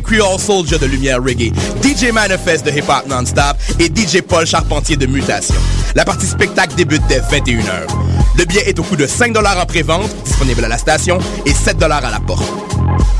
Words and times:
Creole 0.00 0.38
Soldier 0.38 0.78
de 0.78 0.86
Lumière 0.86 1.22
Reggae, 1.22 1.52
DJ 1.82 2.12
Manifest 2.12 2.64
de 2.64 2.70
Hip 2.70 2.84
Hop 2.88 3.06
Non-Stop 3.08 3.56
et 3.78 3.86
DJ 3.86 4.22
Paul 4.22 4.46
Charpentier 4.46 4.96
de 4.96 5.06
Mutation. 5.06 5.54
La 5.94 6.04
partie 6.04 6.26
spectacle 6.26 6.74
débute 6.74 7.02
dès 7.08 7.20
21h. 7.20 7.86
Le 8.36 8.44
billet 8.44 8.68
est 8.68 8.78
au 8.78 8.82
coût 8.82 8.96
de 8.96 9.06
5 9.06 9.36
en 9.36 9.66
pré-vente, 9.66 10.10
disponible 10.24 10.64
à 10.64 10.68
la 10.68 10.78
station, 10.78 11.18
et 11.44 11.52
7 11.52 11.82
à 11.82 11.88
la 11.88 12.20
porte. 12.26 12.44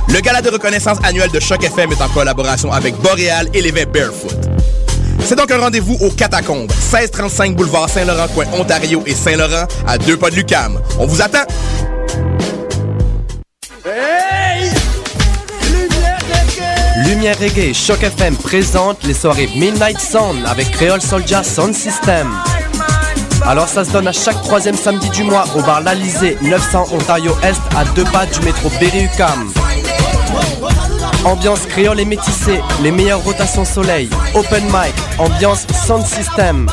Le 0.08 0.20
gala 0.20 0.40
de 0.40 0.48
reconnaissance 0.50 0.98
annuel 1.02 1.30
de 1.30 1.40
Choc 1.40 1.62
FM 1.62 1.92
est 1.92 2.00
en 2.00 2.08
collaboration 2.08 2.72
avec 2.72 2.96
Boréal 2.96 3.48
et 3.52 3.60
l'évêque 3.60 3.92
Barefoot. 3.92 4.48
C'est 5.24 5.36
donc 5.36 5.50
un 5.50 5.58
rendez-vous 5.58 5.96
au 6.00 6.10
Catacombes, 6.10 6.70
1635 6.70 7.54
boulevard 7.54 7.90
Saint-Laurent, 7.90 8.28
coin 8.28 8.46
Ontario 8.58 9.02
et 9.06 9.14
Saint-Laurent, 9.14 9.66
à 9.86 9.98
deux 9.98 10.16
pas 10.16 10.30
de 10.30 10.36
Lucam. 10.36 10.80
On 10.98 11.06
vous 11.06 11.20
attend! 11.20 11.44
Lumière 17.08 17.38
Reggae, 17.38 17.72
Choc 17.72 18.02
FM 18.02 18.36
présente 18.36 19.02
les 19.04 19.14
soirées 19.14 19.48
Midnight 19.56 19.98
Sound 19.98 20.44
avec 20.44 20.70
Creole 20.72 21.00
Soldier 21.00 21.42
Sound 21.42 21.74
System. 21.74 22.30
Alors 23.46 23.66
ça 23.66 23.82
se 23.86 23.92
donne 23.92 24.08
à 24.08 24.12
chaque 24.12 24.42
troisième 24.42 24.74
samedi 24.74 25.08
du 25.08 25.24
mois 25.24 25.46
au 25.56 25.62
bar 25.62 25.80
L'Alizé, 25.80 26.36
900 26.42 26.88
Ontario 26.92 27.32
Est, 27.42 27.58
à 27.74 27.86
deux 27.94 28.04
pas 28.04 28.26
du 28.26 28.40
métro 28.40 28.68
Berry-UQAM. 28.78 29.50
Ambiance 31.24 31.64
créole 31.64 31.98
et 31.98 32.04
métissée, 32.04 32.60
les 32.82 32.90
meilleures 32.90 33.24
rotations 33.24 33.64
soleil, 33.64 34.10
open 34.34 34.64
mic, 34.64 34.94
ambiance 35.16 35.66
sound 35.86 36.04
system. 36.04 36.68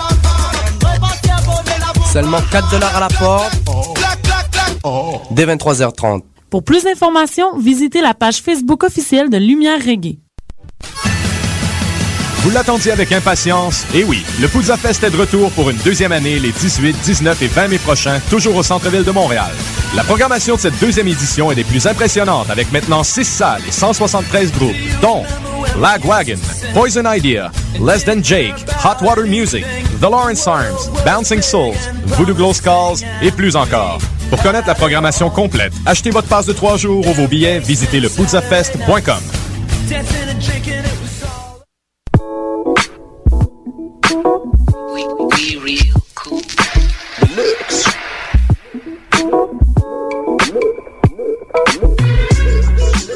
Seulement 2.11 2.41
4 2.51 2.71
dollars 2.71 2.97
à 2.97 2.99
la 2.99 3.07
porte. 3.07 3.55
Dès 5.31 5.45
23h30. 5.45 6.23
Pour 6.49 6.65
plus 6.65 6.83
d'informations, 6.83 7.57
visitez 7.57 8.01
la 8.01 8.13
page 8.13 8.41
Facebook 8.41 8.83
officielle 8.83 9.29
de 9.29 9.37
Lumière 9.37 9.79
Reggae. 9.79 10.24
Vous 12.45 12.51
l'attendiez 12.51 12.91
avec 12.91 13.11
impatience? 13.11 13.87
Et 13.95 14.03
oui, 14.03 14.23
le 14.39 14.47
Poudza 14.47 14.77
Fest 14.77 15.03
est 15.03 15.09
de 15.09 15.17
retour 15.17 15.51
pour 15.53 15.71
une 15.71 15.77
deuxième 15.77 16.11
année 16.11 16.37
les 16.37 16.51
18, 16.51 16.95
19 17.03 17.41
et 17.41 17.47
20 17.47 17.69
mai 17.69 17.79
prochains, 17.79 18.19
toujours 18.29 18.55
au 18.55 18.61
centre-ville 18.61 19.03
de 19.03 19.09
Montréal. 19.09 19.49
La 19.95 20.03
programmation 20.03 20.53
de 20.53 20.59
cette 20.59 20.79
deuxième 20.79 21.07
édition 21.07 21.51
est 21.51 21.55
des 21.55 21.63
plus 21.63 21.87
impressionnantes 21.87 22.51
avec 22.51 22.71
maintenant 22.71 23.03
6 23.03 23.25
salles 23.25 23.63
et 23.67 23.71
173 23.71 24.51
groupes, 24.51 24.75
dont 25.01 25.23
Lagwagon, 25.81 26.37
Poison 26.75 27.11
Idea, 27.11 27.51
Less 27.83 28.05
Than 28.05 28.21
Jake, 28.21 28.63
Hot 28.83 29.03
Water 29.03 29.23
Music, 29.23 29.65
The 29.99 30.03
Lawrence 30.03 30.47
Arms, 30.47 30.91
Bouncing 31.03 31.41
Souls, 31.41 31.73
Voodoo 32.05 32.35
Glow 32.35 32.53
Skulls 32.53 33.03
et 33.23 33.31
plus 33.31 33.55
encore. 33.55 33.97
Pour 34.29 34.43
connaître 34.43 34.67
la 34.67 34.75
programmation 34.75 35.31
complète, 35.31 35.73
achetez 35.87 36.11
votre 36.11 36.27
passe 36.27 36.45
de 36.45 36.53
trois 36.53 36.77
jours 36.77 37.07
ou 37.07 37.13
vos 37.13 37.27
billets, 37.27 37.57
visitez 37.57 37.99
le 37.99 38.09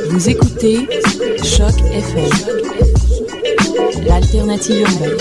Vous 0.10 0.30
écoutez 0.30 0.88
Choc 1.44 1.74
FM, 1.92 2.30
l'alternative 4.06 4.82
urbaine. 4.82 5.18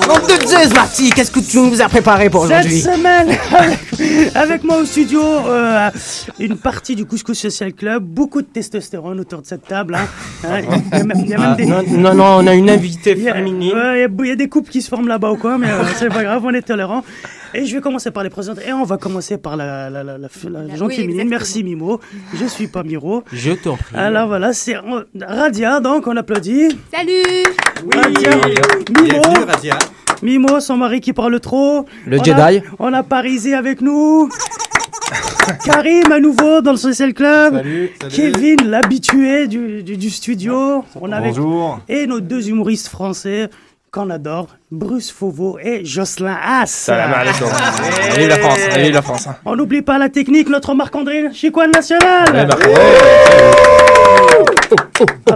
Nom 0.08 0.16
de 0.20 0.46
Zeus, 0.48 0.74
Marty, 0.74 1.10
qu'est-ce 1.10 1.32
que 1.32 1.40
tu 1.40 1.58
nous 1.60 1.82
as 1.82 1.90
préparé 1.90 2.30
pour 2.30 2.46
Cette 2.46 2.58
aujourd'hui 2.60 2.80
semaine, 2.82 3.30
avec, 3.52 3.80
avec 4.36 4.64
moi 4.64 4.78
au 4.78 4.86
studio, 4.86 5.22
euh, 5.22 5.90
une 6.40 6.58
partie 6.58 6.96
du 6.96 7.06
Couscous 7.06 7.38
Social 7.40 7.74
Club, 7.74 8.04
beaucoup 8.04 8.42
de 8.42 8.48
testostérone 8.48 9.20
autour 9.20 9.42
de 9.42 9.48
cette 9.48 9.68
table. 9.68 9.96
hein. 9.96 10.08
Hein, 10.48 10.60
Il 10.94 10.98
y 10.98 11.02
a 11.02 11.04
même, 11.04 11.18
il 11.24 11.30
y 11.30 11.34
a 11.34 11.38
même 11.40 11.50
Ah, 11.54 11.56
des... 11.56 11.66
non, 11.66 11.84
non, 11.90 12.14
non, 12.14 12.26
on 12.44 12.48
a 12.48 12.54
une 12.54 12.70
invitée 12.70 13.14
Il 13.18 13.24
y 13.24 13.30
a- 13.30 13.34
féminine. 13.34 13.74
ouais, 13.74 13.98
il 13.98 14.02
y 14.02 14.04
a- 14.04 14.10
il 14.26 14.28
y, 14.28 14.32
a 14.32 14.36
des 14.36 14.48
couples 14.50 14.70
qui 14.70 14.82
se 14.84 14.90
forment 14.90 15.08
là-bas 15.08 15.32
ou 15.32 15.38
quoi, 15.38 15.58
mais 15.58 15.70
euh, 15.70 15.84
c'est 15.98 16.10
pas 16.10 16.24
grave, 16.24 16.42
on 16.46 16.54
est 16.54 16.62
tolérants. 16.62 17.04
Et 17.56 17.66
je 17.66 17.76
vais 17.76 17.82
commencer 17.82 18.12
par 18.12 18.24
les 18.24 18.30
présenter. 18.30 18.62
Et 18.68 18.74
on 18.74 18.84
va 18.84 18.98
commencer 18.98 19.38
par 19.38 19.56
la, 19.56 19.90
la, 19.90 20.04
la, 20.04 20.18
la, 20.18 20.28
la 20.50 20.76
gente 20.76 20.90
oui, 20.90 20.96
féminine. 20.96 21.28
Merci 21.30 21.64
Mimo. 21.64 22.00
Je 22.34 22.46
suis 22.46 22.68
pas 22.68 22.84
Miro. 22.84 23.24
Je 23.32 23.54
t'en 23.54 23.78
prie. 23.78 23.96
Alors 23.96 24.28
voilà, 24.28 24.52
c'est 24.54 24.76
euh, 24.76 25.04
Radia, 25.22 25.80
donc 25.80 26.06
on 26.08 26.16
applaudit. 26.18 26.78
Salut 26.94 27.46
Radia. 27.94 28.30
Mimo. 29.02 29.24
Mimo, 30.22 30.60
son 30.60 30.78
mari 30.78 31.00
qui 31.02 31.14
parle 31.14 31.40
trop. 31.40 31.86
Le 32.06 32.18
On 32.18 32.22
a- 32.22 32.24
Jedi. 32.52 32.66
on 32.80 32.94
a 32.94 33.04
Parisé 33.04 33.54
avec 33.54 33.82
nous. 33.82 34.30
Karim 35.64 36.12
à 36.12 36.20
nouveau 36.20 36.62
dans 36.62 36.72
le 36.72 36.78
Social 36.78 37.14
Club. 37.14 37.56
Salut, 37.58 37.92
salut. 38.02 38.14
Kevin, 38.16 38.68
l'habitué 38.70 39.48
du, 39.48 39.84
du, 39.84 39.98
du 39.98 40.10
studio. 40.10 40.84
On 41.00 41.12
a 41.12 41.18
avec- 41.18 41.36
Bonjour. 41.36 41.80
Et 41.88 42.08
nos 42.08 42.20
deux 42.20 42.50
humoristes 42.50 42.88
français 42.88 43.50
qu'on 43.96 44.10
adore, 44.10 44.48
Bruce 44.72 45.10
Fauveau 45.10 45.58
et 45.58 45.86
Jocelyn 45.86 46.36
Haas. 46.44 46.66
Salam 46.68 47.14
alaikum. 47.14 47.48
Vive 48.18 48.28
la 48.28 48.36
France, 48.38 48.60
la 48.94 49.02
France. 49.02 49.28
On 49.46 49.56
n'oublie 49.56 49.82
pas 49.82 49.98
la 49.98 50.10
technique, 50.10 50.50
notre 50.50 50.74
Marc-André 50.76 51.32
Chicoine 51.34 51.72
National. 51.72 52.50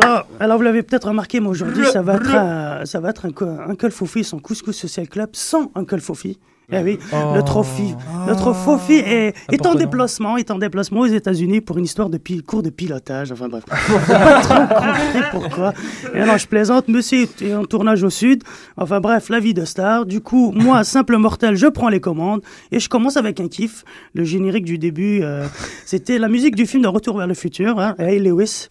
Alors, 0.03 0.27
alors 0.41 0.57
vous 0.57 0.63
l'avez 0.63 0.83
peut-être 0.83 1.07
remarqué, 1.07 1.39
mais 1.39 1.47
aujourd'hui, 1.47 1.85
ça 1.85 2.01
va 2.01 2.15
être, 2.15 2.35
un- 2.35 2.85
ça 2.85 2.99
va 2.99 3.11
être 3.11 3.25
un, 3.25 3.69
Uncle 3.71 3.91
Fofi, 3.91 4.25
son 4.25 4.39
couscous 4.39 4.75
social 4.75 5.07
club, 5.07 5.29
sans 5.31 5.71
Uncle 5.75 6.01
Fofi. 6.01 6.37
Eh 6.71 6.77
oui, 6.83 6.99
notre 7.11 7.63
Fofi, 7.63 7.95
notre 8.27 8.53
Fofi 8.53 8.93
est, 8.93 9.33
est 9.51 9.65
en 9.65 9.75
déplacement, 9.75 10.37
est 10.37 10.51
en 10.51 10.57
déplacement 10.59 11.01
aux 11.01 11.05
États-Unis 11.07 11.61
pour 11.61 11.77
une 11.77 11.85
histoire 11.85 12.09
de 12.09 12.19
cours 12.45 12.61
de 12.63 12.69
pilotage. 12.69 13.31
Enfin 13.31 13.47
bref, 13.49 13.63
pas 14.07 14.41
trop 14.41 14.75
compris 14.75 15.21
pourquoi. 15.31 15.73
Et 16.13 16.19
non, 16.23 16.37
je 16.37 16.47
plaisante. 16.47 16.87
Monsieur 16.87 17.27
est 17.41 17.53
en 17.55 17.65
tournage 17.65 18.03
au 18.03 18.09
sud. 18.09 18.43
Enfin 18.77 18.99
bref, 18.99 19.29
la 19.29 19.39
vie 19.39 19.53
de 19.53 19.65
star. 19.65 20.05
Du 20.05 20.21
coup, 20.21 20.51
moi, 20.55 20.83
simple 20.95 21.17
mortel, 21.17 21.55
je 21.55 21.67
prends 21.67 21.89
les 21.89 21.99
commandes 21.99 22.41
et 22.71 22.79
je 22.79 22.87
commence 22.89 23.17
avec 23.17 23.39
un 23.39 23.47
kiff. 23.47 23.83
Le 24.13 24.23
générique 24.23 24.65
du 24.65 24.77
début, 24.77 25.21
euh, 25.23 25.45
c'était 25.85 26.19
la 26.19 26.27
musique 26.27 26.55
du 26.55 26.65
film 26.65 26.83
de 26.83 26.87
Retour 26.87 27.17
vers 27.17 27.27
le 27.27 27.33
futur, 27.33 27.79
hein, 27.79 27.95
Hey 27.99 28.19
Lewis. 28.19 28.67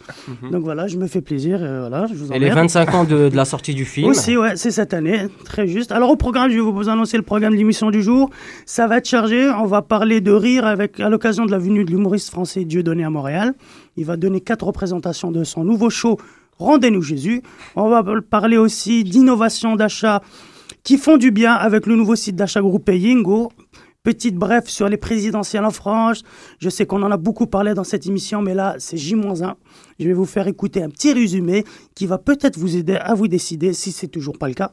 Donc 0.51 0.63
voilà, 0.63 0.87
je 0.87 0.97
me 0.97 1.07
fais 1.07 1.21
plaisir. 1.21 1.59
euh, 1.63 1.81
voilà, 1.89 2.07
je 2.07 2.15
vous 2.15 2.33
Et 2.33 2.39
les 2.39 2.47
emmerde. 2.47 2.59
25 2.59 2.95
ans 2.95 3.05
de, 3.05 3.29
de 3.29 3.37
la 3.37 3.45
sortie 3.45 3.75
du 3.75 3.85
film. 3.85 4.09
Aussi, 4.09 4.37
ouais, 4.37 4.57
c'est 4.57 4.71
cette 4.71 4.95
année, 4.95 5.27
très 5.45 5.67
juste. 5.67 5.91
Alors 5.93 6.11
au 6.11 6.17
programme, 6.17 6.51
je 6.51 6.57
vais 6.57 6.61
vous 6.61 6.89
annoncer 6.89 7.17
le 7.17 7.23
programme 7.23 7.53
de 7.55 7.59
l'émission 7.59 7.88
du 7.91 8.03
jour. 8.03 8.31
Ça 8.67 8.87
va 8.87 8.99
être 8.99 9.09
chargé. 9.09 9.51
On 9.51 9.67
va 9.67 9.83
parler 9.83 10.21
de 10.21 10.33
rire 10.33 10.65
à 10.65 11.09
l'occasion 11.09 11.47
de 11.47 11.51
la 11.51 11.59
venue 11.59 11.85
de 11.85 11.91
l'humoriste 11.91 12.31
français 12.31 12.65
Dieudonné 12.65 13.05
à 13.05 13.11
Montréal. 13.11 13.55
Il 13.97 14.05
va 14.05 14.17
donner 14.17 14.41
quatre 14.41 14.67
représentations 14.67 15.31
de 15.31 15.45
son 15.45 15.65
nouveau 15.65 15.91
show 15.91 16.19
Rendez-nous 16.59 17.03
Jésus. 17.03 17.43
On 17.77 17.89
va 17.89 18.03
parler 18.29 18.57
aussi 18.57 19.05
d'innovation 19.05 19.77
d'achat 19.77 20.23
qui 20.83 20.99
font 20.99 21.17
du 21.17 21.31
bien 21.31 21.55
avec 21.55 21.87
le 21.87 21.95
nouveau 21.95 22.17
site 22.17 22.37
d'achat 22.37 22.61
groupé 22.61 22.99
Yingo. 22.99 23.53
Petite 24.05 24.37
bref 24.37 24.69
sur 24.69 24.89
les 24.89 24.97
présidentielles 24.97 25.65
en 25.65 25.73
France. 25.73 26.23
Je 26.61 26.69
sais 26.69 26.87
qu'on 26.87 27.03
en 27.03 27.11
a 27.11 27.17
beaucoup 27.17 27.49
parlé 27.49 27.75
dans 27.75 27.83
cette 27.83 28.07
émission, 28.07 28.41
mais 28.43 28.55
là, 28.55 28.77
c'est 28.79 28.97
J-1. 28.97 29.55
Je 29.99 30.07
vais 30.07 30.15
vous 30.15 30.25
faire 30.25 30.47
écouter 30.47 30.85
un 30.85 30.89
petit 30.89 31.13
résumé 31.13 31.65
qui 31.97 32.07
va 32.07 32.17
peut-être 32.17 32.57
vous 32.57 32.77
aider 32.77 32.95
à 32.95 33.15
vous 33.15 33.27
décider 33.27 33.73
si 33.73 33.91
c'est 33.91 34.07
toujours 34.07 34.39
pas 34.39 34.47
le 34.47 34.55
cas. 34.55 34.71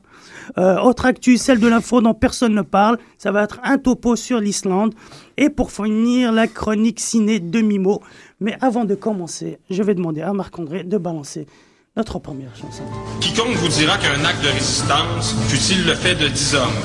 Euh, 0.60 0.80
autre 0.80 1.07
actu, 1.07 1.38
celle 1.38 1.60
de 1.60 1.68
l'info 1.68 2.01
dont 2.01 2.13
personne 2.13 2.54
ne 2.54 2.62
parle. 2.62 3.00
Ça 3.18 3.31
va 3.31 3.44
être 3.44 3.60
un 3.63 3.80
topo 3.80 4.16
sur 4.16 4.39
l'Islande. 4.39 4.94
Et 5.38 5.50
pour 5.50 5.72
finir, 5.72 6.31
la 6.31 6.48
chronique 6.48 7.00
ciné 7.00 7.39
de 7.39 7.62
Mimo. 7.62 8.04
Mais 8.39 8.56
avant 8.62 8.86
de 8.86 8.94
commencer, 8.94 9.57
je 9.72 9.81
vais 9.81 9.95
demander 9.95 10.22
à 10.22 10.33
Marc-André 10.33 10.83
de 10.83 10.98
balancer 11.00 11.48
Notre 11.97 12.19
première 12.19 12.51
chanson. 12.53 12.83
Quiconque 13.21 13.56
vous 13.56 13.69
dira 13.69 13.97
qu'un 13.97 14.25
acte 14.25 14.44
de 14.44 14.50
résistance 14.50 15.33
fut-il 15.47 15.86
le 15.86 15.95
fait 15.95 16.15
de 16.15 16.27
dix 16.27 16.53
hommes, 16.53 16.75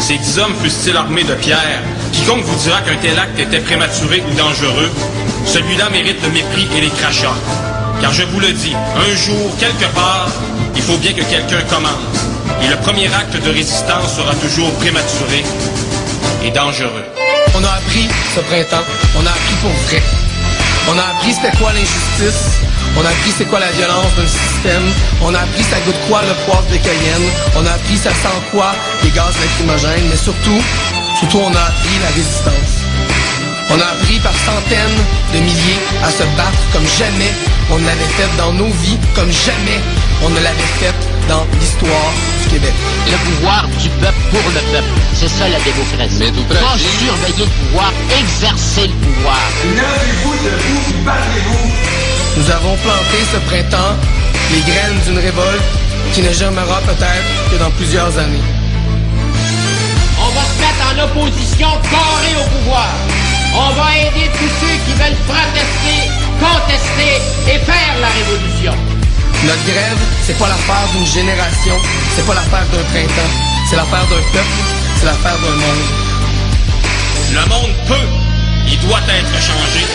ces 0.00 0.16
dix 0.16 0.38
hommes 0.38 0.54
fussent-ils 0.62 0.96
armés 0.96 1.22
de 1.22 1.34
pierres, 1.34 1.82
quiconque 2.12 2.42
vous 2.44 2.56
dira 2.64 2.80
qu'un 2.80 2.96
tel 2.96 3.18
acte 3.18 3.38
était 3.38 3.60
prématuré 3.60 4.24
ou 4.26 4.34
dangereux, 4.34 4.90
celui-là 5.44 5.90
mérite 5.90 6.16
le 6.22 6.30
mépris 6.30 6.66
et 6.78 6.80
les 6.80 6.88
crachats. 6.88 7.36
Car 8.00 8.14
je 8.14 8.22
vous 8.22 8.40
le 8.40 8.52
dis, 8.52 8.74
un 8.74 9.14
jour, 9.14 9.54
quelque 9.58 9.92
part, 9.94 10.30
il 10.74 10.80
faut 10.80 10.96
bien 10.96 11.12
que 11.12 11.24
quelqu'un 11.24 11.60
commence. 11.68 12.24
Et 12.62 12.68
le 12.68 12.76
premier 12.76 13.12
acte 13.12 13.36
de 13.36 13.50
résistance 13.50 14.16
sera 14.16 14.34
toujours 14.36 14.72
prématuré 14.76 15.44
et 16.42 16.50
dangereux. 16.50 17.04
On 17.54 17.62
a 17.62 17.68
appris 17.68 18.08
ce 18.34 18.40
printemps, 18.40 18.86
on 19.14 19.26
a 19.26 19.30
appris 19.30 19.56
pour 19.60 19.72
vrai. 19.88 20.02
On 20.88 20.98
a 20.98 21.02
appris 21.02 21.34
c'était 21.34 21.54
quoi 21.58 21.72
l'injustice, 21.74 22.60
on 22.96 23.04
a 23.04 23.08
appris 23.08 23.32
c'est 23.36 23.44
quoi 23.46 23.60
la 23.60 23.70
violence 23.72 24.14
d'un 24.16 24.26
système, 24.26 24.86
on 25.22 25.34
a 25.34 25.38
appris 25.38 25.62
ça 25.64 25.78
goûte 25.84 25.98
quoi 26.08 26.22
le 26.22 26.34
poivre 26.46 26.66
de 26.70 26.76
Cayenne, 26.76 27.28
on 27.56 27.66
a 27.66 27.72
appris 27.72 27.96
ça 27.96 28.10
sent 28.10 28.38
quoi 28.50 28.74
les 29.02 29.10
gaz 29.10 29.34
lacrymogènes, 29.40 30.08
mais 30.08 30.16
surtout, 30.16 30.60
surtout 31.18 31.38
on 31.38 31.54
a 31.54 31.60
appris 31.60 31.98
la 32.02 32.08
résistance. 32.08 32.84
On 33.70 33.80
a 33.80 33.86
appris 33.86 34.18
par 34.20 34.34
centaines 34.44 35.00
de 35.32 35.38
milliers 35.40 35.80
à 36.04 36.10
se 36.10 36.22
battre 36.36 36.62
comme 36.72 36.86
jamais 36.86 37.32
on 37.70 37.78
ne 37.78 37.86
l'avait 37.86 38.12
fait 38.16 38.28
dans 38.36 38.52
nos 38.52 38.68
vies, 38.68 38.98
comme 39.14 39.32
jamais 39.32 39.80
on 40.22 40.28
ne 40.28 40.36
l'avait 40.36 40.72
fait 40.78 40.94
dans 41.28 41.46
l'histoire 41.58 42.12
du 42.42 42.50
Québec. 42.50 42.74
Le 43.10 43.16
pouvoir 43.16 43.66
du 43.80 43.88
peuple 43.88 44.20
pour 44.30 44.50
le 44.52 44.60
peuple. 44.70 45.00
C'est 45.14 45.28
ça 45.28 45.48
la 45.48 45.58
démocratie. 45.60 46.16
Mais 46.18 46.30
tout 46.30 46.44
Pas 46.44 46.76
surveiller 46.78 47.46
le 47.46 47.66
pouvoir, 47.66 47.92
exercer 48.20 48.88
le 48.88 48.94
pouvoir. 48.94 49.40
vous 50.22 50.34
debout. 50.44 50.93
Nous 52.44 52.50
avons 52.50 52.76
planté 52.76 53.16
ce 53.32 53.38
printemps 53.48 53.96
les 54.52 54.60
graines 54.70 55.00
d'une 55.06 55.18
révolte 55.18 55.64
qui 56.12 56.20
ne 56.20 56.30
germera 56.30 56.78
peut-être 56.82 57.50
que 57.50 57.56
dans 57.56 57.70
plusieurs 57.70 58.18
années. 58.18 58.44
On 60.20 60.28
va 60.28 60.42
se 60.44 60.60
mettre 60.60 60.84
en 60.92 61.04
opposition 61.04 61.68
carrée 61.88 62.36
au 62.36 62.44
pouvoir. 62.58 62.92
On 63.56 63.70
va 63.72 63.96
aider 63.96 64.28
tous 64.36 64.52
ceux 64.60 64.76
qui 64.84 64.92
veulent 64.92 65.16
protester, 65.24 66.12
contester 66.38 67.16
et 67.48 67.58
faire 67.64 67.94
la 68.02 68.08
révolution. 68.08 68.74
Notre 69.44 69.64
grève, 69.64 69.98
c'est 70.26 70.38
pas 70.38 70.48
l'affaire 70.48 70.86
d'une 70.92 71.06
génération, 71.06 71.76
c'est 72.14 72.26
pas 72.26 72.34
l'affaire 72.34 72.66
d'un 72.72 72.84
printemps, 72.92 73.32
c'est 73.70 73.76
l'affaire 73.76 74.04
d'un 74.10 74.22
peuple, 74.36 74.60
c'est 75.00 75.06
l'affaire 75.06 75.38
d'un 75.40 75.56
monde. 75.64 75.86
Le 77.32 77.48
monde 77.48 77.74
peut, 77.88 78.08
il 78.68 78.78
doit 78.80 79.00
être 79.08 79.32
changé. 79.40 79.86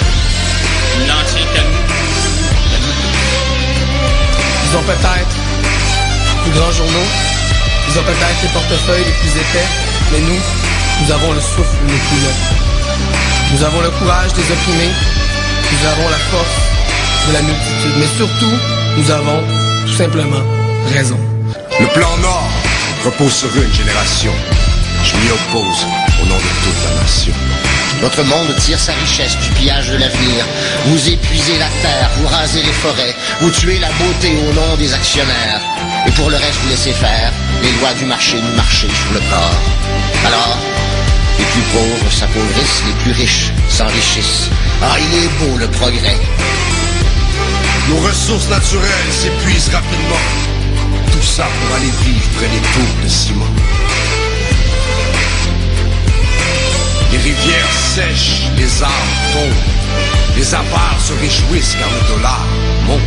Il 0.98 1.06
n'en 1.06 1.22
tient 1.30 1.46
qu'à 1.54 1.62
nous. 1.62 2.09
Ils 4.72 4.78
ont 4.78 4.84
peut-être 4.84 5.34
les 6.46 6.52
plus 6.52 6.60
grands 6.60 6.72
journaux, 6.72 7.10
ils 7.90 7.98
ont 7.98 8.04
peut-être 8.04 8.40
les 8.44 8.50
portefeuilles 8.50 9.04
les 9.04 9.18
plus 9.18 9.32
épais, 9.42 9.66
mais 10.12 10.20
nous, 10.20 10.40
nous 11.02 11.12
avons 11.12 11.34
le 11.34 11.42
souffle 11.42 11.78
le 11.88 11.98
plus 12.08 12.22
long. 12.22 12.38
Nous 13.52 13.64
avons 13.64 13.82
le 13.82 13.90
courage 13.90 14.32
des 14.34 14.44
opprimés, 14.44 14.94
nous 15.72 15.88
avons 15.88 16.08
la 16.10 16.18
force 16.30 16.60
de 17.28 17.34
la 17.34 17.42
multitude, 17.42 17.96
mais 17.98 18.08
surtout, 18.16 18.54
nous 18.98 19.10
avons 19.10 19.42
tout 19.88 19.96
simplement 19.96 20.44
raison. 20.94 21.18
Le 21.80 21.88
plan 21.88 22.16
Nord 22.18 22.50
repose 23.06 23.34
sur 23.34 23.50
une 23.56 23.74
génération. 23.74 24.34
Je 25.04 25.16
m'y 25.18 25.32
oppose 25.32 25.86
au 26.22 26.26
nom 26.28 26.36
de 26.36 26.52
toute 26.64 26.84
la 26.86 27.02
nation. 27.02 27.34
Notre 28.02 28.24
monde 28.24 28.56
tire 28.60 28.80
sa 28.80 28.94
richesse 28.94 29.38
du 29.40 29.50
pillage 29.60 29.90
de 29.90 29.98
l'avenir. 29.98 30.46
Vous 30.86 31.10
épuisez 31.10 31.58
la 31.58 31.68
terre, 31.82 32.10
vous 32.18 32.28
rasez 32.28 32.64
les 32.64 32.72
forêts, 32.72 33.14
vous 33.42 33.52
tuez 33.52 33.78
la 33.80 33.90
beauté 33.90 34.32
au 34.48 34.54
nom 34.54 34.76
des 34.78 34.94
actionnaires. 34.94 35.62
Et 36.08 36.12
pour 36.12 36.30
le 36.30 36.38
reste, 36.38 36.60
vous 36.64 36.70
laissez 36.70 36.94
faire. 36.94 37.32
Les 37.62 37.72
lois 37.80 37.94
du 37.94 38.06
marché 38.06 38.38
nous 38.42 38.56
marcher 38.56 38.88
sur 38.88 39.14
le 39.14 39.20
corps. 39.30 39.62
Alors, 40.26 40.58
les 41.38 41.46
plus 41.46 41.62
pauvres 41.74 42.12
s'appauvrissent, 42.12 42.84
les 42.88 43.04
plus 43.04 43.22
riches 43.22 43.52
s'enrichissent. 43.70 44.50
Ah, 44.82 44.96
il 44.98 45.24
est 45.24 45.30
beau 45.40 45.58
le 45.58 45.68
progrès. 45.68 46.18
Nos 47.90 47.98
ressources 47.98 48.48
naturelles 48.48 49.12
s'épuisent 49.12 49.70
rapidement. 49.74 50.24
Tout 51.12 51.26
ça 51.26 51.44
pour 51.44 51.76
aller 51.76 51.92
vivre 52.06 52.30
près 52.38 52.48
des 52.48 52.62
tours 52.74 53.04
de 53.04 53.10
ciment. 53.10 53.79
Les 57.12 57.18
rivières 57.18 57.74
sèchent, 57.96 58.44
les 58.58 58.84
arbres 58.84 58.94
tombent. 59.34 60.38
Les 60.38 60.54
avares 60.54 61.00
se 61.04 61.14
réjouissent 61.14 61.76
car 61.80 61.90
le 61.90 62.16
dollar 62.16 62.46
monte. 62.86 63.00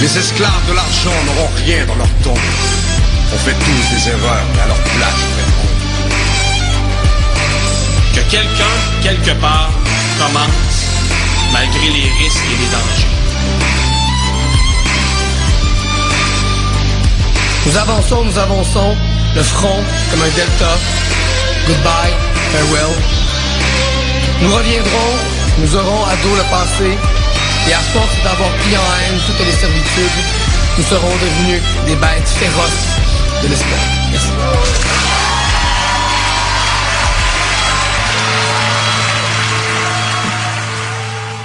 Les 0.00 0.18
esclaves 0.18 0.66
de 0.68 0.74
l'argent 0.74 1.14
n'auront 1.24 1.50
rien 1.64 1.86
dans 1.86 1.94
leur 1.94 2.10
tombe. 2.22 2.38
On 3.32 3.38
fait 3.38 3.54
tous 3.54 3.94
des 3.94 4.08
erreurs, 4.08 4.46
mais 4.54 4.62
à 4.62 4.66
leur 4.66 4.76
place, 4.76 5.22
honte. 5.38 5.76
Que 8.14 8.20
quelqu'un, 8.30 8.76
quelque 9.02 9.40
part, 9.40 9.70
commence, 10.18 10.84
malgré 11.52 11.88
les 11.88 12.10
risques 12.22 12.44
et 12.52 12.58
les 12.62 12.70
dangers. 12.70 13.16
Nous 17.66 17.76
avançons, 17.76 18.24
nous 18.24 18.38
avançons, 18.38 18.96
le 19.34 19.42
front 19.42 19.82
comme 20.10 20.22
un 20.22 20.34
delta. 20.36 20.78
Goodbye, 21.66 22.25
farewell. 22.52 22.92
Nous 24.42 24.54
reviendrons, 24.54 25.12
nous 25.58 25.76
aurons 25.76 26.04
à 26.04 26.14
dos 26.22 26.36
le 26.36 26.50
passé, 26.50 26.90
et 27.68 27.72
à 27.72 27.80
force 27.92 28.16
d'avoir 28.22 28.50
pris 28.50 28.76
en 28.76 28.86
haine 29.00 29.20
toutes 29.26 29.44
les 29.44 29.52
servitudes, 29.52 30.18
nous 30.78 30.84
serons 30.84 31.14
devenus 31.22 31.62
des 31.86 31.96
bêtes 31.96 32.28
féroces 32.28 33.42
de 33.42 33.48
l'espoir. 33.48 33.80
Merci. 34.10 35.15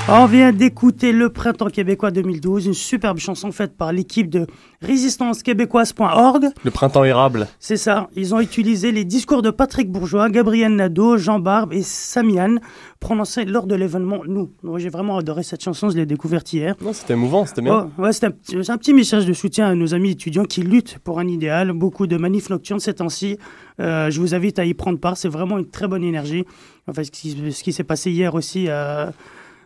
On 0.10 0.26
vient 0.26 0.52
d'écouter 0.52 1.14
Le 1.14 1.30
Printemps 1.30 1.70
québécois 1.70 2.12
2012, 2.12 2.66
une 2.66 2.74
superbe 2.74 3.18
chanson 3.18 3.52
faite 3.52 3.78
par 3.78 3.94
l'équipe 3.94 4.30
de 4.30 4.46
résistancequébécoise.org. 4.82 6.48
Le 6.66 6.72
printemps 6.72 7.06
érable. 7.06 7.48
C'est 7.60 7.78
ça, 7.78 8.10
ils 8.16 8.36
ont 8.36 8.42
utilisé 8.42 8.92
les 8.92 9.06
discours 9.06 9.42
de 9.42 9.52
Patrick 9.52 9.90
Bourgeois, 9.90 10.30
Gabriel 10.30 10.76
Nadeau, 10.76 11.18
Jean 11.18 11.40
Barbe 11.40 11.72
et 11.72 11.82
Samian 11.82 12.58
prononcés 13.00 13.46
lors 13.46 13.68
de 13.68 13.76
l'événement 13.76 14.22
Nous. 14.28 14.52
Moi 14.64 14.80
j'ai 14.80 14.90
vraiment 14.90 15.18
adoré 15.18 15.44
cette 15.44 15.64
chanson, 15.64 15.90
je 15.90 15.96
l'ai 15.96 16.06
découverte 16.06 16.52
hier. 16.52 16.76
Non, 16.82 16.92
c'était 16.94 17.14
émouvant, 17.14 17.46
c'était 17.46 17.62
bien. 17.62 17.90
Ouais, 17.98 18.06
ouais, 18.06 18.14
c'est 18.14 18.26
un, 18.26 18.32
petit- 18.32 18.58
c'est 18.64 18.72
un 18.72 18.78
petit 18.78 18.94
message 18.94 19.26
de 19.26 19.34
soutien 19.34 19.68
à 19.68 19.76
nos 19.76 19.94
amis 19.94 20.12
étudiants 20.12 20.46
qui 20.46 20.62
luttent 20.62 20.98
pour 21.00 21.20
un 21.20 21.28
idéal. 21.28 21.72
Beaucoup 21.72 22.06
de 22.08 22.18
manifs 22.18 22.50
nocturnes 22.50 22.80
ces 22.82 22.96
temps-ci. 22.96 23.38
Euh, 23.80 24.10
je 24.12 24.20
vous 24.20 24.36
invite 24.36 24.60
à 24.60 24.66
y 24.66 24.74
prendre 24.74 25.00
part. 25.00 25.16
C'est 25.16 25.30
vraiment 25.30 25.58
une 25.58 25.70
très 25.70 25.88
bonne 25.88 26.04
énergie. 26.04 26.44
Enfin, 26.88 27.04
ce 27.04 27.12
qui, 27.12 27.72
s'est 27.72 27.84
passé 27.84 28.12
hier 28.12 28.36
aussi 28.36 28.68
à, 28.68 29.14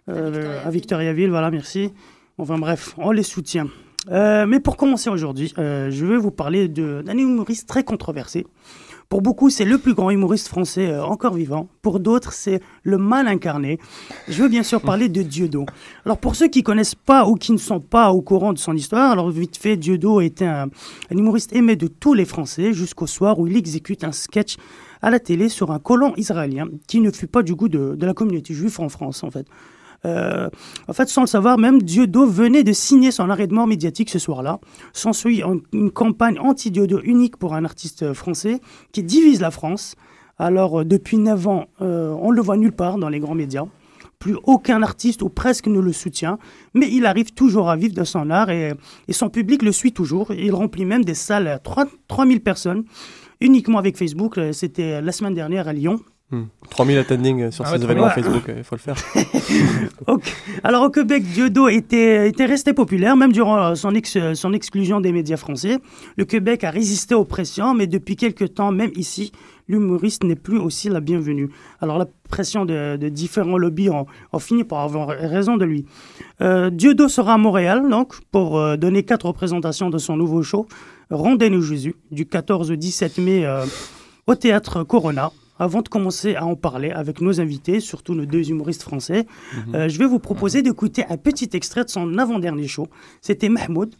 euh, 0.10 0.66
à 0.66 0.70
Victoriaville. 0.70 1.30
Voilà, 1.30 1.52
merci. 1.52 1.92
Enfin 2.38 2.58
bref, 2.58 2.96
on 2.98 3.12
les 3.12 3.24
soutient. 3.24 3.68
Euh, 4.12 4.46
mais 4.46 4.60
pour 4.60 4.78
commencer 4.78 5.10
aujourd'hui, 5.10 5.54
euh, 5.58 5.90
je 5.90 6.06
vais 6.06 6.18
vous 6.18 6.32
parler 6.32 6.68
d'un 6.68 7.18
humoriste 7.18 7.68
très 7.68 7.84
controversé. 7.84 8.46
Pour 9.08 9.22
beaucoup, 9.22 9.52
c'est 9.52 9.66
le 9.66 9.78
plus 9.78 9.94
grand 9.94 10.10
humoriste 10.10 10.48
français 10.48 10.88
euh, 10.88 11.04
encore 11.04 11.36
vivant. 11.36 11.70
Pour 11.82 12.00
d'autres, 12.00 12.34
c'est 12.34 12.60
le 12.84 12.98
mal 12.98 13.28
incarné. 13.28 13.80
Je 14.28 14.42
veux 14.42 14.50
bien 14.50 14.64
sûr 14.64 14.82
parler 14.82 15.10
de 15.10 15.22
Dieudo. 15.22 15.66
Alors 16.06 16.18
pour 16.18 16.36
ceux 16.36 16.48
qui 16.48 16.64
connaissent 16.64 16.96
pas 16.96 17.28
ou 17.28 17.36
qui 17.36 17.52
ne 17.52 17.58
sont 17.58 17.80
pas 17.80 18.12
au 18.12 18.22
courant 18.22 18.52
de 18.52 18.58
son 18.58 18.76
histoire, 18.76 19.12
alors 19.12 19.30
vite 19.30 19.58
fait, 19.58 19.78
Dieudo 19.78 20.22
était 20.22 20.46
un, 20.46 20.70
un 21.12 21.18
humoriste 21.18 21.56
aimé 21.56 21.76
de 21.76 21.88
tous 21.88 22.14
les 22.14 22.26
Français 22.26 22.74
jusqu'au 22.74 23.08
soir 23.08 23.40
où 23.40 23.48
il 23.48 23.56
exécute 23.58 24.04
un 24.04 24.12
sketch 24.12 24.58
à 25.02 25.12
la 25.12 25.20
télé 25.20 25.50
sur 25.50 25.72
un 25.72 25.80
colon 25.80 26.14
israélien 26.16 26.68
qui 26.88 27.00
ne 27.00 27.12
fut 27.12 27.28
pas 27.28 27.44
du 27.44 27.54
goût 27.54 27.70
de, 27.70 27.96
de 27.96 28.06
la 28.06 28.16
communauté 28.16 28.56
juive 28.56 28.80
en 28.80 28.90
France 28.90 29.24
en 29.24 29.30
fait. 29.30 29.46
Euh, 30.06 30.50
en 30.88 30.94
fait, 30.94 31.10
sans 31.10 31.22
le 31.22 31.28
savoir, 31.28 31.58
même 31.58 31.82
Dieudo 31.82 32.26
venait 32.28 32.64
de 32.64 32.72
signer 32.74 33.12
son 33.12 33.30
arrêt 33.30 33.48
de 33.48 33.54
mort 33.54 33.68
médiatique 33.68 34.10
ce 34.10 34.20
soir-là. 34.20 34.60
S'ensuit 34.94 35.42
un- 35.42 35.60
une 35.74 35.90
campagne 35.92 36.38
anti-Dieudo 36.40 37.02
unique 37.04 37.38
pour 37.38 37.54
un 37.56 37.66
artiste 37.66 38.14
français 38.14 38.60
qui 38.92 39.02
divise 39.04 39.42
la 39.42 39.52
France. 39.52 39.96
Alors, 40.38 40.82
euh, 40.82 40.86
depuis 40.86 41.18
9 41.18 41.48
ans, 41.48 41.66
euh, 41.82 42.16
on 42.22 42.30
le 42.32 42.42
voit 42.42 42.56
nulle 42.58 42.72
part 42.74 42.98
dans 42.98 43.10
les 43.10 43.20
grands 43.20 43.36
médias. 43.36 43.64
Plus 44.20 44.38
aucun 44.44 44.82
artiste 44.82 45.22
ou 45.24 45.30
presque 45.30 45.68
ne 45.68 45.80
le 45.80 45.92
soutient, 45.92 46.38
mais 46.74 46.88
il 46.90 47.06
arrive 47.06 47.34
toujours 47.34 47.70
à 47.70 47.76
vivre 47.76 47.94
de 47.94 48.04
son 48.04 48.30
art 48.30 48.50
et, 48.50 48.74
et 49.08 49.14
son 49.14 49.30
public 49.30 49.62
le 49.62 49.72
suit 49.72 49.92
toujours. 49.92 50.32
Il 50.34 50.54
remplit 50.54 50.86
même 50.86 51.04
des 51.04 51.14
salles 51.16 51.48
à 51.48 51.60
3 51.60 51.86
3000 52.08 52.42
personnes 52.42 52.84
uniquement 53.42 53.78
avec 53.78 53.98
Facebook. 53.98 54.38
Euh, 54.38 54.52
C'était 54.54 55.02
la 55.02 55.12
semaine 55.12 55.34
dernière 55.34 55.68
à 55.68 55.74
Lyon. 55.74 56.00
3000 56.70 56.98
attending 56.98 57.42
euh, 57.44 57.52
sur 57.52 57.64
Ah 57.66 57.70
ces 57.70 57.78
ouais, 57.78 57.84
événements. 57.84 58.10
Facebook, 58.10 58.44
il 58.58 58.64
faut 58.64 58.76
le 58.76 58.82
faire. 58.82 58.96
Ok. 60.08 60.24
Alors 60.64 60.84
au 60.84 60.90
Québec, 60.90 61.24
Dieudo 61.24 61.68
était, 61.68 62.28
était 62.30 62.46
resté 62.46 62.74
populaire, 62.74 63.16
même 63.16 63.32
durant 63.32 63.58
euh, 63.72 63.76
son, 63.76 63.94
ex- 63.96 64.16
euh, 64.18 64.34
son 64.34 64.52
exclusion 64.54 65.00
des 65.02 65.12
médias 65.12 65.38
français. 65.38 65.78
Le 66.18 66.26
Québec 66.26 66.64
a 66.64 66.72
résisté 66.72 67.16
aux 67.16 67.26
pressions, 67.26 67.74
mais 67.74 67.88
depuis 67.88 68.16
quelques 68.16 68.56
temps, 68.56 68.72
même 68.72 68.92
ici, 68.96 69.32
l'humoriste 69.68 70.24
n'est 70.24 70.36
plus 70.36 70.58
aussi 70.58 70.90
la 70.90 71.00
bienvenue. 71.00 71.50
Alors 71.80 71.98
la 72.00 72.08
pression 72.30 72.66
de, 72.66 72.98
de 72.98 73.10
différents 73.10 73.58
lobbies 73.58 73.90
ont, 73.90 74.06
ont 74.34 74.40
fini 74.40 74.64
par 74.64 74.80
avoir 74.80 75.10
raison 75.10 75.58
de 75.58 75.66
lui. 75.66 75.86
Euh, 76.42 76.70
Dieudo 76.72 77.08
sera 77.08 77.36
à 77.36 77.38
Montréal, 77.38 77.88
donc, 77.90 78.16
pour 78.32 78.60
euh, 78.60 78.76
donner 78.78 79.04
quatre 79.04 79.28
représentations 79.28 79.90
de 79.90 79.98
son 80.00 80.18
nouveau 80.18 80.42
show, 80.44 80.68
Rondez-nous 81.12 81.62
Jésus, 81.62 81.96
du 82.10 82.26
14 82.26 82.72
au 82.72 82.76
17 82.76 83.20
mai 83.20 83.46
euh, 83.46 83.64
au 84.26 84.34
Théâtre 84.34 84.84
Corona. 84.84 85.32
Avant 85.58 85.82
de 85.82 85.88
commencer 85.88 86.36
à 86.36 86.46
en 86.46 86.56
parler 86.56 86.92
avec 86.92 87.22
nos 87.22 87.40
invités, 87.40 87.80
surtout 87.80 88.14
nos 88.14 88.26
deux 88.26 88.50
humoristes 88.50 88.84
français, 88.84 89.26
euh, 89.74 89.88
je 89.88 89.98
vais 90.00 90.06
vous 90.06 90.20
proposer 90.20 90.62
d'écouter 90.62 91.06
un 91.10 91.16
petit 91.18 91.50
extrait 91.54 91.86
de 91.86 91.90
son 91.90 92.18
avant-dernier 92.18 92.68
show. 92.68 92.88
C'était 93.22 93.48
Mahmoud. 93.48 93.96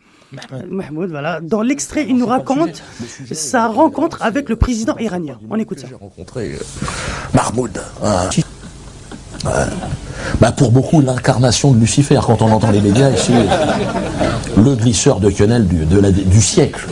Euh, 0.52 0.64
Mahmoud, 0.70 1.10
voilà. 1.10 1.40
Dans 1.40 1.62
l'extrait, 1.62 2.06
il 2.10 2.18
nous 2.18 2.26
raconte 2.26 2.84
sa 3.32 3.68
rencontre 3.68 4.22
avec 4.22 4.50
le 4.50 4.58
président 4.58 4.98
iranien. 4.98 5.40
On 5.50 5.58
écoute 5.58 5.80
ça. 5.80 5.88
rencontré 6.00 6.56
euh, 6.56 6.58
Mahmoud. 7.34 7.82
hein. 8.04 8.30
Ouais. 9.46 9.52
Bah 10.40 10.52
pour 10.52 10.72
beaucoup, 10.72 11.02
l'incarnation 11.02 11.72
de 11.72 11.80
Lucifer, 11.80 12.20
quand 12.26 12.42
on 12.42 12.52
entend 12.52 12.72
les 12.72 12.82
médias 12.82 13.10
ici, 13.12 13.32
le 14.58 14.76
glisseur 14.76 15.20
de 15.20 15.30
quenelle 15.30 15.68
du, 15.68 16.42
siècle. 16.42 16.88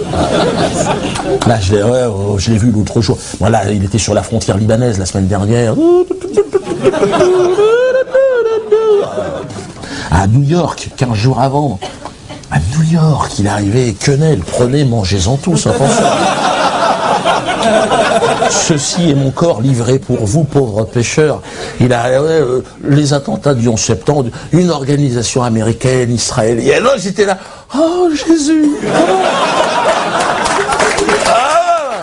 Là, 1.48 1.60
je 1.60 1.76
l'ai 1.76 1.84
ouais, 1.84 2.06
oh, 2.06 2.38
je 2.38 2.52
l'ai 2.52 2.58
vu 2.58 2.72
l'autre 2.72 3.02
jour. 3.02 3.18
Voilà, 3.40 3.72
il 3.72 3.84
était 3.84 3.98
sur 3.98 4.14
la 4.14 4.24
frontière 4.24 4.58
libanaise 4.58 5.00
la 5.00 5.06
semaine 5.06 5.28
dernière. 5.28 5.74
À 10.12 10.28
New 10.28 10.44
York, 10.44 10.90
15 10.96 11.14
jours 11.16 11.40
avant. 11.40 11.80
À 12.52 12.60
New 12.60 12.84
York, 12.92 13.32
il 13.40 13.48
est 13.48 13.50
arrivé, 13.50 13.96
quenelle, 14.00 14.40
prenez, 14.40 14.86
mangez-en 14.86 15.38
tous, 15.38 15.66
attention. 15.66 16.04
Ceci 18.50 19.10
est 19.10 19.15
mon 19.15 19.32
corps 19.32 19.62
livré 19.62 20.00
pour 20.00 20.25
vous, 20.25 20.44
pauvres 20.44 20.84
pêcheurs. 20.84 21.42
Il 21.80 21.94
a 21.94 22.10
ouais, 22.10 22.27
euh, 22.30 22.62
les 22.84 23.13
attentats 23.13 23.53
du 23.53 23.68
11 23.68 23.80
septembre, 23.80 24.30
une 24.51 24.70
organisation 24.70 25.44
américaine, 25.44 26.12
israélienne. 26.12 26.84
Oh, 26.86 26.98
j'étais 26.98 27.25
là. 27.25 27.38
Oh 27.75 28.10
Jésus. 28.10 28.72
Ah. 31.27 32.01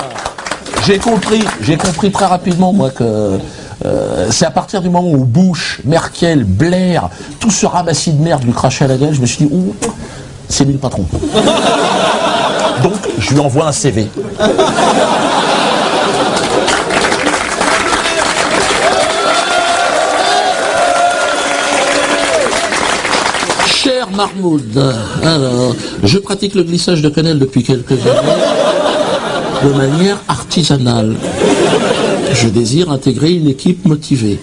J'ai 0.86 0.98
compris, 0.98 1.44
j'ai 1.60 1.76
compris 1.76 2.10
très 2.10 2.26
rapidement 2.26 2.72
moi 2.72 2.90
que 2.90 3.38
euh, 3.84 4.28
c'est 4.30 4.46
à 4.46 4.50
partir 4.50 4.82
du 4.82 4.90
moment 4.90 5.10
où 5.10 5.24
Bush, 5.24 5.80
Merkel, 5.84 6.44
Blair, 6.44 7.08
tout 7.38 7.50
ce 7.50 7.66
ramassis 7.66 8.12
de 8.12 8.22
merde 8.22 8.44
lui 8.44 8.52
crachait 8.52 8.84
à 8.84 8.88
la 8.88 8.96
gueule, 8.96 9.14
je 9.14 9.20
me 9.20 9.26
suis 9.26 9.46
dit, 9.46 9.50
ouh, 9.52 9.74
c'est 10.48 10.64
lui 10.64 10.74
le 10.74 10.78
patron. 10.78 11.04
Donc, 12.82 12.94
je 13.18 13.30
lui 13.30 13.40
envoie 13.40 13.66
un 13.66 13.72
CV. 13.72 14.08
Cher 23.66 24.08
Marmoud, 24.10 24.94
alors, 25.22 25.74
je 26.02 26.18
pratique 26.18 26.54
le 26.54 26.62
glissage 26.62 27.02
de 27.02 27.08
quenelle 27.08 27.38
depuis 27.38 27.62
quelques 27.62 27.92
années 27.92 28.40
de 29.62 29.72
manière 29.72 30.16
artisanale. 30.28 31.14
Je 32.32 32.48
désire 32.48 32.90
intégrer 32.90 33.32
une 33.32 33.48
équipe 33.48 33.86
motivée. 33.86 34.38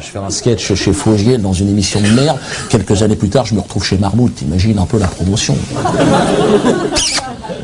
Je 0.00 0.06
fais 0.06 0.18
un 0.18 0.30
sketch 0.30 0.74
chez 0.74 0.92
Fogiel 0.92 1.42
dans 1.42 1.52
une 1.52 1.68
émission 1.68 2.00
de 2.00 2.08
merde. 2.08 2.38
Quelques 2.68 3.02
années 3.02 3.16
plus 3.16 3.28
tard, 3.28 3.44
je 3.46 3.54
me 3.54 3.60
retrouve 3.60 3.84
chez 3.84 3.98
Marmoud. 3.98 4.34
T'imagines 4.34 4.78
un 4.78 4.86
peu 4.86 4.98
la 4.98 5.06
promotion. 5.06 5.56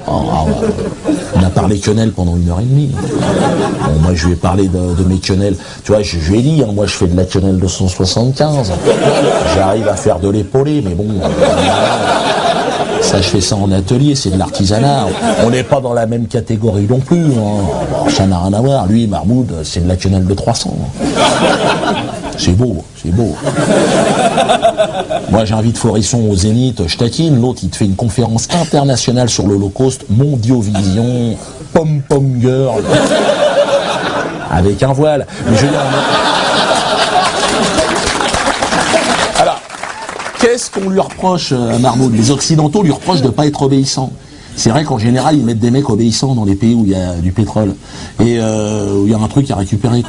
Oh, 0.08 0.22
ah. 0.30 0.44
On 1.34 1.42
a 1.44 1.50
parlé 1.50 1.78
quenelle 1.78 2.12
pendant 2.12 2.36
une 2.36 2.48
heure 2.48 2.60
et 2.60 2.64
demie. 2.64 2.90
Moi, 4.02 4.12
je 4.14 4.26
lui 4.26 4.32
ai 4.34 4.36
parlé 4.36 4.68
de, 4.68 5.04
mes 5.04 5.18
quenelles. 5.18 5.56
Tu 5.84 5.92
vois, 5.92 6.02
je, 6.02 6.16
lui 6.30 6.38
ai 6.38 6.42
dit, 6.42 6.62
hein, 6.62 6.70
moi, 6.72 6.86
je 6.86 6.92
fais 6.92 7.06
de 7.06 7.16
la 7.16 7.24
quenelle 7.24 7.58
275. 7.58 8.72
J'arrive 9.54 9.88
à 9.88 9.96
faire 9.96 10.18
de 10.18 10.28
l'épaulé, 10.30 10.82
mais 10.84 10.94
bon. 10.94 11.06
euh, 11.22 11.28
ça, 13.02 13.20
je 13.20 13.28
fais 13.28 13.40
ça 13.40 13.56
en 13.56 13.70
atelier, 13.72 14.14
c'est 14.14 14.30
de 14.30 14.38
l'artisanat. 14.38 15.06
On 15.44 15.50
n'est 15.50 15.62
pas 15.64 15.80
dans 15.80 15.92
la 15.92 16.06
même 16.06 16.26
catégorie 16.26 16.86
non 16.88 17.00
plus. 17.00 17.24
hein. 17.24 18.08
Ça 18.08 18.26
n'a 18.26 18.38
rien 18.40 18.52
à 18.52 18.60
voir. 18.60 18.86
Lui, 18.86 19.06
Marmoud, 19.06 19.52
c'est 19.64 19.82
de 19.84 19.88
la 19.88 19.96
quenelle 19.96 20.24
de 20.26 20.34
300. 20.34 20.74
C'est 22.38 22.52
beau, 22.52 22.84
c'est 23.02 23.14
beau. 23.14 23.34
Moi, 25.30 25.44
j'invite 25.44 25.78
Forisson 25.78 26.28
au 26.30 26.36
Zénith, 26.36 26.86
je. 26.86 27.40
L'autre, 27.40 27.60
il 27.62 27.70
te 27.70 27.76
fait 27.76 27.84
une 27.84 27.96
conférence 27.96 28.48
internationale 28.52 29.28
sur 29.28 29.46
l'Holocauste, 29.46 30.04
Mondiovision, 30.10 31.36
Pom 31.72 32.02
Pom 32.08 32.40
Girl. 32.40 32.82
Avec 34.50 34.82
un 34.82 34.92
voile. 34.92 35.26
Mais 35.48 35.56
je 35.56 35.66
qu'est-ce 40.46 40.70
qu'on 40.70 40.88
lui 40.88 41.00
reproche 41.00 41.52
euh, 41.52 41.74
à 41.74 41.78
Marmoud 41.78 42.14
Les 42.14 42.30
Occidentaux 42.30 42.82
lui 42.82 42.92
reprochent 42.92 43.20
de 43.20 43.26
ne 43.26 43.32
pas 43.32 43.46
être 43.46 43.62
obéissant. 43.62 44.12
C'est 44.56 44.70
vrai 44.70 44.84
qu'en 44.84 44.98
général, 44.98 45.36
ils 45.36 45.44
mettent 45.44 45.58
des 45.58 45.70
mecs 45.70 45.88
obéissants 45.90 46.34
dans 46.34 46.44
les 46.44 46.54
pays 46.54 46.74
où 46.74 46.84
il 46.84 46.90
y 46.92 46.94
a 46.94 47.12
du 47.14 47.30
pétrole 47.30 47.74
et 48.20 48.38
euh, 48.38 49.00
où 49.02 49.06
il 49.06 49.12
y 49.12 49.14
a 49.14 49.18
un 49.18 49.28
truc 49.28 49.50
à 49.50 49.56
récupérer. 49.56 50.02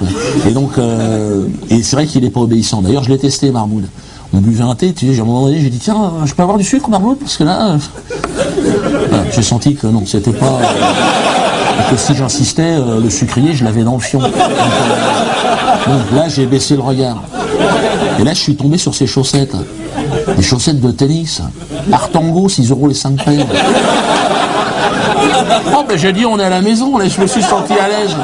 Et 0.47 0.51
donc, 0.51 0.77
euh, 0.77 1.45
et 1.69 1.83
c'est 1.83 1.95
vrai 1.97 2.05
qu'il 2.05 2.23
n'est 2.23 2.29
pas 2.29 2.39
obéissant. 2.39 2.81
D'ailleurs, 2.81 3.03
je 3.03 3.09
l'ai 3.09 3.17
testé, 3.17 3.51
Marmoud. 3.51 3.85
On 4.33 4.39
buvait 4.39 4.63
un 4.63 4.75
thé, 4.75 4.93
tu 4.93 5.13
sais, 5.13 5.19
à 5.19 5.23
un 5.23 5.25
moment 5.25 5.45
donné, 5.45 5.59
j'ai 5.61 5.69
dit 5.69 5.79
tiens, 5.79 6.11
je 6.25 6.33
peux 6.33 6.43
avoir 6.43 6.57
du 6.57 6.63
sucre, 6.63 6.89
Marmoud, 6.89 7.17
parce 7.19 7.37
que 7.37 7.43
là, 7.43 7.71
euh, 7.73 9.23
j'ai 9.33 9.41
senti 9.41 9.75
que 9.75 9.87
non, 9.87 10.03
c'était 10.05 10.31
pas. 10.31 10.45
euh, 10.61 11.91
que 11.91 11.97
si 11.97 12.15
j'insistais, 12.15 12.77
le 12.77 13.09
sucrier, 13.09 13.53
je 13.53 13.63
l'avais 13.63 13.83
dans 13.83 13.93
le 13.93 13.99
fion. 13.99 14.19
Donc, 14.19 14.31
donc 14.31 16.01
là, 16.15 16.27
j'ai 16.27 16.45
baissé 16.45 16.75
le 16.75 16.81
regard. 16.81 17.21
Et 18.19 18.23
là, 18.23 18.33
je 18.33 18.39
suis 18.39 18.55
tombé 18.55 18.77
sur 18.77 18.95
ces 18.95 19.07
chaussettes. 19.07 19.55
Des 20.35 20.43
chaussettes 20.43 20.81
de 20.81 20.91
tennis. 20.91 21.41
Artango, 21.91 22.49
6 22.49 22.71
euros 22.71 22.87
les 22.87 22.93
5 22.93 23.23
paires. 23.23 23.45
Oh, 25.75 25.83
ben 25.87 25.97
j'ai 25.97 26.13
dit, 26.13 26.25
on 26.25 26.39
est 26.39 26.43
à 26.43 26.49
la 26.49 26.61
maison, 26.61 26.97
là, 26.97 27.07
je 27.07 27.21
me 27.21 27.27
suis 27.27 27.43
senti 27.43 27.73
à 27.73 27.87
l'aise. 27.87 28.15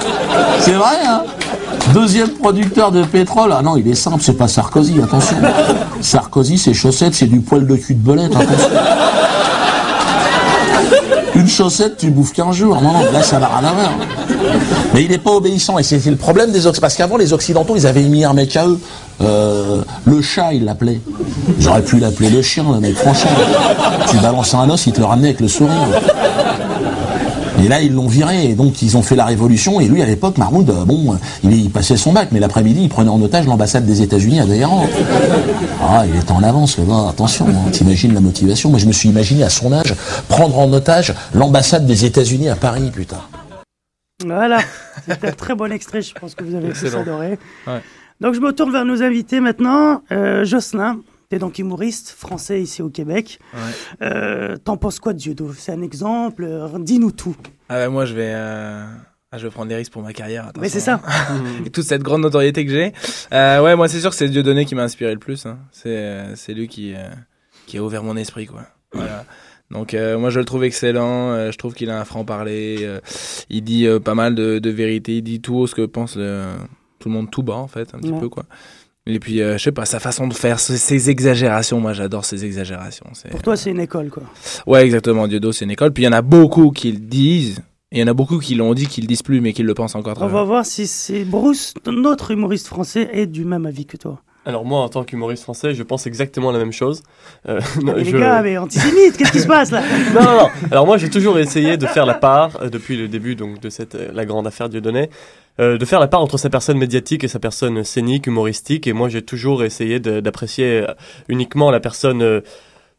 C'est 0.60 0.74
vrai, 0.74 0.98
hein 1.06 1.24
Deuxième 1.94 2.30
producteur 2.30 2.92
de 2.92 3.04
pétrole. 3.04 3.54
Ah 3.56 3.62
non, 3.62 3.76
il 3.78 3.88
est 3.88 3.96
simple, 3.96 4.20
c'est 4.22 4.38
pas 4.38 4.48
Sarkozy, 4.48 5.00
attention. 5.02 5.36
Sarkozy, 6.02 6.58
ses 6.58 6.74
chaussettes, 6.74 7.14
c'est 7.14 7.28
du 7.28 7.42
poil 7.42 7.68
de 7.68 7.76
cul 7.76 7.96
de 7.96 8.00
belette, 8.00 8.36
attention. 8.36 8.70
Une 11.36 11.48
chaussette, 11.48 11.98
tu 11.98 12.10
bouffes 12.10 12.32
qu'un 12.32 12.52
jour. 12.52 12.80
Non, 12.82 12.94
non, 12.94 13.12
là, 13.12 13.22
ça 13.22 13.40
n'a 13.40 13.48
rien 13.48 13.68
à 13.68 13.74
voir. 13.74 13.92
Mais 14.94 15.04
il 15.04 15.10
n'est 15.10 15.18
pas 15.18 15.32
obéissant. 15.32 15.78
Et 15.80 15.84
c'est 15.84 16.00
le 16.06 16.16
problème 16.16 16.52
des 16.52 16.68
Occidentaux. 16.68 16.82
Parce 16.82 16.96
qu'avant, 16.96 17.18
les 17.18 17.34
Occidentaux, 17.34 17.76
ils 17.76 17.88
avaient 17.88 18.04
mis 18.04 18.24
un 18.24 18.34
mec 18.34 18.56
à 18.56 18.68
eux. 18.68 18.80
Euh, 19.22 19.82
le 20.06 20.22
chat, 20.22 20.54
ils 20.54 20.64
l'appelaient. 20.64 21.02
J'aurais 21.60 21.82
pu 21.82 21.98
l'appeler 21.98 22.30
le 22.30 22.42
chien, 22.42 22.66
le 22.72 22.80
mec, 22.80 22.96
franchement. 22.96 23.32
Tu 24.10 24.18
balances 24.18 24.54
un 24.54 24.70
os, 24.70 24.86
il 24.86 24.94
te 24.94 25.00
le 25.00 25.06
ramenait 25.06 25.30
avec 25.30 25.42
le 25.42 25.48
sourire. 25.48 25.74
Et 27.64 27.70
là, 27.70 27.82
ils 27.82 27.94
l'ont 27.94 28.08
viré, 28.08 28.50
et 28.50 28.56
donc 28.56 28.82
ils 28.82 28.98
ont 28.98 29.02
fait 29.02 29.16
la 29.16 29.24
révolution. 29.26 29.80
Et 29.80 29.88
lui, 29.88 30.02
à 30.02 30.06
l'époque, 30.06 30.38
Mahmoud, 30.38 30.70
euh, 30.70 30.86
bon, 30.86 31.18
il, 31.44 31.54
il 31.54 31.70
passait 31.70 31.96
son 31.96 32.12
bac, 32.12 32.30
mais 32.32 32.42
l'après-midi, 32.42 32.82
il 32.84 32.90
prenait 32.90 33.10
en 33.10 33.22
otage 33.22 33.46
l'ambassade 33.48 33.86
des 33.86 34.02
États-Unis 34.02 34.40
à 34.40 34.46
Téhéran. 34.46 34.86
Ah, 35.86 36.06
il 36.08 36.16
était 36.16 36.32
en 36.32 36.42
avance, 36.42 36.78
le 36.78 36.86
gars. 36.86 37.10
Attention, 37.10 37.46
hein, 37.48 37.70
t'imagines 37.72 38.14
la 38.14 38.22
motivation. 38.22 38.70
Moi, 38.70 38.80
je 38.80 38.86
me 38.86 38.94
suis 38.94 39.10
imaginé 39.10 39.44
à 39.44 39.50
son 39.50 39.74
âge 39.74 39.94
prendre 40.30 40.58
en 40.58 40.72
otage 40.72 41.14
l'ambassade 41.34 41.86
des 41.86 42.06
États-Unis 42.06 42.48
à 42.48 42.56
Paris, 42.56 42.90
putain. 42.94 43.20
Voilà, 44.26 44.60
c'était 45.08 45.28
un 45.28 45.34
très 45.34 45.56
bon 45.56 45.72
extrait, 45.72 46.02
je 46.02 46.14
pense 46.14 46.36
que 46.36 46.44
vous 46.44 46.56
avez 46.56 46.70
tous 46.70 46.96
adoré. 46.96 47.38
Ouais. 47.68 47.82
Donc 48.22 48.34
je 48.34 48.40
me 48.40 48.54
tourne 48.54 48.72
vers 48.72 48.86
nos 48.86 49.04
invités 49.04 49.42
maintenant. 49.42 50.02
Euh, 50.12 50.46
Jocelyn, 50.46 51.00
donc 51.40 51.60
humoriste 51.60 52.10
français 52.10 52.62
ici 52.62 52.82
au 52.82 52.90
Québec. 52.90 53.40
Euh, 54.02 54.58
T'en 54.58 54.78
penses 54.78 55.00
quoi 55.00 55.14
de 55.14 55.18
Dieudo 55.20 55.52
C'est 55.54 55.72
un 55.72 55.82
exemple, 55.82 56.44
euh, 56.44 56.68
dis-nous 56.80 57.12
tout. 57.12 57.36
Ah 57.70 57.76
bah, 57.80 57.90
moi 57.90 58.06
je 58.06 58.14
vais 58.14 58.32
euh, 58.34 58.86
ah, 59.32 59.38
je 59.38 59.48
vais 59.48 59.52
prendre 59.52 59.70
des 59.70 59.76
risques 59.76 59.92
pour 59.92 60.02
ma 60.04 60.14
carrière. 60.14 60.52
Mais 60.60 60.70
c'est 60.70 60.80
ça. 60.80 61.02
Et 61.66 61.70
toute 61.70 61.86
cette 61.86 62.04
grande 62.04 62.22
notoriété 62.22 62.66
que 62.66 62.72
j'ai. 62.72 62.94
Euh, 63.34 63.62
ouais, 63.64 63.76
moi 63.76 63.88
c'est 63.88 64.00
sûr 64.00 64.10
que 64.10 64.16
c'est 64.16 64.30
Dieudonné 64.30 64.66
qui 64.66 64.76
m'a 64.76 64.84
inspiré 64.84 65.12
le 65.14 65.20
plus. 65.20 65.46
hein. 65.46 65.58
C'est 65.72 66.24
c'est 66.36 66.54
lui 66.54 66.68
qui 66.68 66.94
qui 67.68 67.78
a 67.78 67.84
ouvert 67.84 68.04
mon 68.04 68.16
esprit 68.18 68.46
quoi. 68.46 68.64
Voilà. 68.94 69.26
Donc 69.72 69.94
euh, 69.96 70.20
moi 70.20 70.30
je 70.30 70.40
le 70.40 70.46
trouve 70.46 70.64
excellent. 70.66 71.32
euh, 71.32 71.52
je 71.52 71.58
trouve 71.58 71.74
qu'il 71.74 71.90
a 71.90 72.00
un 72.00 72.06
franc 72.06 72.26
parler. 72.26 72.78
euh, 72.82 73.00
il 73.50 73.64
dit 73.64 73.88
pas 74.04 74.14
mal 74.14 74.36
de, 74.36 74.60
de 74.60 74.70
vérité. 74.70 75.18
Il 75.18 75.24
dit 75.24 75.42
tout 75.42 75.66
ce 75.68 75.74
que 75.74 75.86
pense 75.86 76.16
le- 76.16 76.46
tout 77.00 77.10
le 77.10 77.16
monde 77.16 77.30
tout 77.32 77.44
bas 77.44 77.56
en 77.56 77.68
fait 77.68 77.94
un 77.96 78.00
petit 78.00 78.12
Ouais. 78.12 78.20
peu 78.20 78.30
quoi. 78.30 78.46
Et 79.06 79.20
puis 79.20 79.42
euh, 79.42 79.58
je 79.58 79.64
sais 79.64 79.72
pas 79.72 79.86
sa 79.86 80.00
façon 80.00 80.28
de 80.28 80.34
faire, 80.34 80.60
ses, 80.60 80.78
ses 80.78 81.10
exagérations. 81.10 81.80
Moi 81.80 81.94
j'adore 81.94 82.24
ses 82.26 82.46
exagérations. 82.46 83.06
Pour 83.32 83.42
toi, 83.42 83.58
c'est 83.58 83.72
une 83.72 83.80
école, 83.80 84.10
quoi. 84.10 84.24
Ouais, 84.66 84.84
exactement. 84.86 85.28
Dieudo, 85.28 85.52
c'est 85.52 85.66
une 85.66 85.72
école. 85.72 85.92
Puis 85.92 86.04
il 86.04 86.06
y 86.06 86.10
en 86.10 86.14
a 86.14 86.22
beaucoup 86.22 86.72
qui 86.72 86.92
le 86.92 87.00
disent 87.00 87.60
Et 87.92 87.98
il 87.98 88.00
y 88.00 88.04
en 88.04 88.08
a 88.08 88.14
beaucoup 88.14 88.40
qui 88.40 88.56
l'ont 88.56 88.74
dit, 88.74 88.88
qui 88.88 89.02
le 89.02 89.08
disent 89.08 89.24
plus, 89.24 89.42
mais 89.42 89.52
qui 89.54 89.64
le 89.64 89.74
pensent 89.74 89.96
encore 89.96 90.18
On 90.22 90.28
va 90.28 90.44
voir 90.44 90.66
si 90.66 90.88
c'est 90.88 91.26
Bruce, 91.26 91.74
notre 91.86 92.32
humoriste 92.32 92.68
français, 92.68 93.10
est 93.12 93.28
du 93.28 93.44
même 93.44 93.66
avis 93.66 93.86
que 93.86 93.98
toi. 93.98 94.22
Alors 94.46 94.66
moi, 94.66 94.82
en 94.82 94.90
tant 94.90 95.04
qu'humoriste 95.04 95.44
français, 95.44 95.74
je 95.74 95.84
pense 95.84 96.06
exactement 96.06 96.52
la 96.52 96.60
même 96.60 96.74
chose. 96.74 97.04
Euh, 97.48 97.62
non, 97.82 97.94
Mais 97.96 98.04
les 98.04 98.12
gars, 98.12 98.42
mais 98.42 98.58
antisémite, 98.58 99.18
qu'est-ce 99.18 99.32
qui 99.32 99.40
se 99.40 99.48
passe 99.48 99.72
là 99.72 99.82
non, 100.14 100.24
non, 100.24 100.38
non. 100.38 100.50
Alors 100.72 100.86
moi, 100.86 100.98
j'ai 100.98 101.10
toujours 101.10 101.40
essayé 101.40 101.78
de 101.78 101.86
faire 101.86 102.06
la 102.06 102.14
part, 102.14 102.62
euh, 102.62 102.70
depuis 102.70 102.98
le 102.98 103.08
début 103.08 103.36
donc, 103.36 103.60
de 103.60 103.70
cette, 103.70 103.96
euh, 103.96 104.10
la 104.14 104.26
grande 104.26 104.46
affaire 104.46 104.70
Dieudonné, 104.70 105.10
euh, 105.60 105.78
de 105.78 105.86
faire 105.86 106.00
la 106.00 106.08
part 106.08 106.22
entre 106.22 106.38
sa 106.38 106.50
personne 106.50 106.80
médiatique 106.80 107.24
et 107.24 107.28
sa 107.28 107.40
personne 107.40 107.84
scénique, 107.84 108.26
humoristique. 108.26 108.88
Et 108.88 108.94
moi, 108.94 109.08
j'ai 109.08 109.22
toujours 109.22 109.64
essayé 109.64 110.00
d'apprécier 110.00 110.82
euh, 110.82 110.94
uniquement 111.28 111.70
la 111.70 111.80
personne 111.80 112.24
euh, 112.24 112.42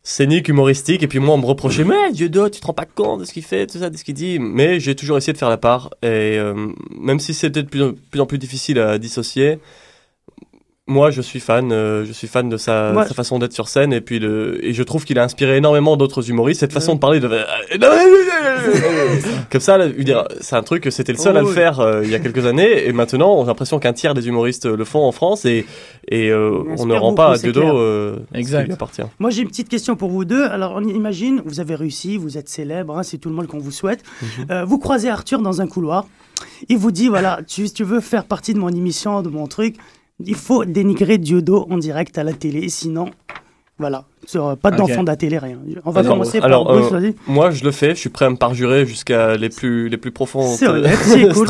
scénique, 0.04 0.48
humoristique. 0.48 1.02
Et 1.02 1.08
puis 1.08 1.18
moi, 1.18 1.34
on 1.34 1.38
me 1.38 1.46
reprochait, 1.46 1.82
mais 1.82 2.12
Dieudo, 2.12 2.48
tu 2.48 2.60
te 2.60 2.66
rends 2.66 2.72
pas 2.72 2.84
compte 2.84 3.20
de 3.20 3.24
ce 3.24 3.32
qu'il 3.32 3.42
fait, 3.42 3.66
tout 3.66 3.78
ça, 3.78 3.90
de 3.90 3.96
ce 3.96 4.04
qu'il 4.04 4.14
dit. 4.14 4.38
Mais 4.38 4.78
j'ai 4.78 4.94
toujours 4.94 5.16
essayé 5.16 5.32
de 5.32 5.38
faire 5.38 5.48
la 5.48 5.56
part. 5.56 5.90
Et 6.02 6.38
euh, 6.38 6.68
même 6.96 7.18
si 7.18 7.34
c'était 7.34 7.64
de 7.64 7.68
plus, 7.68 8.20
en 8.20 8.26
plus 8.26 8.38
difficile 8.38 8.78
à 8.78 8.98
dissocier, 8.98 9.58
moi, 10.86 11.10
je 11.10 11.22
suis 11.22 11.40
fan, 11.40 11.72
euh, 11.72 12.04
je 12.04 12.12
suis 12.12 12.26
fan 12.28 12.48
de 12.48 12.56
sa, 12.56 12.92
façon 13.14 13.38
d'être 13.38 13.54
sur 13.54 13.68
scène 13.68 13.92
et 13.92 14.00
puis 14.00 14.20
de, 14.20 14.58
et 14.62 14.74
je 14.74 14.82
trouve 14.82 15.04
qu'il 15.04 15.18
a 15.18 15.24
inspiré 15.24 15.56
énormément 15.56 15.96
d'autres 15.96 16.28
humoristes. 16.28 16.60
Cette 16.60 16.72
façon 16.74 16.94
de 16.94 17.00
parler 17.00 17.20
de, 17.20 17.28
comme 19.50 19.60
ça, 19.60 19.78
là, 19.78 19.88
dire, 19.88 20.24
c'est 20.40 20.56
un 20.56 20.62
truc, 20.62 20.86
c'était 20.90 21.12
le 21.12 21.18
seul 21.18 21.34
Oh, 21.34 21.38
à 21.38 21.40
le 21.40 21.48
oui. 21.48 21.54
faire 21.54 21.80
euh, 21.80 22.02
il 22.04 22.10
y 22.10 22.14
a 22.14 22.18
quelques 22.18 22.46
années 22.46 22.86
et 22.86 22.92
maintenant, 22.92 23.40
j'ai 23.40 23.46
l'impression 23.46 23.78
qu'un 23.78 23.92
tiers 23.92 24.14
des 24.14 24.28
humoristes 24.28 24.66
le 24.66 24.84
font 24.84 25.04
en 25.04 25.12
France 25.12 25.44
et, 25.44 25.66
et 26.08 26.30
euh, 26.30 26.62
on 26.78 26.86
ne 26.86 26.94
rend 26.94 27.14
pas 27.14 27.32
à 27.32 27.38
Diodo 27.38 27.78
euh, 27.78 28.16
ce 28.16 28.34
qui 28.34 28.40
Exact. 28.40 28.66
lui 28.66 28.72
appartient. 28.72 29.02
Moi, 29.18 29.30
j'ai 29.30 29.42
une 29.42 29.48
petite 29.48 29.68
question 29.68 29.96
pour 29.96 30.10
vous 30.10 30.24
deux. 30.24 30.44
Alors, 30.44 30.74
on 30.76 30.84
imagine, 30.84 31.42
vous 31.44 31.60
avez 31.60 31.74
réussi, 31.74 32.16
vous 32.16 32.38
êtes 32.38 32.48
célèbre, 32.48 32.98
hein, 32.98 33.02
c'est 33.02 33.18
tout 33.18 33.28
le 33.28 33.34
monde 33.34 33.46
qu'on 33.46 33.58
vous 33.58 33.72
souhaite. 33.72 34.02
Mhm. 34.20 34.46
Euh, 34.50 34.64
vous 34.64 34.78
croisez 34.78 35.08
Arthur 35.08 35.40
dans 35.40 35.60
un 35.60 35.66
couloir. 35.66 36.06
Il 36.68 36.78
vous 36.78 36.90
dit 36.90 37.08
voilà, 37.08 37.40
tu, 37.46 37.66
si 37.66 37.72
tu 37.72 37.84
veux 37.84 38.00
faire 38.00 38.24
partie 38.24 38.54
de 38.54 38.58
mon 38.58 38.68
émission, 38.68 39.22
de 39.22 39.28
mon 39.28 39.46
truc, 39.46 39.76
il 40.24 40.34
faut 40.34 40.64
dénigrer 40.64 41.18
Diodo 41.18 41.66
en 41.70 41.78
direct 41.78 42.16
à 42.18 42.24
la 42.24 42.32
télé. 42.32 42.68
Sinon, 42.68 43.10
voilà, 43.78 44.04
sur, 44.24 44.56
pas 44.56 44.70
d'enfant 44.70 45.02
de 45.02 45.08
la 45.08 45.16
télé, 45.16 45.36
rien. 45.36 45.58
On 45.84 45.90
va 45.90 46.00
Alors, 46.00 46.12
commencer 46.12 46.38
par 46.38 46.46
alors, 46.46 46.64
Bruce, 46.64 46.92
euh, 46.92 47.10
moi, 47.26 47.50
je 47.50 47.64
le 47.64 47.72
fais. 47.72 47.90
Je 47.90 47.94
suis 48.00 48.08
prêt 48.08 48.24
à 48.26 48.30
me 48.30 48.36
parjurer 48.36 48.86
jusqu'à 48.86 49.36
les 49.36 49.48
plus 49.48 49.88
les 49.88 49.96
plus 49.96 50.12
profonds 50.12 50.56
cool. 50.56 50.68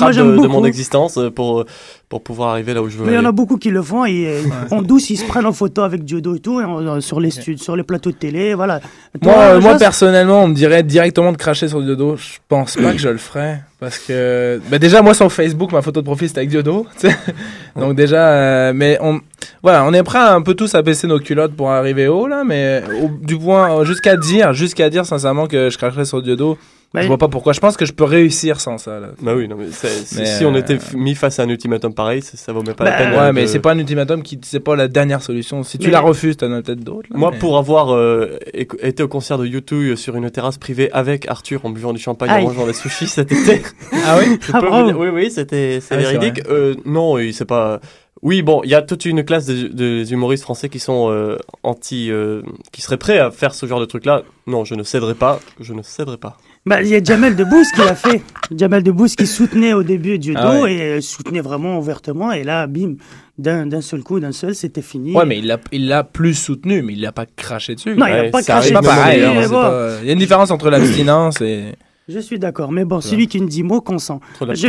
Moi, 0.01 0.13
de, 0.13 0.43
de 0.43 0.47
mon 0.47 0.65
existence 0.65 1.19
euh, 1.19 1.31
pour 1.31 1.67
pour 2.09 2.23
pouvoir 2.23 2.49
arriver 2.51 2.73
là 2.73 2.83
où 2.83 2.89
je 2.89 2.97
veux. 2.97 3.05
Mais 3.05 3.13
il 3.13 3.17
y 3.17 3.19
en 3.19 3.25
a 3.27 3.33
beaucoup 3.33 3.59
qui 3.59 3.69
le 3.71 3.83
font 3.83 4.07
et 4.07 4.27
euh, 4.27 4.43
en 4.71 4.81
douce, 4.81 5.11
ils 5.11 5.19
se 5.19 5.27
prennent 5.27 5.45
en 5.45 5.53
photo 5.53 5.83
avec 5.83 6.03
Diodo 6.05 6.35
et 6.37 6.41
tout, 6.41 6.61
et 6.61 6.65
en- 6.65 7.01
sur, 7.03 7.21
les 7.21 7.31
stu- 7.31 7.59
sur 7.59 7.77
les 7.77 7.83
plateaux 7.83 8.11
de 8.13 8.17
télé, 8.17 8.55
voilà. 8.55 8.81
Moi, 9.21 9.35
euh, 9.35 9.61
moi 9.61 9.77
personnellement, 9.77 10.45
on 10.45 10.49
me 10.49 10.55
dirait 10.55 10.83
directement 10.83 11.31
de 11.33 11.37
cracher 11.37 11.69
sur 11.69 11.83
Diodo. 11.83 12.17
Je 12.17 12.39
pense 12.49 12.77
pas 12.77 12.93
que 12.93 12.99
je 12.99 13.11
le 13.11 13.19
ferais. 13.19 13.63
Parce 13.85 13.99
que. 13.99 14.61
Bah, 14.71 14.79
déjà, 14.79 15.03
moi, 15.03 15.13
sur 15.15 15.31
Facebook, 15.31 15.71
ma 15.73 15.83
photo 15.83 16.01
de 16.01 16.07
profil, 16.07 16.27
c'était 16.29 16.41
avec 16.41 16.51
Diodo. 16.51 16.87
Donc, 17.77 17.95
déjà. 17.95 18.29
euh, 18.31 18.73
mais 18.75 18.99
on. 19.01 19.21
Voilà, 19.63 19.85
on 19.85 19.93
est 19.93 20.03
prêt 20.03 20.19
un 20.19 20.41
peu 20.43 20.55
tous 20.55 20.75
à 20.75 20.83
baisser 20.83 21.07
nos 21.07 21.19
culottes 21.19 21.55
pour 21.55 21.71
arriver 21.71 22.09
haut, 22.09 22.27
là. 22.27 22.45
Mais 22.45 22.83
au- 23.03 23.11
du 23.25 23.39
point. 23.39 23.85
Jusqu'à 23.85 24.17
dire, 24.17 24.53
jusqu'à 24.55 24.89
dire 24.91 25.05
sincèrement 25.05 25.47
que 25.47 25.69
je 25.71 25.77
cracherais 25.77 26.05
sur 26.07 26.23
Diodo. 26.23 26.57
Bah, 26.95 27.03
je 27.03 27.09
vois 27.09 27.19
pas 27.19 27.27
pourquoi. 27.29 27.53
Je 27.53 27.59
pense 27.61 27.77
que 27.77 27.85
je 27.85 27.93
peux 27.93 28.05
réussir 28.05 28.61
sans 28.61 28.79
ça, 28.79 29.01
là. 29.01 29.09
Bah 29.21 29.35
oui, 29.35 29.49
non, 29.49 29.57
mais, 29.59 29.67
c'est- 29.73 29.89
c'est- 29.89 30.21
Mais, 30.21 30.27
si 30.27 30.45
on 30.45 30.55
euh, 30.55 30.59
était 30.59 30.79
mis 30.95 31.17
face 31.17 31.41
à 31.41 31.43
un 31.43 31.49
ultimatum 31.49 31.93
pareil, 31.93 32.23
ça, 32.23 32.37
ça 32.37 32.53
vaut 32.53 32.63
même 32.63 32.77
pas 32.77 32.85
Bah, 32.85 32.91
la 32.91 32.97
peine. 32.97 33.11
ouais, 33.13 33.19
euh, 33.19 33.33
mais 33.33 33.43
de- 33.43 33.47
c'est 33.49 33.59
pas 33.59 33.73
un 33.73 33.79
ultimatum 33.81 34.23
qui. 34.23 34.39
C'est 34.45 34.61
pas 34.61 34.77
la 34.77 34.87
dernière 34.87 35.21
solution. 35.21 35.65
Si 35.65 35.77
tu 35.77 35.87
Mais- 35.89 35.93
la 35.93 36.01
refuses, 36.01 36.37
t'en 36.37 36.53
as 36.53 36.63
peut-être 36.63 36.85
d'autres. 36.85 37.09
là, 37.11 37.19
Moi, 37.19 37.31
mais- 37.33 37.39
pour 37.39 37.59
avoir 37.59 37.93
euh, 37.93 38.39
été 38.55 39.03
au 39.03 39.09
concert 39.09 39.39
de 39.39 39.47
U2 39.47 39.97
sur 39.97 40.15
une 40.15 40.31
terrasse 40.31 40.57
privée 40.59 40.89
avec 40.93 41.29
Arthur 41.29 41.65
en 41.67 41.71
buvant 41.71 41.93
du 41.93 42.01
champagne 42.01 42.31
Aïe. 42.31 42.45
en 42.45 42.49
mangeant 42.49 42.67
des 42.67 42.73
sushis 42.73 43.09
cet 43.09 43.33
été. 43.33 43.63
Ah 44.07 44.17
oui 44.21 44.39
Je 44.41 44.51
Ah, 44.55 44.61
peux 44.61 44.67
vous 44.67 44.71
bravo. 44.71 44.87
dire- 44.87 44.99
Oui, 45.01 45.09
oui, 45.09 45.31
c'était 45.33 45.81
c'est 45.81 45.95
Ah 45.97 45.99
c'est 45.99 46.13
véridique. 46.17 46.43
Euh, 46.49 46.75
non, 46.85 47.15
oui, 47.15 47.33
c'est 47.33 47.45
pas. 47.45 47.81
Oui, 48.23 48.41
bon, 48.43 48.63
il 48.65 48.71
y 48.71 48.75
a 48.75 48.81
toute 48.81 49.05
une 49.05 49.23
classe 49.25 49.45
de, 49.47 49.69
de 49.69 50.11
humoristes 50.11 50.45
français 50.45 50.69
qui 50.71 50.79
sont 50.79 51.11
euh, 51.11 51.37
anti, 51.63 52.11
euh, 52.11 52.41
qui 52.73 52.81
seraient 52.81 52.97
prêts 52.97 53.19
à 53.19 53.31
faire 53.31 53.53
ce 53.53 53.67
genre 53.67 53.81
de 53.81 53.85
truc-là. 53.85 54.23
Non, 54.47 54.65
je 54.65 54.75
ne 54.77 54.83
céderai 54.83 55.15
pas. 55.15 55.41
Je 55.61 55.75
ne 55.75 55.83
céderai 55.83 56.17
pas. 56.17 56.39
Bah, 56.67 56.81
il 56.83 56.89
y 56.89 56.95
a 56.95 57.03
Jamel 57.03 57.37
Debbouze 57.37 57.71
qui 57.73 57.81
l'a 57.81 57.95
fait. 57.95 58.23
Jamel 58.55 58.83
Debbouze 58.83 59.17
qui 59.17 59.27
soutenait 59.27 59.75
au 59.75 59.83
début 59.83 60.19
Diodo 60.19 60.41
Ah 60.43 60.61
ouais. 60.63 60.75
et 60.75 60.81
euh, 60.83 61.01
soutenait 61.03 61.43
vraiment 61.43 61.79
ouvertement. 61.79 62.33
Et 62.33 62.43
là, 62.43 62.67
bim, 62.67 62.95
d'un 63.37 63.67
d'un 63.67 63.83
seul 63.83 64.03
coup, 64.03 64.19
d'un 64.19 64.33
seul, 64.33 64.55
c'était 64.55 64.81
fini. 64.81 65.13
Ouais, 65.15 65.27
mais 65.27 65.39
il 65.39 65.47
l'a, 65.47 65.59
il 65.73 65.89
l'a 65.89 66.05
plus 66.05 66.33
soutenu, 66.35 66.81
mais 66.81 66.95
il 66.95 67.03
l'a 67.03 67.13
pas 67.13 67.27
craché 67.27 67.75
dessus. 67.75 67.95
Non, 67.95 68.07
il 68.07 68.15
l'a 68.15 68.31
pas 68.31 68.43
craché 68.43 68.71
dessus, 68.71 68.73
pas 68.73 68.81
pareil, 68.83 69.23
hein, 69.25 69.49
pas- 69.51 69.97
Il 70.01 70.07
y 70.07 70.11
a 70.11 70.13
une 70.15 70.19
différence 70.19 70.51
entre 70.51 70.71
l'abstinence 70.71 71.41
et. 71.43 71.65
Je 72.07 72.19
suis 72.19 72.39
d'accord, 72.39 72.71
mais 72.71 72.85
bon, 72.85 73.01
celui 73.01 73.29
qui 73.29 73.41
ne 73.41 73.47
dit 73.49 73.63
mot 73.63 73.81
consent. 73.81 74.21
Trop 74.35 74.47
Je, 74.55 74.67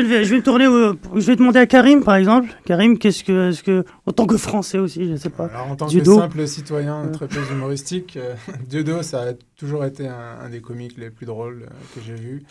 vais, 0.00 0.24
je 0.24 0.30
vais 0.30 0.36
me 0.38 0.42
tourner, 0.42 0.66
au- 0.66 0.94
je 1.14 1.26
vais 1.26 1.36
demander 1.36 1.60
à 1.60 1.66
Karim, 1.66 2.02
par 2.02 2.16
exemple. 2.16 2.48
Karim, 2.64 2.98
qu'est-ce 2.98 3.22
que, 3.22 3.50
est-ce 3.50 3.62
que, 3.62 3.84
en 4.06 4.12
tant 4.12 4.26
que 4.26 4.36
Français 4.36 4.78
aussi, 4.78 5.08
je 5.08 5.16
sais 5.16 5.30
pas. 5.30 5.46
Alors, 5.46 5.68
en 5.70 5.76
tant 5.76 5.86
que 5.86 6.04
simple 6.04 6.46
citoyen 6.48 7.06
très 7.12 7.28
peu 7.28 7.38
humoristique, 7.52 8.16
euh, 8.16 8.34
Diodo, 8.68 9.02
ça 9.02 9.22
a 9.22 9.32
toujours 9.56 9.84
été 9.84 10.08
un, 10.08 10.38
un 10.44 10.48
des 10.48 10.60
comiques 10.60 10.96
les 10.98 11.10
plus 11.10 11.26
drôles 11.26 11.62
euh, 11.70 11.74
que 11.94 12.00
j'ai 12.04 12.14
vus. 12.16 12.42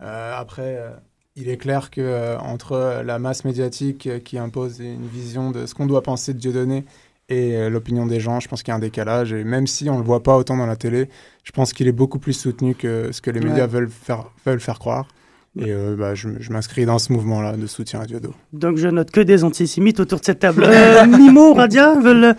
Euh, 0.00 0.32
après, 0.36 0.76
euh, 0.78 0.90
il 1.34 1.48
est 1.48 1.56
clair 1.56 1.90
que 1.90 2.00
euh, 2.00 2.38
entre 2.38 3.02
la 3.04 3.18
masse 3.18 3.44
médiatique 3.44 4.06
euh, 4.06 4.18
qui 4.20 4.38
impose 4.38 4.78
une 4.78 5.06
vision 5.08 5.50
de 5.50 5.66
ce 5.66 5.74
qu'on 5.74 5.86
doit 5.86 6.02
penser 6.02 6.34
de 6.34 6.38
Dieudonné 6.38 6.84
et 7.30 7.56
euh, 7.56 7.70
l'opinion 7.70 8.06
des 8.06 8.20
gens, 8.20 8.40
je 8.40 8.48
pense 8.48 8.62
qu'il 8.62 8.72
y 8.72 8.74
a 8.74 8.76
un 8.76 8.80
décalage. 8.80 9.32
Et 9.32 9.44
même 9.44 9.66
si 9.66 9.88
on 9.88 9.96
le 9.98 10.04
voit 10.04 10.22
pas 10.22 10.36
autant 10.36 10.56
dans 10.56 10.66
la 10.66 10.76
télé, 10.76 11.08
je 11.44 11.52
pense 11.52 11.72
qu'il 11.72 11.88
est 11.88 11.92
beaucoup 11.92 12.18
plus 12.18 12.32
soutenu 12.34 12.74
que 12.74 13.12
ce 13.12 13.20
que 13.22 13.30
les 13.30 13.40
médias 13.40 13.62
Ouais. 13.62 13.66
veulent 13.68 13.88
faire, 13.88 14.24
veulent 14.44 14.60
faire 14.60 14.78
croire. 14.78 15.06
Et 15.58 15.72
euh, 15.72 15.96
bah, 15.96 16.14
je, 16.14 16.28
je 16.38 16.52
m'inscris 16.52 16.84
dans 16.86 16.98
ce 17.00 17.12
mouvement-là 17.12 17.56
de 17.56 17.66
soutien 17.66 18.00
à 18.00 18.04
Diodo. 18.04 18.32
Donc, 18.52 18.76
je 18.76 18.86
note 18.88 19.10
que 19.10 19.20
des 19.20 19.42
antisémites 19.42 19.98
autour 19.98 20.20
de 20.20 20.24
cette 20.24 20.38
table. 20.40 20.64
Euh, 20.68 21.06
Mimo, 21.06 21.54
Radia, 21.54 21.94
veulent, 21.98 22.36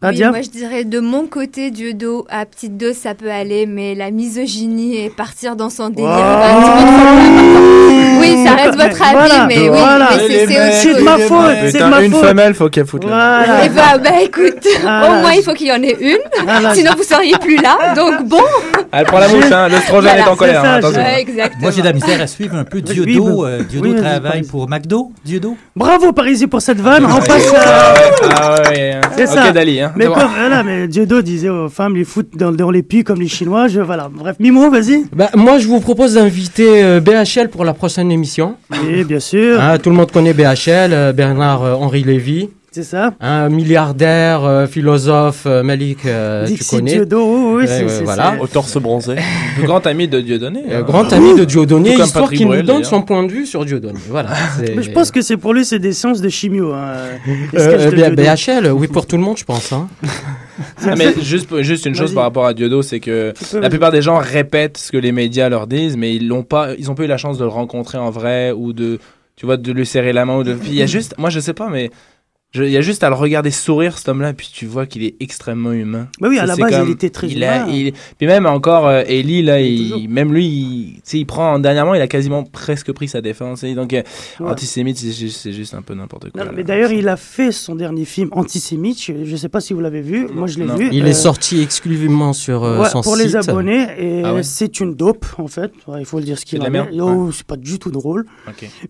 Oui, 0.00 0.22
moi 0.22 0.42
je 0.42 0.48
dirais 0.50 0.84
de 0.84 1.00
mon 1.00 1.26
côté, 1.26 1.72
Diodo, 1.72 2.24
à 2.30 2.46
petite 2.46 2.76
dose 2.76 2.94
ça 2.94 3.14
peut 3.14 3.32
aller, 3.32 3.66
mais 3.66 3.96
la 3.96 4.12
misogynie 4.12 4.96
et 4.96 5.10
partir 5.10 5.56
dans 5.56 5.70
son 5.70 5.88
délire, 5.88 6.08
Oh. 6.08 6.60
loin. 6.60 8.20
Oui, 8.20 8.44
ça 8.44 8.52
reste 8.54 8.76
votre 8.76 9.02
avis, 9.02 9.12
Voilà, 9.12 9.46
mais 9.46 9.58
oui, 9.58 9.68
voilà. 9.76 10.08
c'est- 10.18 10.94
de 10.94 11.02
ma 11.02 11.18
faute, 11.18 11.56
c'est 11.72 11.78
de 11.80 11.84
ma 11.84 12.02
une 12.02 12.12
faute. 12.12 12.24
femelle, 12.24 12.54
faut 12.54 12.68
qu'elle 12.68 12.86
foute 12.86 13.04
la 13.04 13.10
Voilà. 13.10 13.64
Eh 13.64 13.68
ben, 13.70 13.98
bah 14.02 14.22
écoute, 14.22 14.66
Ah, 14.86 15.08
au 15.08 15.20
moins 15.20 15.32
il 15.32 15.42
faut 15.42 15.52
qu'il 15.54 15.66
y 15.66 15.72
en 15.72 15.82
ait 15.82 15.96
une, 16.00 16.18
Voilà. 16.44 16.74
sinon 16.74 16.92
vous 16.96 17.02
seriez 17.02 17.36
plus 17.38 17.56
là, 17.56 17.94
donc 17.96 18.22
bon. 18.24 18.38
Elle 18.92 19.04
prend 19.04 19.18
la 19.18 19.28
mouche, 19.28 19.50
hein, 19.50 19.68
l'ostrogène 19.68 20.10
Voilà, 20.12 20.26
est 20.26 20.28
en 20.28 20.36
colère. 20.36 20.62
ça, 20.62 20.70
hein, 20.74 20.76
attention. 20.78 21.00
Ouais, 21.00 21.20
exactement. 21.22 21.60
Moi, 21.62 21.70
j'ai 21.72 21.80
de 21.82 21.86
la 21.86 21.92
misère 21.92 22.20
à 22.20 22.26
suivre 22.28 22.56
un 22.56 22.64
peu 22.64 22.80
Diodo. 22.80 23.42
bah, 23.42 23.48
euh, 23.48 23.62
oui, 23.82 23.96
travaille 23.96 24.42
pour 24.42 24.68
McDo. 24.68 25.10
Diodo 25.24 25.56
Bravo, 25.74 26.12
Parisi, 26.12 26.46
pour 26.46 26.62
cette 26.62 26.80
vanne. 26.80 27.04
On 27.04 27.18
passe 27.20 27.52
à... 27.52 27.94
Ah 28.40 28.54
ouais, 28.70 28.92
hein. 28.92 29.00
C'est 29.16 29.28
Ok, 29.28 29.34
ça. 29.34 29.50
Dali, 29.52 29.80
hein. 29.88 29.92
Mais 29.96 30.06
comme, 30.06 30.30
voilà, 30.36 30.62
mais 30.62 30.88
Diodo 30.88 31.22
disait 31.22 31.48
aux 31.48 31.68
femmes, 31.68 31.96
les 31.96 32.04
foutent 32.04 32.36
dans, 32.36 32.52
dans 32.52 32.70
les 32.70 32.82
puits 32.82 33.04
comme 33.04 33.20
les 33.20 33.28
Chinois. 33.28 33.68
Je, 33.68 33.80
voilà. 33.80 34.08
Bref, 34.12 34.36
Mimo, 34.38 34.70
vas-y. 34.70 35.04
Bah, 35.14 35.30
moi, 35.34 35.58
je 35.58 35.66
vous 35.68 35.80
propose 35.80 36.14
d'inviter 36.14 36.82
euh, 36.82 37.00
BHL 37.00 37.48
pour 37.50 37.64
la 37.64 37.74
prochaine 37.74 38.10
émission. 38.10 38.56
Oui, 38.70 39.04
bien 39.04 39.20
sûr. 39.20 39.60
Hein, 39.60 39.78
tout 39.78 39.90
le 39.90 39.96
monde 39.96 40.10
connaît 40.10 40.34
BHL, 40.34 40.92
euh, 40.92 41.12
Bernard-Henri 41.12 42.04
Lévy. 42.04 42.50
C'est 42.78 42.84
ça. 42.84 43.12
Un 43.20 43.48
milliardaire, 43.48 44.44
euh, 44.44 44.68
philosophe, 44.68 45.46
euh, 45.46 45.64
Malik, 45.64 46.06
euh, 46.06 46.46
tu 46.46 46.62
connais. 46.64 46.92
Diodo, 46.92 47.24
oui, 47.24 47.42
oui, 47.42 47.54
Ouais, 47.62 47.66
c'est- 47.66 47.84
ouais, 47.84 48.04
voilà. 48.04 48.36
Au 48.40 48.46
torse 48.46 48.76
bronzé. 48.80 49.16
Le 49.60 49.64
grand 49.66 49.84
ami 49.84 50.06
de 50.06 50.20
Dieudonné. 50.20 50.62
Euh, 50.70 50.78
hein. 50.78 50.82
grand 50.82 51.12
ami 51.12 51.34
de 51.34 51.42
Dieudonné, 51.44 51.96
Tout 51.96 52.02
histoire 52.02 52.30
qu'il 52.30 52.46
nous 52.46 52.62
donne 52.62 52.84
son 52.84 53.02
point 53.02 53.24
de 53.24 53.32
vue 53.32 53.46
sur 53.46 53.64
Dieudonné. 53.64 53.98
Voilà. 54.08 54.28
Mais 54.76 54.80
je 54.84 54.92
pense 54.92 55.10
que 55.10 55.22
c'est 55.22 55.36
pour 55.36 55.54
lui, 55.54 55.64
c'est 55.64 55.80
des 55.80 55.92
séances 55.92 56.20
de 56.20 56.28
chimio. 56.28 56.72
Hein, 56.72 56.94
de. 57.52 58.14
BHL, 58.14 58.70
oui 58.70 58.86
pour 58.86 59.08
tout 59.08 59.16
le 59.16 59.22
monde, 59.24 59.38
je 59.38 59.44
pense. 59.44 59.72
hein. 59.72 59.88
Ah, 60.86 60.94
mais 60.96 61.14
juste, 61.22 61.62
juste 61.62 61.86
une 61.86 61.94
chose 61.96 62.12
par 62.14 62.22
rapport 62.24 62.44
à 62.46 62.52
Diodo, 62.54 62.82
c'est 62.82 62.98
que 63.00 63.32
la 63.60 63.68
plupart 63.70 63.90
des 63.92 64.02
gens 64.02 64.18
répètent 64.18 64.76
ce 64.78 64.90
que 64.92 64.96
les 64.98 65.10
médias 65.12 65.48
leur 65.48 65.66
disent, 65.68 65.96
mais 65.96 66.14
ils 66.14 66.26
l'ont 66.28 66.42
pas, 66.44 66.74
ils 66.78 66.90
ont 66.90 66.94
pas 66.96 67.04
eu 67.04 67.08
la 67.08 67.16
chance 67.16 67.38
de 67.38 67.44
le 67.44 67.50
rencontrer 67.50 67.96
en 67.98 68.10
vrai 68.10 68.50
ou 68.50 68.72
de, 68.72 68.98
tu 69.36 69.46
vois, 69.46 69.56
de 69.56 69.70
lui 69.72 69.86
serrer 69.86 70.12
la 70.12 70.24
main 70.24 70.36
ou 70.38 70.42
de. 70.42 70.56
Il 70.66 70.74
y 70.74 70.82
a 70.82 70.86
juste, 70.86 71.14
moi 71.16 71.30
je 71.30 71.38
sais 71.38 71.52
pas, 71.54 71.68
mais 71.70 71.90
il 72.54 72.70
y 72.70 72.76
a 72.78 72.80
juste 72.80 73.04
à 73.04 73.10
le 73.10 73.14
regarder 73.14 73.50
sourire 73.50 73.98
cet 73.98 74.08
homme-là, 74.08 74.32
puis 74.32 74.48
tu 74.52 74.64
vois 74.64 74.86
qu'il 74.86 75.04
est 75.04 75.16
extrêmement 75.20 75.72
humain. 75.72 76.08
Bah 76.18 76.28
oui, 76.30 76.38
à 76.38 76.46
Ça, 76.46 76.46
la 76.46 76.56
base, 76.56 76.76
comme- 76.78 76.88
il 76.88 76.92
était 76.92 77.10
très 77.10 77.28
il 77.28 77.44
a- 77.44 77.64
humain. 77.66 77.72
il- 77.72 77.92
Puis 78.16 78.26
même 78.26 78.46
encore 78.46 78.88
euh, 78.88 79.02
Ellie 79.06 79.42
là, 79.42 79.60
il- 79.60 80.08
même 80.08 80.32
lui, 80.32 80.46
il, 80.46 80.92
tu 80.94 81.00
sais, 81.04 81.18
il 81.18 81.26
prend 81.26 81.58
dernièrement, 81.58 81.94
il 81.94 82.00
a 82.00 82.08
quasiment 82.08 82.44
presque 82.44 82.90
pris 82.92 83.06
sa 83.06 83.20
défense. 83.20 83.64
et 83.64 83.74
donc 83.74 83.92
euh, 83.92 84.02
Ouais. 84.40 84.50
antisémite, 84.50 84.96
c'est 84.96 85.12
juste, 85.52 85.74
un 85.74 85.82
peu 85.82 85.94
n'importe 85.94 86.30
quoi. 86.30 86.40
Non, 86.40 86.46
là. 86.50 86.52
mais 86.56 86.64
d'ailleurs, 86.64 86.90
il 86.90 87.06
a 87.08 87.16
fait 87.18 87.52
son 87.52 87.74
dernier 87.74 88.06
film 88.06 88.30
antisémite. 88.32 88.98
Je 88.98 89.12
ne 89.12 89.36
sais 89.36 89.50
pas 89.50 89.60
si 89.60 89.74
vous 89.74 89.80
l'avez 89.80 90.00
vu. 90.00 90.26
Moi, 90.32 90.46
je 90.46 90.58
l'ai 90.58 90.64
vu. 90.66 90.88
Il 90.90 91.04
Euh, 91.04 91.08
est 91.08 91.12
sorti 91.12 91.60
exclusivement 91.60 92.32
sur 92.32 92.64
euh, 92.64 92.80
ouais, 92.82 92.88
son 92.88 93.02
pour 93.02 93.16
site. 93.16 93.26
les 93.26 93.36
abonnés. 93.36 93.86
Et 93.98 94.22
Ah 94.24 94.32
ouais 94.34 94.42
c'est 94.42 94.80
une 94.80 94.94
dope, 94.94 95.26
en 95.36 95.48
fait. 95.48 95.70
Ouais, 95.86 96.00
il 96.00 96.06
faut 96.06 96.18
le 96.18 96.24
dire 96.24 96.38
ce 96.38 96.46
qu'il 96.46 96.60
merde 96.70 96.88
Oh, 96.98 97.30
c'est 97.30 97.46
pas 97.46 97.56
du 97.56 97.78
tout 97.78 97.90
drôle. 97.90 98.24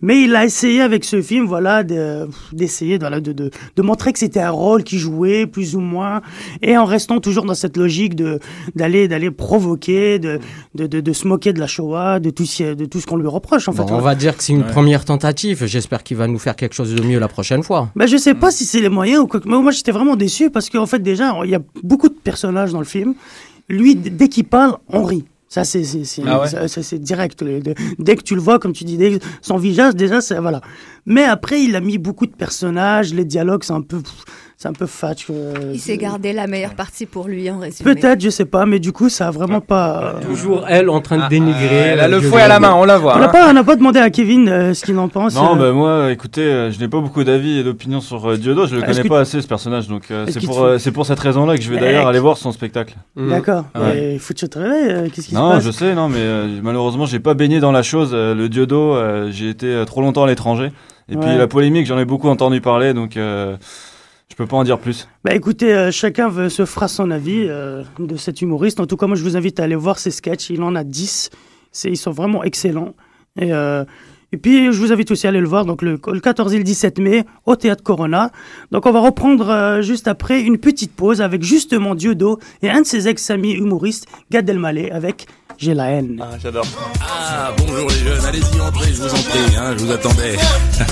Mais 0.01 0.23
il 0.23 0.35
a 0.37 0.45
essayé 0.45 0.81
avec 0.81 1.05
ce 1.05 1.21
film, 1.21 1.47
voilà, 1.47 1.83
de- 1.83 2.29
d'essayer 2.53 2.99
voilà, 2.99 3.21
de, 3.21 3.33
de, 3.33 3.48
de, 3.49 3.51
de 3.77 3.83
montrer 3.83 4.13
que 4.13 4.19
c'était 4.19 4.41
un 4.41 4.51
rôle 4.51 4.85
qu'il 4.85 4.99
jouait, 4.99 5.47
plus 5.47 5.75
ou 5.75 5.81
moins, 5.81 6.21
et 6.63 6.77
en 6.77 6.85
restant 6.85 7.21
toujours 7.21 7.45
dans 7.45 7.55
cette 7.55 7.77
logique 7.77 8.15
de 8.15 8.39
d'aller 8.75 9.09
d'aller 9.09 9.31
provoquer, 9.31 10.19
de, 10.19 10.39
de, 10.75 10.87
de, 10.87 11.01
de 11.01 11.13
se 11.13 11.27
moquer 11.27 11.53
de 11.53 11.61
la 11.61 11.67
Shoah, 11.67 12.21
de 12.21 12.31
tout 12.31 12.45
ce, 12.47 12.75
de 12.75 12.85
tout 12.85 13.01
ce 13.01 13.07
qu'on 13.07 13.17
lui 13.17 13.29
reproche, 13.29 13.69
en 13.69 13.73
Bon, 13.73 13.87
fait. 13.87 13.93
on 13.93 14.01
va 14.01 14.15
dire 14.15 14.37
que 14.37 14.43
c'est 14.43 14.53
une 14.53 14.63
Ouais. 14.63 14.71
première 14.73 15.05
tentative. 15.05 15.65
J'espère 15.67 16.03
qu'il 16.03 16.17
va 16.17 16.27
nous 16.29 16.39
faire 16.39 16.57
quelque 16.57 16.75
chose 16.75 16.95
de 16.95 17.03
mieux 17.03 17.19
la 17.19 17.29
prochaine 17.29 17.63
fois. 17.63 17.91
Ben, 17.97 18.07
je 18.07 18.17
sais 18.17 18.35
pas 18.35 18.51
si 18.51 18.65
c'est 18.65 18.81
les 18.81 18.89
moyens 18.89 19.23
ou 19.23 19.27
quoi. 19.27 19.41
que- 19.41 19.49
Mais 19.49 19.59
moi, 19.61 19.73
j'étais 19.73 19.93
vraiment 19.93 20.17
déçu 20.17 20.51
parce 20.51 20.69
qu'en 20.71 20.87
fait, 20.87 20.99
déjà, 21.01 21.35
il 21.45 21.51
y 21.51 21.55
a 21.55 21.61
beaucoup 21.83 22.09
de 22.09 22.15
personnages 22.15 22.73
dans 22.73 22.79
le 22.81 22.85
film. 22.85 23.15
Lui, 23.69 23.95
dès 23.97 24.29
qu'il 24.29 24.45
parle, 24.45 24.77
on 24.89 25.05
rit. 25.05 25.25
Ça, 25.49 25.65
c'est 25.65 25.83
Ah 26.27 26.41
ouais 26.41 26.49
ça- 26.49 26.83
c'est 26.83 26.99
direct. 26.99 27.41
Le- 27.43 27.61
de- 27.61 27.75
Dès 27.99 28.17
que 28.17 28.23
tu 28.23 28.35
le 28.35 28.41
vois, 28.41 28.59
comme 28.59 28.73
tu 28.75 28.85
dis, 28.85 28.99
dès 28.99 29.19
son 29.41 29.57
visage, 29.57 29.95
déjà, 29.95 30.21
c'est 30.21 30.39
voilà. 30.39 30.61
Mais 31.07 31.25
après, 31.25 31.63
il 31.63 31.75
a 31.75 31.81
mis 31.81 31.97
beaucoup 31.97 32.27
de 32.27 32.33
personnages. 32.35 33.15
Les 33.15 33.25
dialogues, 33.25 33.65
c'est 33.65 33.73
un 33.73 33.81
peu, 33.81 34.03
c'est 34.61 34.67
un 34.67 34.73
peu 34.73 34.87
fat. 34.87 35.15
euh, 35.31 35.71
Il 35.73 35.79
s'est 35.79 35.97
gardé 35.97 36.33
la 36.33 36.49
meilleure 36.49 36.75
partie 36.75 37.07
pour 37.07 37.29
lui, 37.29 37.49
en 37.49 37.61
résumé. 37.61 37.95
Peut-être, 37.95 38.21
je 38.21 38.29
sais 38.29 38.45
pas, 38.45 38.67
mais 38.67 38.81
du 38.81 38.91
coup, 38.91 39.09
ça 39.09 39.29
a 39.29 39.31
vraiment 39.31 39.61
pas. 39.61 40.17
Toujours 40.21 40.65
elle 40.69 40.91
en 40.91 41.01
train 41.01 41.17
de 41.17 41.29
dénigrer. 41.29 41.77
elle 41.77 42.01
a 42.01 42.09
le 42.09 42.19
Dieu 42.19 42.29
fouet 42.29 42.43
à 42.43 42.49
la 42.49 42.59
main, 42.59 42.75
on 42.75 42.85
la 42.85 42.99
voit. 42.99 43.15
On 43.15 43.21
n'a 43.21 43.27
hein. 43.27 43.63
pas, 43.65 43.77
demandé 43.77 44.01
à 44.01 44.11
Kevin 44.11 44.49
euh, 44.49 44.75
ce 44.75 44.85
qu'il 44.85 44.99
en 44.99 45.07
pense. 45.09 45.37
Non, 45.37 45.55
euh. 45.55 45.59
bah 45.61 45.73
moi, 45.73 46.11
écoutez, 46.11 46.43
euh, 46.43 46.73
je 46.73 46.81
n'ai 46.81 46.89
pas 46.89 46.99
beaucoup 47.01 47.23
d'avis 47.23 47.59
et 47.59 47.63
d'opinions 47.63 48.01
sur 48.01 48.29
euh, 48.29 48.37
Dieudo. 48.37 48.67
Je 48.67 48.75
le 48.75 48.83
connais 48.83 49.05
pas 49.05 49.21
assez 49.21 49.41
ce 49.41 49.47
personnage, 49.47 49.87
donc 49.87 50.11
euh, 50.11 50.27
c'est 50.29 50.45
pour 50.45 50.57
te- 50.57 50.63
euh, 50.63 50.79
c'est 50.79 50.91
pour 50.91 51.07
cette 51.07 51.21
raison-là 51.21 51.57
que 51.57 51.63
je 51.63 51.71
vais 51.73 51.79
d'ailleurs 51.79 52.09
aller 52.09 52.19
voir 52.19 52.37
son 52.37 52.51
spectacle. 52.51 52.97
D'accord. 53.17 53.65
Ah 53.75 53.83
ouais. 53.83 54.15
Il 54.15 54.19
faut 54.19 54.35
que 54.35 54.41
tu 54.41 54.49
te 54.49 54.59
réveilles. 54.59 54.91
euh, 54.91 55.09
Qu'est-ce 55.09 55.29
qui 55.29 55.35
se 55.35 55.37
Non, 55.37 55.51
passe 55.51 55.63
je 55.63 55.71
sais, 55.71 55.95
non, 55.95 56.09
mais 56.09 56.19
euh, 56.19 56.49
malheureusement, 56.65 57.07
j'ai 57.07 57.21
pas 57.21 57.35
baigné 57.35 57.61
dans 57.61 57.71
la 57.71 57.85
chose. 57.85 58.11
Euh, 58.13 58.35
le 58.35 58.49
euh, 58.73 59.31
j'ai 59.31 59.51
été 59.51 59.67
euh, 59.67 59.85
trop 59.85 60.01
longtemps 60.01 60.25
à 60.25 60.27
l'étranger. 60.27 60.73
Et 61.11 61.17
puis 61.17 61.37
la 61.39 61.47
polémique, 61.47 61.87
j'en 61.87 61.99
ai 61.99 62.05
beaucoup 62.05 62.29
entendu 62.29 62.61
parler, 62.61 62.93
donc 62.93 63.17
euh, 63.17 63.57
je 64.31 64.37
peux 64.37 64.47
pas 64.47 64.57
en 64.57 64.65
dire 64.65 64.79
plus. 64.79 65.09
Bah 65.25 65.35
écoutez, 65.35 65.73
euh, 65.75 65.91
chacun 65.91 66.49
se 66.49 66.65
fera 66.65 66.87
son 66.89 67.11
avis 67.11 67.47
euh, 67.49 67.83
de 67.99 68.17
cet 68.17 68.43
humoriste. 68.43 68.79
En 68.79 68.87
tout 68.87 68.97
cas, 68.97 69.07
moi 69.07 69.17
je 69.17 69.23
vous 69.23 69.37
invite 69.37 69.59
à 69.61 69.65
aller 69.65 69.75
voir 69.75 69.99
ses 69.99 70.11
sketchs. 70.11 70.51
Il 70.51 70.63
en 70.63 70.75
a 70.75 70.85
10. 70.85 71.31
C'est, 71.73 71.91
ils 71.91 71.97
sont 71.97 72.13
vraiment 72.13 72.45
excellents. 72.45 72.95
Et, 73.41 73.53
euh, 73.53 73.85
et 74.31 74.37
puis 74.37 74.73
je 74.73 74.79
vous 74.79 74.93
invite 74.93 75.11
aussi 75.11 75.27
à 75.27 75.31
aller 75.31 75.41
le 75.41 75.49
voir 75.49 75.65
donc 75.65 75.81
le, 75.81 75.99
le 76.07 76.21
14 76.21 76.53
et 76.53 76.59
le 76.59 76.65
17 76.65 76.99
mai 76.99 77.25
au 77.47 77.57
Théâtre 77.57 77.83
Corona. 77.83 78.31
Donc 78.71 78.85
on 78.85 78.93
va 78.93 79.01
reprendre 79.01 79.49
euh, 79.49 79.81
juste 79.81 80.07
après 80.07 80.43
une 80.43 80.59
petite 80.59 80.93
pause 80.93 81.23
avec 81.23 81.43
justement 81.43 81.95
Dieudo 81.95 82.39
et 82.63 82.69
un 82.69 82.83
de 82.83 82.87
ses 82.87 83.09
ex-amis 83.09 83.53
humoristes, 83.53 84.07
Gad 84.31 84.49
Elmaleh, 84.49 84.91
avec 84.91 85.27
J'ai 85.61 85.75
la 85.75 85.91
haine. 85.91 86.21
Ah, 86.23 86.37
j'adore. 86.41 86.65
Ah, 87.01 87.51
bonjour 87.59 87.89
les 87.91 87.97
jeunes, 87.99 88.25
allez-y, 88.25 88.61
entrez, 88.61 88.93
je 88.93 89.03
vous 89.03 89.09
en 89.13 89.23
prie, 89.23 89.57
hein, 89.57 89.75
je 89.77 89.85
vous 89.85 89.91
attendais. 89.91 90.37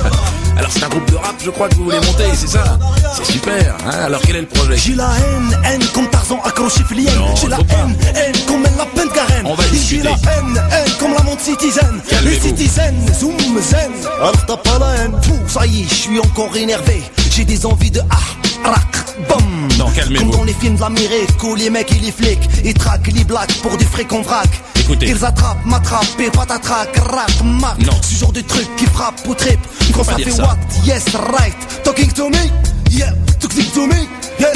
Alors 0.59 0.70
c'est 0.72 0.83
un 0.83 0.88
groupe 0.88 1.09
de 1.09 1.16
rap, 1.16 1.37
je 1.44 1.50
crois 1.50 1.68
que 1.68 1.76
vous 1.76 1.85
voulez 1.85 1.98
monter, 2.00 2.24
c'est 2.35 2.48
ça? 2.48 2.76
C'est 3.14 3.31
super, 3.33 3.76
hein 3.87 3.90
Alors 4.07 4.20
quel 4.22 4.37
est 4.37 4.40
le 4.40 4.46
projet? 4.48 4.76
J'ai 4.76 4.94
la 4.94 5.09
haine, 5.18 5.57
haine 5.64 5.85
comme 5.94 6.09
Tarzan 6.11 6.40
accroché 6.44 6.83
flienne. 6.83 7.12
J'ai 7.40 7.46
la 7.48 7.59
haine, 7.59 7.96
haine 8.16 8.35
comme 8.48 8.64
la 8.76 8.87
peine 8.87 9.09
Karen. 9.14 9.46
On 9.46 9.55
va 9.55 9.62
J'ai 9.64 9.70
discuter. 9.70 10.02
la 10.05 10.11
haine, 10.11 10.62
haine 10.72 10.86
comme 11.07 11.14
la 11.14 11.23
montre 11.23 11.42
citizen. 11.42 12.03
Les 12.25 12.38
citizens, 12.38 13.12
zoom, 13.19 13.37
zen. 13.61 13.92
Alors 14.19 14.47
t'as 14.47 14.57
pas 14.57 14.79
la 14.79 14.97
haine. 14.97 15.12
Pouh, 15.23 15.38
ça 15.47 15.66
y 15.66 15.83
est, 15.83 15.88
je 15.88 15.95
suis 15.95 16.19
encore 16.19 16.57
énervé. 16.57 17.03
J'ai 17.31 17.45
des 17.45 17.64
envies 17.66 17.90
de 17.90 18.01
ah, 18.11 18.69
rac, 18.69 19.07
bam. 19.29 19.69
Non. 19.79 19.87
Comme 20.19 20.31
dans 20.31 20.45
les 20.45 20.55
films 20.55 20.77
de 20.77 21.47
où 21.47 21.55
les 21.55 21.71
mecs 21.71 21.92
et 21.92 22.01
les 22.01 22.11
flics, 22.11 22.49
ils 22.64 22.75
traquent 22.75 23.12
les 23.12 23.25
blacks 23.25 23.55
pour 23.62 23.77
du 23.77 23.85
fric 23.85 24.12
en 24.12 24.23
vrac. 24.23 24.49
Écoutez. 24.81 25.07
Ils 25.09 25.25
attrapent, 25.25 25.64
m'attrapent 25.64 26.21
et 26.21 26.31
patatrac, 26.31 26.97
rap, 26.97 27.31
mac. 27.45 27.79
Non. 27.79 27.92
Ce 28.03 28.14
genre 28.14 28.33
de 28.33 28.40
truc 28.40 28.66
qui 28.77 28.87
frappe 28.87 29.21
ou 29.27 29.35
trip. 29.35 29.61
Quand 29.95 30.05
ça 30.05 30.16
fait 30.16 30.40
what? 30.40 30.57
Yes, 30.85 31.05
right. 31.14 31.85
Talking 31.85 32.11
to 32.12 32.29
me? 32.31 32.51
Yeah. 32.90 33.12
Talking 33.40 33.71
to 33.73 33.87
me? 33.87 34.09
Yeah. 34.40 34.53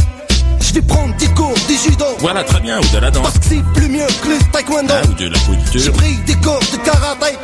Je 0.70 0.74
vais 0.74 0.82
prendre 0.82 1.14
des 1.16 1.26
cours 1.28 1.52
de 1.52 1.74
judo. 1.90 2.04
Voilà, 2.20 2.44
très 2.44 2.60
bien, 2.60 2.78
ou 2.78 2.94
de 2.94 2.98
la 2.98 3.10
danse. 3.10 3.24
Parce 3.24 3.38
que 3.38 3.44
c'est 3.48 3.62
plus 3.74 3.88
mieux 3.88 4.06
que 4.22 4.28
le 4.28 4.38
taekwondo. 4.52 4.94
Ah, 4.96 5.02
ou 5.08 5.14
de 5.14 5.26
la 5.28 5.38
J'ai 5.38 5.44
couture. 5.80 5.92
pris 5.94 6.14
des 6.26 6.34
cours 6.34 6.60
de 6.72 6.76
karaté. 6.84 7.36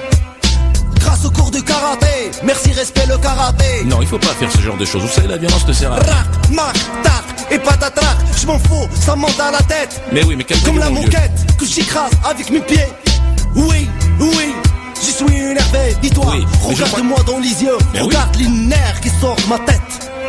Grâce 1.01 1.25
au 1.25 1.31
cours 1.31 1.51
de 1.51 1.59
karaté. 1.59 2.31
Merci, 2.45 2.73
respect 2.73 3.07
le 3.09 3.19
karaté. 3.19 3.83
Non, 3.87 3.99
il 4.01 4.07
faut 4.07 4.19
pas 4.19 4.29
faire 4.39 4.51
ce 4.53 4.61
genre 4.61 4.77
de 4.77 4.85
choses, 4.85 5.03
vous 5.03 5.09
savez, 5.09 5.27
la 5.27 5.39
violence 5.39 5.67
ne 5.67 5.73
sert 5.73 5.93
à 5.93 5.97
rien. 5.97 6.13
Rac, 6.13 6.51
mac, 6.53 6.75
tac 7.03 7.25
et 7.51 7.59
patatrac. 7.59 8.17
Je 8.41 8.47
m'en 8.47 8.59
fous, 8.61 8.87
ça 8.95 9.17
me 9.17 9.23
monte 9.23 9.41
à 9.41 9.51
la 9.51 9.59
tête. 9.63 10.01
Mais 10.13 10.23
oui, 10.25 10.37
mais 10.37 10.45
Comme 10.65 10.79
la 10.79 10.91
moquette 10.91 11.33
que 11.59 11.67
j'écrase 11.67 12.13
avec 12.25 12.49
mes 12.51 12.61
pieds. 12.61 12.87
Oui, 13.57 13.89
oui. 14.21 14.55
Je 15.05 15.11
suis 15.25 15.37
énervé, 15.37 15.97
dis-toi, 16.01 16.25
Oui, 16.31 16.47
regarde-moi 16.63 17.19
dans 17.27 17.39
les 17.39 17.63
yeux, 17.63 17.77
Mais 17.93 18.01
oui. 18.01 18.07
regarde 18.07 18.35
les 18.37 18.49
nerfs 18.49 19.01
qui 19.03 19.11
sortent 19.21 19.43
de 19.45 19.49
ma 19.49 19.59
tête, 19.61 19.81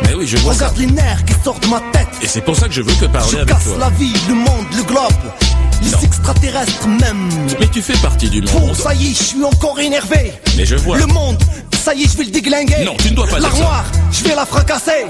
Mais 0.04 0.14
oui, 0.14 0.26
je 0.26 0.36
vois 0.38 0.52
ça. 0.52 0.68
regarde 0.68 0.78
les 0.78 0.86
nerfs 0.86 1.24
qui 1.24 1.34
sortent 1.42 1.62
de 1.62 1.68
ma 1.68 1.80
tête. 1.92 1.97
Et 2.22 2.26
c'est 2.26 2.40
pour 2.40 2.56
ça 2.56 2.66
que 2.66 2.74
je 2.74 2.82
veux 2.82 2.92
te 2.94 3.04
parler 3.06 3.28
Je 3.32 3.36
avec 3.36 3.48
casse 3.48 3.64
toi. 3.64 3.76
la 3.78 3.90
vie, 3.90 4.12
le 4.28 4.34
monde, 4.34 4.66
le 4.76 4.82
globe, 4.82 5.12
les 5.82 6.04
extraterrestres 6.04 6.88
même. 6.88 7.28
Mais 7.60 7.68
tu 7.68 7.80
fais 7.80 7.96
partie 7.98 8.28
du 8.28 8.40
Bon, 8.42 8.60
monde. 8.60 8.74
ça 8.76 8.92
y 8.94 9.06
est, 9.10 9.14
je 9.18 9.22
suis 9.22 9.44
encore 9.44 9.78
énervé. 9.78 10.32
Mais 10.56 10.66
je 10.66 10.76
vois. 10.76 10.98
Le 10.98 11.06
monde, 11.06 11.38
ça 11.84 11.94
y 11.94 12.02
est, 12.02 12.12
je 12.12 12.16
vais 12.18 12.24
le 12.24 12.30
déglinguer. 12.30 12.84
Non, 12.84 12.96
tu 12.98 13.10
ne 13.10 13.14
dois 13.16 13.26
pas. 13.28 13.38
L'armoire, 13.38 13.84
je 14.10 14.24
vais 14.24 14.34
la 14.34 14.44
fracasser. 14.46 15.06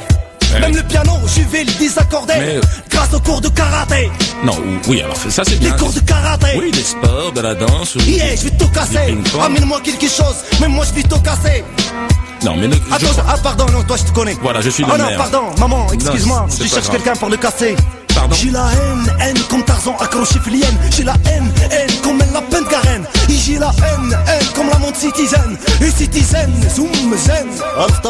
Ouais. 0.53 0.61
Même 0.61 0.75
le 0.77 0.83
piano, 0.83 1.13
je 1.27 1.43
vais 1.43 1.65
le 1.65 1.73
désaccorder. 1.79 2.35
Mais- 2.39 2.61
Grâce 2.91 3.13
au 3.15 3.21
cours 3.21 3.41
de 3.41 3.49
karaté. 3.49 4.11
Non, 4.45 4.55
ou- 4.55 4.91
oui, 4.91 5.03
alors 5.03 5.17
ça 5.17 5.43
c'est 5.45 5.53
Les 5.53 5.57
bien. 5.59 5.73
cours 5.73 5.93
de 5.93 6.01
karaté. 6.01 6.47
Oui, 6.59 6.71
des 6.71 6.83
sports, 6.83 7.33
de 7.35 7.41
la 7.41 7.55
danse. 7.55 7.97
Ou 7.97 8.01
Yeah, 8.01 8.35
je 8.37 8.45
vais 8.45 8.57
tout 8.57 8.69
casser. 8.69 9.15
Amène-moi 9.45 9.81
quelque 9.85 10.09
chose. 10.09 10.37
Même 10.61 10.73
moi, 10.73 10.85
je 10.89 10.95
vais 10.95 11.03
tout 11.07 11.21
casser. 11.21 11.65
Non, 12.45 12.55
mais 12.57 12.69
ne, 12.69 12.75
je 12.75 12.79
Attends, 12.95 13.07
crois- 13.13 13.25
ah, 13.29 13.37
pardon, 13.43 13.67
non, 13.73 13.83
toi, 13.83 13.97
je 13.97 14.05
te 14.05 14.13
connais. 14.13 14.37
Voilà, 14.41 14.61
je 14.61 14.71
suis 14.71 14.85
le 14.85 14.91
non, 14.97 14.97
maire. 15.07 15.17
pardon, 15.19 15.43
maman, 15.59 15.87
excuse-moi. 15.93 16.47
Non, 16.49 16.55
Je 16.65 16.69
cherche 16.69 16.89
quelqu'un 16.89 17.15
pour 17.17 17.29
le 17.29 17.37
casser. 17.37 17.75
Pardon 18.15 18.35
J'ai 18.41 18.51
la 18.51 18.67
haine, 18.73 19.13
haine 19.21 19.39
comme 19.51 19.65
Tarzan 19.65 19.97
accroché 20.01 20.39
flienne. 20.41 20.77
J'ai 20.97 21.05
la 21.05 21.15
haine, 21.27 21.53
haine 21.71 21.91
comme 22.03 22.19
la 22.33 22.41
peine 22.43 22.65
Karen. 22.71 22.88
J'ai 23.49 23.59
la 23.59 23.73
haine, 23.79 24.19
haine 24.27 24.47
comme 24.55 24.69
la 24.69 24.79
montre 24.79 24.99
citizen. 24.99 25.57
Et 25.81 25.91
citizen, 25.91 26.53
zoom, 26.77 27.17
zen. 27.17 27.49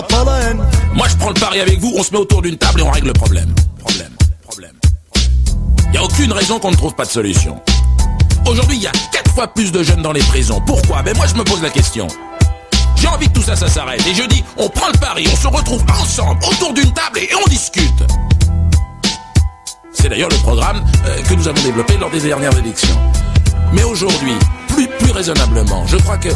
Pas 0.09 0.25
la 0.25 0.41
haine. 0.41 0.61
Moi, 0.95 1.07
je 1.07 1.15
prends 1.15 1.29
le 1.29 1.35
pari 1.35 1.61
avec 1.61 1.79
vous, 1.79 1.93
on 1.97 2.03
se 2.03 2.11
met 2.11 2.19
autour 2.19 2.43
d'une 2.43 2.57
table 2.57 2.81
et 2.81 2.83
on 2.83 2.91
règle 2.91 3.07
le 3.07 3.13
problème. 3.13 3.55
Problème, 3.79 4.11
problème. 4.43 4.73
Il 5.85 5.91
n'y 5.93 5.99
a 5.99 6.03
aucune 6.03 6.33
raison 6.33 6.59
qu'on 6.59 6.73
ne 6.73 6.77
trouve 6.77 6.97
pas 6.97 7.05
de 7.05 7.11
solution. 7.11 7.61
Aujourd'hui, 8.49 8.79
il 8.79 8.83
y 8.83 8.89
a 8.89 8.93
quatre 9.13 9.31
fois 9.31 9.47
plus 9.47 9.71
de 9.71 9.81
jeunes 9.85 10.03
dans 10.03 10.11
les 10.11 10.25
prisons. 10.25 10.61
Pourquoi? 10.67 11.03
Ben 11.03 11.17
moi, 11.17 11.27
je 11.29 11.35
me 11.35 11.45
pose 11.45 11.63
la 11.63 11.71
question. 11.71 12.09
J'ai 12.97 13.07
envie 13.07 13.29
que 13.29 13.35
tout 13.35 13.43
ça, 13.43 13.55
ça 13.55 13.69
s'arrête. 13.69 14.05
Et 14.09 14.15
je 14.15 14.25
dis, 14.25 14.43
on 14.57 14.69
prend 14.69 14.89
le 14.93 14.99
pari, 14.99 15.25
on 15.33 15.37
se 15.37 15.47
retrouve 15.47 15.85
ensemble 16.03 16.41
autour 16.51 16.75
d'une 16.75 16.93
table 16.93 17.21
et 17.21 17.31
on 17.37 17.49
discute. 17.49 18.03
C'est 19.93 20.09
d'ailleurs 20.09 20.31
le 20.31 20.39
programme 20.39 20.85
euh, 21.07 21.23
que 21.23 21.35
nous 21.35 21.47
avons 21.47 21.63
développé 21.63 21.97
lors 21.97 22.11
des 22.11 22.21
dernières 22.21 22.59
élections. 22.59 22.99
Mais 23.73 23.85
aujourd'hui, 23.85 24.35
plus, 25.09 25.17
raisonnablement, 25.17 25.87
je 25.87 25.97
crois 25.97 26.19
que 26.19 26.29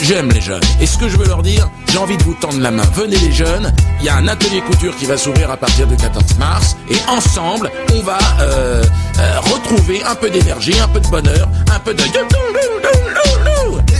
j'aime 0.00 0.30
les 0.30 0.40
jeunes. 0.40 0.62
Et 0.80 0.86
ce 0.86 0.98
que 0.98 1.08
je 1.08 1.16
veux 1.16 1.26
leur 1.26 1.42
dire, 1.42 1.68
j'ai 1.90 1.98
envie 1.98 2.16
de 2.16 2.22
vous 2.22 2.34
tendre 2.34 2.60
la 2.60 2.70
main. 2.70 2.84
Venez 2.94 3.16
les 3.16 3.32
jeunes, 3.32 3.72
il 4.00 4.06
y 4.06 4.08
a 4.08 4.16
un 4.16 4.28
atelier 4.28 4.60
couture 4.62 4.96
qui 4.96 5.06
va 5.06 5.16
s'ouvrir 5.16 5.50
à 5.50 5.56
partir 5.56 5.86
du 5.86 5.96
14 5.96 6.36
mars. 6.38 6.76
Et 6.90 6.96
ensemble, 7.08 7.70
on 7.94 8.02
va 8.02 8.18
euh, 8.40 8.82
euh, 9.18 9.40
retrouver 9.40 10.02
un 10.04 10.14
peu 10.14 10.30
d'énergie, 10.30 10.78
un 10.80 10.88
peu 10.88 11.00
de 11.00 11.08
bonheur, 11.08 11.48
un 11.74 11.78
peu 11.80 11.94
de... 11.94 12.02
Et 12.02 12.06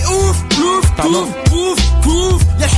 ouf, 0.09 0.37
ouf, 0.59 0.92
Pardon 0.97 1.27
ouf, 1.53 1.79
ouf, 2.07 2.07
ouf, 2.07 2.42
y'a 2.59 2.68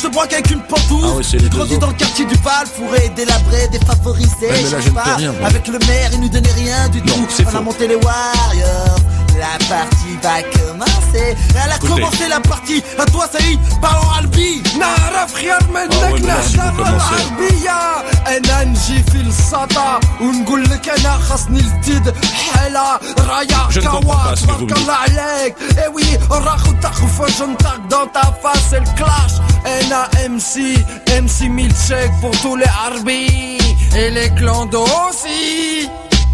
je 0.00 0.06
te 0.06 0.16
avec 0.16 0.50
une 0.52 0.60
pantoufle. 0.60 1.06
Ah 1.06 1.16
oui, 1.16 1.24
les 1.68 1.78
dans 1.78 1.88
le 1.88 1.92
quartier 1.94 2.24
du 2.24 2.34
Val, 2.36 2.66
fourré, 2.66 3.10
délabré, 3.16 3.66
défavorisé. 3.72 4.46
Ouais, 4.46 4.62
mais 4.62 4.70
là, 4.70 4.78
je 4.80 4.88
ne 4.90 4.94
pas, 4.94 5.16
rien, 5.16 5.34
avec 5.44 5.66
le 5.66 5.78
maire, 5.80 6.10
il 6.12 6.20
nous 6.20 6.28
donnait 6.28 6.52
rien 6.52 6.88
du 6.88 6.98
Non, 7.00 7.14
tout. 7.14 7.26
c'est 7.30 7.44
On 7.46 7.50
faux. 7.50 7.58
a 7.58 7.60
monté 7.62 7.88
les 7.88 7.96
Warriors 7.96 8.96
La 9.39 9.57
partie 9.67 10.15
va 10.23 10.41
commencer. 10.57 11.35
Elle 11.55 11.71
a 11.71 11.75
Écoutez. 11.75 11.93
commencé 11.93 12.27
la 12.29 12.39
partie. 12.39 12.83
À 12.99 13.05
toi, 13.05 13.25
Saïd, 13.33 13.59
parle 13.81 14.05
en 14.07 14.11
Albi. 14.19 14.61
نعرف 14.79 15.33
خير 15.35 15.57
Ah 15.59 15.63
ouais, 15.63 16.13
منك 16.13 16.21
mais 16.21 16.27
là, 16.27 16.35
si 16.43 16.57
vous 16.57 16.63
نهضر 16.63 16.83
commencez. 16.83 17.13
العربية 17.13 17.79
أنا 18.27 18.63
نجي 18.63 19.03
في 19.11 19.15
السطا 19.15 19.99
ونقول 20.21 20.63
لك 20.63 20.89
أنا 20.89 21.17
خاصني 21.17 21.59
التد 21.59 22.15
حالة 22.53 22.99
رايا 23.27 23.67
Je 23.69 23.79
ne 23.79 23.87
comprends 23.87 24.23
pas 24.29 24.35
ce 24.35 24.45
que 24.45 24.51
vous 24.51 24.65
me 24.65 24.69
تبارك 24.69 24.75
dites. 24.75 24.77
الله 24.77 24.93
عليك 24.93 25.55
Eh 25.77 25.89
oui, 25.95 26.33
راخو 26.33 26.71
تاخو 26.81 27.07
فجنتك 27.07 27.79
dans 27.89 28.07
ta 28.13 28.25
face 28.43 28.73
le 28.73 28.97
clash 28.99 29.41
أنا 29.67 30.09
MC 30.27 30.77
MC 31.23 31.47
milkshake 31.49 32.11
pour 32.21 32.31
tous 32.41 32.55
les 32.55 32.71
Arabis 32.85 33.57
Et 33.95 34.09
les 34.17 34.29
clandos 34.39 34.87
aussi 35.09 35.89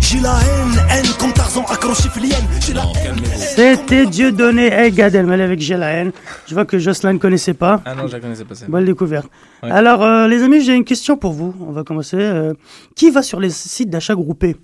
J'ai 0.06 0.20
la 0.20 0.30
haine, 0.38 0.86
haine 0.90 1.06
comme 1.18 1.32
Tarzan 1.32 1.62
accroché 1.64 2.08
flienne 2.10 2.30
J'ai 2.60 2.74
la 2.74 2.82
haine 2.82 3.16
C'était 3.36 4.04
Dieu 4.06 4.32
donné 4.32 4.66
et 4.84 4.90
Gad 4.90 5.14
Elmaleh 5.14 5.42
avec 5.44 5.60
J'ai 5.60 5.76
la 5.76 5.88
haine. 5.92 6.12
Je 6.46 6.54
vois 6.54 6.64
que 6.64 6.78
Jocelyn 6.78 7.14
ne 7.14 7.18
connaissait 7.18 7.54
pas. 7.54 7.80
Ah 7.86 7.94
non, 7.94 8.06
je 8.06 8.12
la 8.12 8.20
connaissais 8.20 8.44
pas. 8.44 8.54
celle-là. 8.54 8.70
Bonne 8.70 8.84
découverte. 8.84 9.28
Ouais. 9.62 9.70
Alors, 9.70 10.02
euh, 10.02 10.28
les 10.28 10.42
amis, 10.42 10.60
j'ai 10.62 10.74
une 10.74 10.84
question 10.84 11.16
pour 11.16 11.32
vous. 11.32 11.54
On 11.66 11.72
va 11.72 11.84
commencer. 11.84 12.16
euh, 12.18 12.52
qui 12.94 13.10
va 13.10 13.22
sur 13.22 13.40
les 13.40 13.50
sites 13.50 13.88
d'achat 13.90 14.14
groupés? 14.14 14.56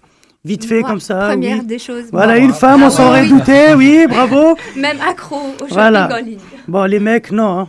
Vite 0.42 0.64
fait, 0.64 0.81
Moi, 0.81 0.88
comme 0.88 1.00
ça. 1.00 1.29
première 1.29 1.59
oui. 1.59 1.66
des 1.66 1.79
choses. 1.79 2.05
Voilà, 2.12 2.38
une 2.38 2.55
femme, 2.55 2.83
on 2.83 2.87
Ah 2.87 2.90
s'en 2.90 3.09
aurait 3.09 3.22
oui. 3.22 3.29
douté, 3.29 3.74
oui, 3.76 4.07
bravo. 4.09 4.57
Même 4.76 4.96
accro 5.07 5.37
au 5.37 5.48
shopping 5.59 5.68
Voilà. 5.70 6.09
en 6.11 6.16
ligne. 6.24 6.38
Bon, 6.70 6.85
les 6.85 7.00
mecs, 7.00 7.33
non. 7.33 7.59
hein. 7.61 7.68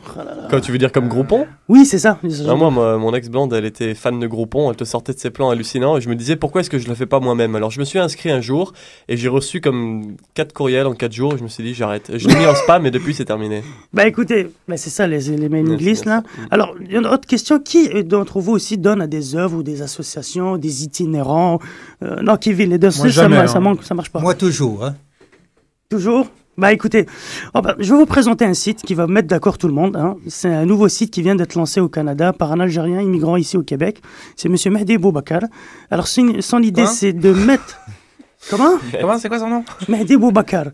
Quand 0.51 0.59
tu 0.61 0.71
veux 0.71 0.77
dire 0.77 0.91
comme 0.91 1.07
Groupon? 1.07 1.47
Oui, 1.67 1.85
c'est 1.85 1.97
ça. 1.97 2.19
Ah, 2.47 2.53
moi, 2.55 2.69
mon 2.97 3.13
ex-blonde, 3.15 3.51
elle 3.53 3.65
était 3.65 3.95
fan 3.95 4.19
de 4.19 4.27
Groupon, 4.27 4.69
elle 4.69 4.75
te 4.77 4.83
sortait 4.83 5.13
de 5.13 5.17
ses 5.17 5.31
plans 5.31 5.49
hallucinants 5.49 5.97
et 5.97 6.01
je 6.01 6.07
me 6.09 6.15
disais 6.15 6.35
pourquoi 6.35 6.61
est-ce 6.61 6.69
que 6.69 6.77
je 6.77 6.87
le 6.87 6.93
fais 6.93 7.07
pas 7.07 7.19
moi-même? 7.19 7.55
Alors 7.55 7.71
je 7.71 7.79
me 7.79 7.85
suis 7.85 7.97
inscrit 7.97 8.29
un 8.29 8.41
jour 8.41 8.73
et 9.09 9.17
j'ai 9.17 9.27
reçu 9.27 9.59
comme 9.59 10.17
4 10.35 10.53
courriels 10.53 10.85
en 10.85 10.93
4 10.93 11.11
jours 11.11 11.33
et 11.33 11.37
je 11.39 11.43
me 11.43 11.47
suis 11.47 11.63
dit 11.63 11.73
j'arrête. 11.73 12.11
Je 12.15 12.27
l'ai 12.27 12.35
mis 12.35 12.45
en 12.45 12.53
spam 12.53 12.85
et 12.85 12.91
depuis 12.91 13.15
c'est 13.15 13.25
terminé. 13.25 13.63
Bah 13.93 14.05
écoutez, 14.05 14.49
bah, 14.67 14.77
c'est 14.77 14.89
ça 14.91 15.07
les, 15.07 15.19
les 15.35 15.49
mailing 15.49 15.77
lists 15.77 16.05
là. 16.05 16.21
Alors, 16.51 16.75
il 16.79 16.91
y 16.91 16.95
a 16.95 16.99
une 16.99 17.07
autre 17.07 17.27
question. 17.27 17.59
Qui 17.59 18.03
d'entre 18.03 18.39
vous 18.39 18.51
aussi 18.51 18.77
donne 18.77 19.01
à 19.01 19.07
des 19.07 19.35
œuvres 19.35 19.57
ou 19.57 19.63
des 19.63 19.81
associations, 19.81 20.57
des 20.57 20.83
itinérants? 20.83 21.57
Euh, 22.03 22.21
Non, 22.21 22.37
Kevin, 22.37 22.69
les 22.69 22.77
deux, 22.77 22.87
Moi, 22.89 22.91
ça, 22.91 23.07
jamais, 23.09 23.37
ma- 23.37 23.47
ça, 23.47 23.57
hein. 23.57 23.61
manque, 23.61 23.83
ça 23.83 23.95
marche 23.95 24.09
pas. 24.11 24.19
Moi, 24.19 24.35
toujours. 24.35 24.85
Hein. 24.85 24.95
Toujours? 25.89 26.27
Bah 26.57 26.73
écoutez, 26.73 27.05
oh, 27.55 27.61
bah, 27.61 27.75
je 27.79 27.91
vais 27.93 27.97
vous 27.99 28.05
présenter 28.05 28.45
un 28.45 28.53
site 28.53 28.81
qui 28.83 28.93
va 28.93 29.07
mettre 29.07 29.27
d'accord 29.27 29.57
tout 29.57 29.67
le 29.67 29.73
monde. 29.73 29.95
hein. 29.95 30.17
C'est 30.27 30.49
un 30.53 30.65
nouveau 30.65 30.89
site 30.89 31.11
qui 31.11 31.21
vient 31.21 31.35
d'être 31.35 31.55
lancé 31.55 31.79
au 31.79 31.87
Canada 31.87 32.33
par 32.33 32.51
un 32.51 32.59
Algérien 32.59 33.01
immigrant 33.01 33.37
ici 33.37 33.57
au 33.57 33.63
Québec. 33.63 34.01
C'est 34.35 34.49
Monsieur 34.49 34.69
Mehdi 34.69 34.97
Boubacar. 34.97 35.41
Alors 35.89 36.07
son, 36.07 36.41
son 36.41 36.61
idée, 36.61 36.85
c'est 36.85 37.13
de 37.13 37.31
mettre... 37.31 37.79
Comment? 38.49 38.71
Comment 38.99 39.19
c'est 39.19 39.29
quoi 39.29 39.37
son 39.39 39.47
nom? 39.49 39.63
Mehdi 39.87 40.17
Boubacar. 40.17 40.65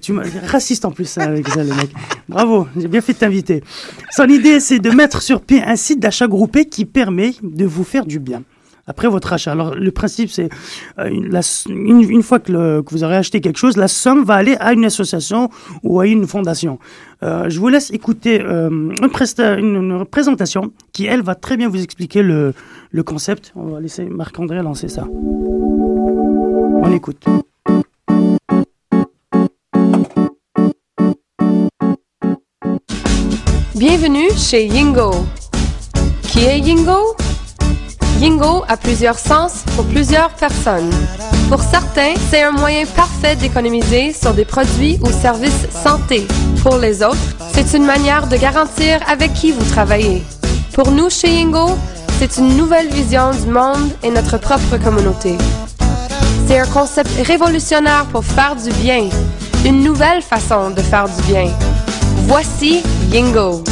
Tu 0.00 0.12
m'as 0.12 0.22
raciste 0.46 0.84
en 0.84 0.90
plus 0.92 1.18
hein, 1.18 1.22
avec 1.22 1.48
ça, 1.48 1.62
le 1.62 1.74
mec. 1.74 1.90
Bravo, 2.28 2.68
j'ai 2.76 2.88
bien 2.88 3.00
fait 3.00 3.12
de 3.14 3.18
t'inviter. 3.18 3.62
Son 4.10 4.24
idée, 4.28 4.58
c'est 4.60 4.78
de 4.78 4.90
mettre 4.90 5.20
sur 5.20 5.40
pied 5.42 5.62
un 5.62 5.76
site 5.76 6.00
d'achat 6.00 6.28
groupé 6.28 6.66
qui 6.66 6.84
permet 6.86 7.32
de 7.42 7.64
vous 7.66 7.84
faire 7.84 8.06
du 8.06 8.20
bien. 8.20 8.42
Après 8.86 9.08
votre 9.08 9.32
achat. 9.32 9.52
Alors, 9.52 9.74
le 9.74 9.90
principe, 9.90 10.30
c'est 10.30 10.50
euh, 10.98 11.08
une, 11.08 12.22
fois 12.22 12.38
que, 12.38 12.82
vous 12.90 13.04
aurez 13.04 13.16
acheté 13.16 13.40
quelque 13.40 13.58
chose, 13.58 13.76
la 13.76 13.88
somme 13.88 14.24
va 14.24 14.34
aller 14.34 14.56
à 14.60 14.72
une 14.72 14.84
association 14.84 15.48
ou 15.82 16.00
à 16.00 16.06
une 16.06 16.26
fondation. 16.26 16.78
Euh, 17.22 17.48
je 17.48 17.58
vous 17.58 17.68
laisse 17.68 17.90
écouter 17.92 18.42
euh, 18.42 18.68
une, 18.68 20.04
présentation 20.04 20.72
qui, 20.92 21.06
elle, 21.06 21.22
va 21.22 21.34
très 21.34 21.56
bien 21.56 21.68
vous 21.68 21.82
expliquer 21.82 22.22
le, 22.22 22.52
le 22.90 23.02
concept. 23.02 23.52
On 23.56 23.68
va 23.68 23.80
laisser 23.80 24.04
Marc-André 24.04 24.62
lancer 24.62 24.88
ça. 24.88 25.06
On 25.10 26.92
écoute. 26.92 27.24
Bienvenue 33.74 34.30
chez 34.36 34.66
Yingo. 34.66 35.10
Qui 36.22 36.44
est 36.44 36.60
Yingo? 36.60 37.16
Yingo 38.20 38.64
a 38.68 38.76
plusieurs 38.76 39.18
sens 39.18 39.64
pour 39.74 39.84
plusieurs 39.86 40.30
personnes. 40.30 40.90
Pour 41.48 41.60
certains, 41.60 42.14
c'est 42.30 42.42
un 42.42 42.52
moyen 42.52 42.86
parfait 42.86 43.36
d'économiser 43.36 44.12
sur 44.12 44.32
des 44.32 44.44
produits 44.44 44.98
ou 45.02 45.10
services 45.10 45.66
santé. 45.70 46.26
Pour 46.62 46.78
les 46.78 47.02
autres, 47.02 47.16
c'est 47.52 47.76
une 47.76 47.84
manière 47.84 48.26
de 48.26 48.36
garantir 48.36 49.00
avec 49.08 49.32
qui 49.34 49.52
vous 49.52 49.64
travaillez. 49.64 50.22
Pour 50.72 50.90
nous 50.90 51.10
chez 51.10 51.28
Yingo, 51.28 51.76
c'est 52.18 52.38
une 52.38 52.56
nouvelle 52.56 52.88
vision 52.88 53.32
du 53.32 53.50
monde 53.50 53.90
et 54.02 54.10
notre 54.10 54.38
propre 54.38 54.76
communauté. 54.82 55.36
C'est 56.46 56.58
un 56.58 56.66
concept 56.66 57.10
révolutionnaire 57.26 58.06
pour 58.12 58.24
faire 58.24 58.54
du 58.56 58.70
bien, 58.82 59.08
une 59.64 59.82
nouvelle 59.82 60.22
façon 60.22 60.70
de 60.70 60.80
faire 60.80 61.08
du 61.08 61.22
bien. 61.22 61.48
Voici 62.26 62.82
Yingo. 63.10 63.64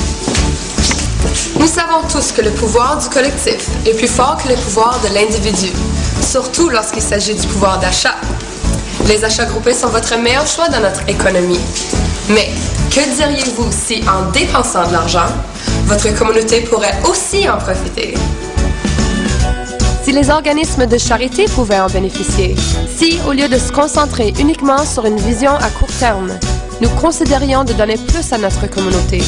Nous 1.58 1.66
savons 1.66 2.06
tous 2.11 2.32
que 2.32 2.42
le 2.42 2.50
pouvoir 2.50 2.98
du 2.98 3.08
collectif 3.08 3.68
est 3.87 3.94
plus 3.94 4.08
fort 4.08 4.37
que 4.42 4.48
le 4.48 4.54
pouvoir 4.56 5.00
de 5.02 5.14
l'individu, 5.14 5.72
surtout 6.20 6.68
lorsqu'il 6.68 7.02
s'agit 7.02 7.35
du 7.35 7.46
pouvoir 7.46 7.78
d'achat. 7.78 8.16
Les 9.06 9.24
achats 9.24 9.46
groupés 9.46 9.74
sont 9.74 9.88
votre 9.88 10.16
meilleur 10.18 10.46
choix 10.46 10.68
dans 10.68 10.80
notre 10.80 11.08
économie. 11.08 11.61
Mais 12.28 12.50
que 12.90 13.00
diriez-vous 13.16 13.70
si, 13.70 14.02
en 14.08 14.30
dépensant 14.30 14.87
de 14.87 14.92
l'argent, 14.92 15.28
votre 15.87 16.14
communauté 16.16 16.61
pourrait 16.61 16.98
aussi 17.08 17.48
en 17.48 17.58
profiter? 17.58 18.14
Si 20.04 20.12
les 20.12 20.30
organismes 20.30 20.87
de 20.87 20.98
charité 20.98 21.44
pouvaient 21.46 21.80
en 21.80 21.88
bénéficier, 21.88 22.56
si, 22.96 23.18
au 23.28 23.32
lieu 23.32 23.48
de 23.48 23.58
se 23.58 23.72
concentrer 23.72 24.32
uniquement 24.38 24.85
sur 24.85 25.06
une 25.06 25.18
vision 25.18 25.54
à 25.54 25.68
court 25.70 25.92
terme, 25.98 26.32
nous 26.80 26.90
considérions 26.90 27.64
de 27.64 27.72
donner 27.72 27.96
plus 27.96 28.32
à 28.32 28.38
notre 28.38 28.68
communauté. 28.68 29.22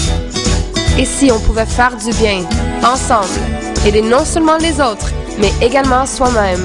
Et 0.97 1.05
si 1.05 1.31
on 1.33 1.41
pouvait 1.41 1.67
faire 1.67 1.97
du 1.97 2.13
bien, 2.13 2.43
ensemble, 2.85 3.27
aider 3.85 4.03
non 4.03 4.25
seulement 4.25 4.59
les 4.59 4.81
autres, 4.81 5.11
mais 5.39 5.53
également 5.61 6.07
soi-même. 6.07 6.65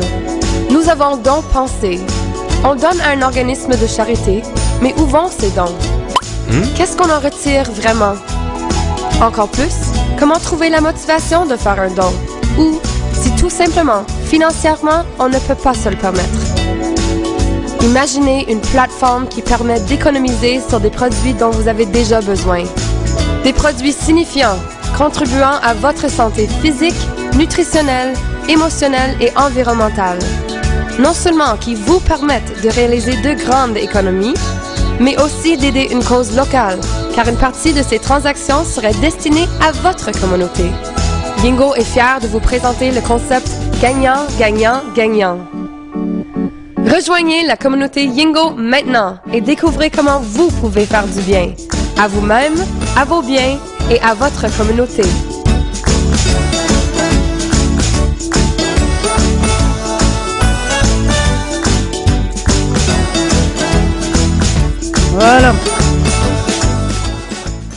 Nous 0.70 0.88
avons 0.88 1.18
donc 1.18 1.44
pensé, 1.46 2.00
on 2.64 2.76
donne 2.76 3.02
à 3.02 3.10
un 3.10 3.22
organisme 3.24 3.76
de 3.76 3.88
charité, 3.88 4.44
mais 4.82 4.94
où 4.98 5.06
vont 5.06 5.30
ces 5.30 5.50
dons? 5.50 5.76
Qu'est-ce 6.76 6.96
qu'on 6.96 7.10
en 7.10 7.20
retire 7.20 7.72
vraiment? 7.72 8.14
Encore 9.22 9.50
plus, 9.50 9.74
comment 10.20 10.38
trouver 10.40 10.70
la 10.70 10.82
motivation 10.82 11.46
de 11.46 11.56
faire 11.56 11.80
un 11.80 11.90
don? 11.90 12.14
Ou 12.60 12.80
si 13.14 13.32
tout 13.32 13.50
simplement, 13.50 14.04
financièrement, 14.26 15.04
on 15.18 15.30
ne 15.30 15.40
peut 15.40 15.56
pas 15.56 15.74
se 15.74 15.90
le 15.90 15.96
permettre? 15.96 16.28
Imaginez 17.82 18.46
une 18.52 18.62
plateforme 18.62 19.28
qui 19.28 19.42
permet 19.42 19.80
d'économiser 19.82 20.62
sur 20.68 20.80
des 20.80 20.92
produits 20.92 21.34
dont 21.34 21.50
vous 21.50 21.68
avez 21.68 21.86
déjà 21.86 22.22
besoin. 22.22 22.64
Des 23.44 23.54
produits 23.54 23.94
signifiants, 23.94 24.60
contribuant 24.98 25.60
à 25.64 25.74
votre 25.74 26.10
santé 26.10 26.48
physique, 26.62 26.96
nutritionnelle, 27.36 28.14
émotionnelle 28.50 29.16
et 29.22 29.32
environnementale. 29.38 30.20
Non 31.00 31.14
seulement 31.14 31.56
qui 31.58 31.76
vous 31.76 32.00
permettent 32.02 32.62
de 32.62 32.70
réaliser 32.70 33.16
de 33.22 33.34
grandes 33.34 33.78
économies, 33.78 34.34
mais 35.00 35.16
aussi 35.22 35.56
d'aider 35.56 35.88
une 35.92 36.04
cause 36.04 36.36
locale, 36.36 36.80
car 37.16 37.28
une 37.30 37.38
partie 37.38 37.74
de 37.74 37.82
ces 37.82 38.00
transactions 38.00 38.66
serait 38.66 38.94
destinée 38.96 39.48
à 39.62 39.72
votre 39.72 40.12
communauté. 40.20 40.66
Bingo 41.42 41.74
est 41.76 41.86
fier 41.86 42.20
de 42.22 42.28
vous 42.28 42.42
présenter 42.42 42.92
le 42.92 43.00
concept 43.00 43.50
gagnant, 43.82 44.26
gagnant, 44.38 44.82
gagnant. 44.94 45.38
Rejoignez 46.78 47.46
la 47.46 47.56
communauté 47.56 48.06
Yingo 48.06 48.52
maintenant 48.58 49.20
et 49.32 49.40
découvrez 49.40 49.90
comment 49.90 50.20
vous 50.20 50.50
pouvez 50.50 50.86
faire 50.86 51.08
du 51.08 51.22
bien 51.22 51.54
à 52.02 52.08
vous-même, 52.08 52.54
à 52.96 53.04
vos 53.04 53.22
biens 53.22 53.60
et 53.92 54.00
à 54.00 54.14
votre 54.14 54.48
communauté. 54.58 55.02
Voilà. 65.12 65.54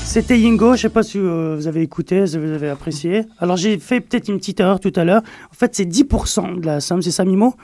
C'était 0.04 0.38
Yingo, 0.38 0.76
je 0.76 0.82
sais 0.82 0.88
pas 0.88 1.02
si 1.02 1.18
euh, 1.18 1.56
vous 1.56 1.66
avez 1.66 1.82
écouté, 1.82 2.24
si 2.28 2.38
vous 2.38 2.52
avez 2.52 2.68
apprécié. 2.68 3.24
Alors 3.40 3.56
j'ai 3.56 3.76
fait 3.78 4.00
peut-être 4.00 4.28
une 4.28 4.38
petite 4.38 4.60
erreur 4.60 4.78
tout 4.78 4.92
à 4.94 5.02
l'heure. 5.02 5.22
En 5.50 5.54
fait, 5.54 5.74
c'est 5.74 5.84
10% 5.84 6.60
de 6.60 6.66
la 6.66 6.78
somme, 6.80 7.02
c'est 7.02 7.10
ça 7.10 7.24
Mimo? 7.24 7.56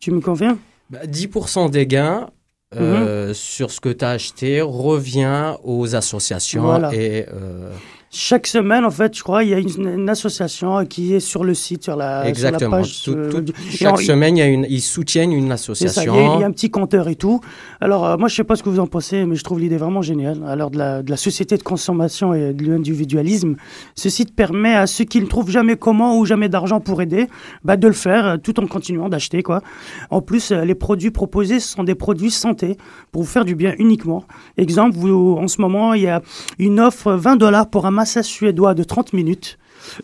Tu 0.00 0.12
me 0.12 0.20
conviens? 0.20 0.56
Bah, 0.88 1.00
10% 1.04 1.68
des 1.68 1.86
gains 1.86 2.28
euh, 2.74 3.32
sur 3.32 3.70
ce 3.70 3.80
que 3.80 3.88
tu 3.90 4.04
as 4.04 4.10
acheté 4.10 4.60
revient 4.60 5.54
aux 5.62 5.94
associations 5.94 6.62
Voilà. 6.62 6.92
et 6.94 7.26
euh, 7.32 7.70
Chaque 8.10 8.46
semaine, 8.46 8.84
en 8.84 8.90
fait, 8.90 9.16
je 9.16 9.22
crois, 9.22 9.42
il 9.42 9.50
y 9.50 9.54
a 9.54 9.58
une, 9.58 9.68
une 9.86 10.08
association 10.08 10.86
qui 10.86 11.12
est 11.14 11.20
sur 11.20 11.42
le 11.44 11.54
site, 11.54 11.82
sur 11.82 11.96
la, 11.96 12.26
exactement. 12.28 12.82
sur 12.84 13.14
la 13.14 13.22
page. 13.24 13.30
Tout- 13.32 13.38
euh, 13.38 13.42
tout- 13.42 13.52
chaque 13.68 14.00
semaine, 14.00 14.36
il 14.36 14.40
y 14.40 14.42
a 14.42 14.46
une, 14.46 14.64
ils 14.70 14.80
soutiennent 14.80 15.32
une 15.32 15.46
il 15.46 15.48
y, 15.48 15.52
association. 15.52 16.14
il 16.36 16.40
y 16.40 16.44
a 16.44 16.46
un 16.46 16.52
petit 16.52 16.70
compteur 16.70 17.08
et 17.08 17.16
tout. 17.16 17.40
Alors, 17.80 18.06
euh, 18.06 18.16
moi, 18.16 18.28
je 18.28 18.36
sais 18.36 18.44
pas 18.44 18.54
ce 18.56 18.62
que 18.62 18.68
vous 18.70 18.78
en 18.78 18.86
pensez, 18.86 19.26
mais 19.26 19.34
je 19.34 19.42
trouve 19.44 19.58
l'idée 19.60 19.76
vraiment 19.76 20.02
géniale. 20.02 20.40
À 20.46 20.54
l'heure 20.56 20.70
de 20.70 20.78
la, 20.78 21.02
de 21.02 21.10
la 21.10 21.16
société 21.16 21.56
de 21.58 21.62
consommation 21.64 22.32
et 22.32 22.54
de 22.54 22.64
l'individualisme, 22.64 23.56
ce 23.96 24.08
site 24.08 24.34
permet 24.34 24.74
à 24.74 24.86
ceux 24.86 25.04
qui 25.04 25.20
ne 25.20 25.26
trouvent 25.26 25.50
jamais 25.50 25.76
comment 25.76 26.16
ou 26.16 26.24
jamais 26.24 26.48
d'argent 26.48 26.80
pour 26.80 27.02
aider, 27.02 27.26
bah, 27.64 27.76
de 27.76 27.88
le 27.88 27.92
faire 27.92 28.24
euh, 28.26 28.36
tout 28.36 28.58
en 28.60 28.66
continuant 28.68 29.08
d'acheter. 29.08 29.42
quoi. 29.42 29.62
En 30.10 30.22
plus, 30.22 30.52
les 30.52 30.74
produits 30.76 31.10
proposés 31.10 31.60
sont 31.60 31.82
des 31.84 31.96
produits 31.96 32.30
santé 32.30 32.76
pour 33.10 33.22
vous 33.24 33.28
faire 33.28 33.44
du 33.44 33.56
bien 33.56 33.74
uniquement. 33.78 34.24
Exemple, 34.56 34.96
vous, 34.96 35.36
en 35.38 35.48
ce 35.48 35.60
moment, 35.60 35.92
il 35.92 36.02
y 36.02 36.08
a 36.08 36.22
une 36.60 36.78
offre 36.80 37.12
20 37.12 37.36
dollars 37.36 37.68
pour 37.68 37.84
un 37.84 37.95
massage 38.00 38.26
suédois 38.36 38.74
de 38.74 38.84
30 38.84 39.12
minutes. 39.20 39.58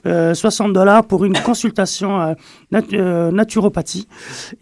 euh, 0.07 0.33
60 0.35 0.73
dollars 0.73 1.05
pour 1.11 1.25
une 1.25 1.37
consultation 1.49 2.11
euh, 2.21 2.35
euh, 2.93 3.33
naturopathie, 3.33 4.07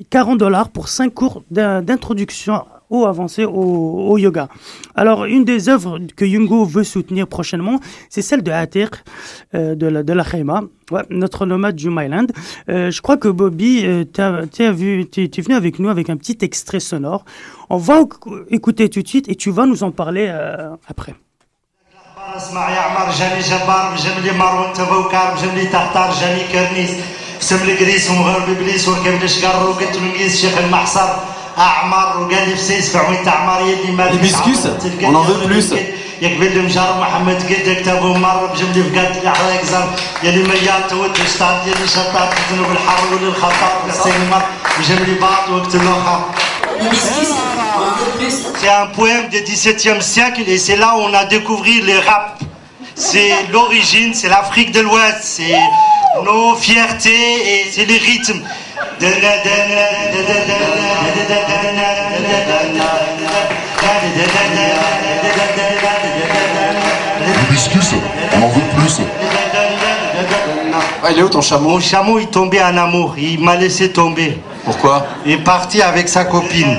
40 0.08 0.38
dollars 0.38 0.68
pour 0.70 0.88
5 0.88 1.12
cours 1.12 1.42
d'in- 1.50 1.82
d'introduction 1.82 2.54
au 2.88 3.04
avancé 3.04 3.44
au, 3.44 4.16
yoga. 4.18 4.48
Alors, 4.96 5.20
une 5.36 5.44
des 5.44 5.68
œuvres 5.68 5.98
que 6.16 6.24
Yungo 6.24 6.64
veut 6.64 6.84
soutenir 6.84 7.26
prochainement, 7.28 7.78
c'est 8.08 8.22
celle 8.28 8.42
de 8.42 8.50
Atir, 8.50 8.88
euh, 9.54 9.74
de 9.82 9.86
la, 9.94 10.02
de 10.02 10.14
notre 11.10 11.46
nomade 11.46 11.76
du 11.76 11.88
Myland. 11.90 12.26
Je 12.66 13.00
crois 13.04 13.16
que 13.22 13.28
Bobby, 13.28 13.84
t'es 14.12 15.28
t'es 15.32 15.42
venu 15.42 15.54
avec 15.54 15.78
nous 15.78 15.88
avec 15.90 16.08
un 16.10 16.16
petit 16.16 16.38
extrait 16.48 16.80
sonore. 16.80 17.22
On 17.68 17.76
va 17.76 18.00
écou- 18.00 18.40
écouter 18.58 18.88
tout 18.88 19.02
de 19.02 19.08
suite 19.08 19.28
et 19.28 19.36
tu 19.36 19.50
vas 19.56 19.66
nous 19.66 19.82
en 19.84 19.92
parler 20.02 20.26
après. 20.92 21.14
اسمع 22.36 22.70
يا 22.70 22.80
عمر 22.80 23.12
جاني 23.12 23.40
جبار 23.40 23.94
بجملي 23.94 24.32
مارون 24.38 24.72
تبوكار 24.72 25.34
بجملي 25.34 25.66
تختار 25.66 26.14
جاني 26.20 26.44
كرنيس 26.52 26.90
سم 27.40 27.56
الكريس 27.56 28.10
ومغرب 28.10 28.48
ابليس 28.48 28.88
وركب 28.88 29.22
الشقر 29.22 29.68
وقت 29.68 29.96
منقيس 29.96 30.40
شيخ 30.40 30.58
المحصر 30.58 31.08
اعمر 31.58 32.20
وقال 32.20 32.48
لي 32.48 32.54
بسيس 32.54 32.92
فعوين 32.92 33.24
تعمار 33.24 33.66
يدي 33.66 33.92
ما 33.92 34.06
بيسكيس 34.10 34.66
اون 34.66 35.16
ان 35.16 35.24
فو 35.24 35.46
بلوس 35.46 35.72
يقبل 36.22 36.64
مجار 36.64 37.00
محمد 37.00 37.42
قد 37.50 37.82
تابو 37.84 38.14
مر 38.14 38.46
بجملي 38.46 38.82
فقاد 38.82 39.16
الاحلى 39.16 39.58
كزر 39.58 39.88
يا 40.22 40.30
اللي 40.30 40.48
ميال 40.48 40.88
تود 40.88 41.16
شطات 41.16 41.66
يا 41.66 41.72
اللي 41.72 41.88
شطات 41.88 42.30
تذنب 42.34 42.70
الحر 42.72 43.14
ولا 43.14 43.28
الخطا 43.28 43.70
بجملي 44.78 45.14
باط 45.14 45.48
وقت 45.48 45.74
الآخر 45.74 46.20
C'est 48.60 48.68
un 48.68 48.86
poème 48.86 49.28
du 49.28 49.40
XVIIe 49.42 50.02
siècle 50.02 50.42
et 50.46 50.58
c'est 50.58 50.76
là 50.76 50.94
où 50.96 51.00
on 51.00 51.14
a 51.14 51.24
découvert 51.24 51.82
le 51.84 51.98
rap. 51.98 52.38
C'est 52.94 53.32
l'origine, 53.52 54.12
c'est 54.12 54.28
l'Afrique 54.28 54.72
de 54.72 54.80
l'Ouest, 54.80 55.20
c'est 55.22 55.58
nos 56.24 56.54
fiertés 56.54 57.10
et 57.10 57.70
c'est 57.70 57.86
les 57.86 57.98
rythmes. 57.98 58.42
On 68.32 68.42
en 68.42 68.48
veut 68.48 68.60
plus. 68.76 69.00
il 71.10 71.18
est 71.18 71.22
où 71.22 71.28
ton 71.28 71.40
chameau 71.40 71.70
Mon 71.70 71.80
chameau, 71.80 72.18
il 72.18 72.26
tombait 72.26 72.62
en 72.62 72.76
amour. 72.76 73.14
Il 73.16 73.40
m'a 73.40 73.56
laissé 73.56 73.90
tomber. 73.90 74.38
Pourquoi 74.64 75.06
Il 75.24 75.32
est 75.32 75.38
parti 75.38 75.80
avec 75.80 76.08
sa 76.08 76.24
copine. 76.24 76.76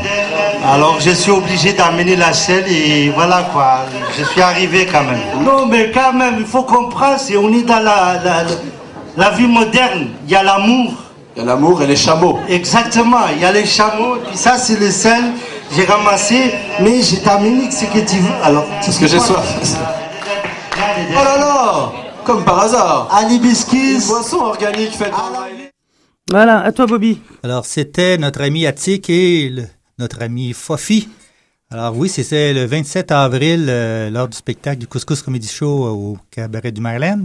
Alors 0.64 1.00
je 1.00 1.10
suis 1.12 1.32
obligé 1.32 1.74
d'amener 1.74 2.16
la 2.16 2.34
selle 2.34 2.66
et 2.68 3.10
voilà 3.10 3.44
quoi. 3.52 3.86
Je 4.18 4.24
suis 4.24 4.42
arrivé 4.42 4.86
quand 4.92 5.04
même. 5.04 5.20
Non 5.44 5.66
mais 5.66 5.92
quand 5.92 6.14
même, 6.14 6.36
il 6.40 6.46
faut 6.46 6.64
comprendre, 6.64 7.18
c'est 7.20 7.36
on 7.38 7.52
est 7.52 7.64
dans 7.64 7.80
la, 7.80 8.20
la, 8.24 8.44
la 9.18 9.30
vie 9.32 9.48
moderne. 9.48 10.10
Il 10.26 10.32
y 10.32 10.36
a 10.36 10.44
l'amour. 10.44 10.94
Il 11.36 11.40
y 11.40 11.42
a 11.44 11.46
l'amour 11.46 11.82
et 11.82 11.88
les 11.88 11.96
chameaux. 11.96 12.40
Exactement, 12.48 13.22
il 13.34 13.42
y 13.42 13.46
a 13.46 13.52
les 13.52 13.66
chameaux. 13.66 14.18
Puis 14.28 14.38
ça 14.38 14.58
c'est 14.58 14.80
le 14.80 14.92
sel. 14.92 15.24
J'ai 15.76 15.86
ramassé, 15.86 16.52
mais 16.82 17.02
j'ai 17.02 17.26
amené 17.28 17.72
ce 17.72 17.86
que 17.86 18.00
tu 18.00 18.18
veux? 18.18 18.34
Alors, 18.44 18.66
C'est 18.82 18.92
ce 18.92 19.00
que 19.00 19.08
j'ai 19.08 19.22
soif. 19.22 19.40
Oh 20.78 21.24
là 21.24 21.38
là 21.38 21.92
Comme 22.26 22.44
par 22.44 22.60
hasard 22.60 23.08
Un 23.12 23.30
hibiscus 23.30 24.06
boisson 24.06 24.38
organique 24.40 24.92
faite 24.92 25.14
Voilà, 26.30 26.60
à 26.60 26.72
toi 26.74 26.88
Bobby. 26.88 27.22
Alors, 27.42 27.66
c'était 27.66 28.18
notre 28.18 28.42
ami 28.42 28.66
Attic 28.68 29.10
et 29.10 29.48
le- 29.50 29.68
notre 30.02 30.22
ami 30.22 30.54
Fofi. 30.54 31.08
Alors 31.70 31.96
oui, 31.96 32.10
c'était 32.10 32.54
le 32.54 32.66
27 32.66 33.12
avril 33.12 33.68
euh, 33.70 34.10
lors 34.10 34.28
du 34.28 34.36
spectacle 34.36 34.80
du 34.80 34.88
Couscous 34.88 35.22
Comedy 35.22 35.48
Show 35.48 35.86
euh, 35.86 35.90
au 35.90 36.18
Cabaret 36.30 36.74
du 36.74 36.82
Maryland. 36.82 37.24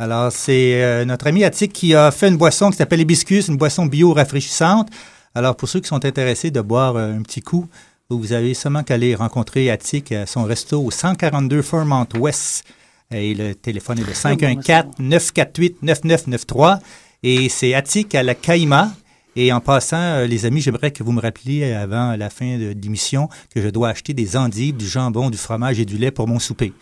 Alors, 0.00 0.32
c'est 0.32 0.82
euh, 0.82 1.04
notre 1.04 1.26
ami 1.26 1.44
Attic 1.44 1.74
qui 1.74 1.94
a 1.94 2.10
fait 2.10 2.28
une 2.28 2.38
boisson 2.38 2.70
qui 2.70 2.78
s'appelle 2.78 3.00
Hibiscus, 3.00 3.48
une 3.48 3.58
boisson 3.58 3.84
bio 3.84 4.14
rafraîchissante. 4.14 4.88
Alors, 5.34 5.56
pour 5.56 5.68
ceux 5.68 5.80
qui 5.80 5.88
sont 5.88 6.06
intéressés 6.06 6.50
de 6.50 6.62
boire 6.62 6.96
euh, 6.96 7.12
un 7.12 7.20
petit 7.20 7.42
coup, 7.42 7.68
vous 8.08 8.32
avez 8.32 8.54
seulement 8.54 8.82
qu'à 8.82 8.94
aller 8.94 9.14
rencontrer 9.14 9.70
Attic 9.70 10.10
à 10.12 10.24
son 10.24 10.44
resto 10.44 10.82
au 10.82 10.90
142 10.90 11.60
Fairmont 11.60 12.06
West. 12.18 12.64
Et 13.12 13.34
le 13.34 13.54
téléphone 13.54 13.98
est 13.98 14.04
de 14.04 14.12
514-948-9993. 14.12 16.78
Et 17.22 17.50
c'est 17.50 17.74
Attic 17.74 18.14
à 18.14 18.22
la 18.22 18.34
Caïma. 18.34 18.90
Et 19.36 19.52
en 19.52 19.60
passant, 19.60 19.96
euh, 20.00 20.26
les 20.26 20.44
amis, 20.46 20.60
j'aimerais 20.60 20.90
que 20.90 21.02
vous 21.02 21.12
me 21.12 21.20
rappeliez 21.20 21.72
avant 21.72 22.16
la 22.16 22.30
fin 22.30 22.58
de 22.58 22.74
l'émission 22.82 23.28
que 23.54 23.60
je 23.62 23.68
dois 23.68 23.88
acheter 23.90 24.12
des 24.12 24.36
endives, 24.36 24.76
du 24.76 24.86
jambon, 24.88 25.30
du 25.30 25.38
fromage 25.38 25.78
et 25.78 25.84
du 25.84 25.96
lait 25.98 26.10
pour 26.10 26.26
mon 26.26 26.38
souper. 26.38 26.72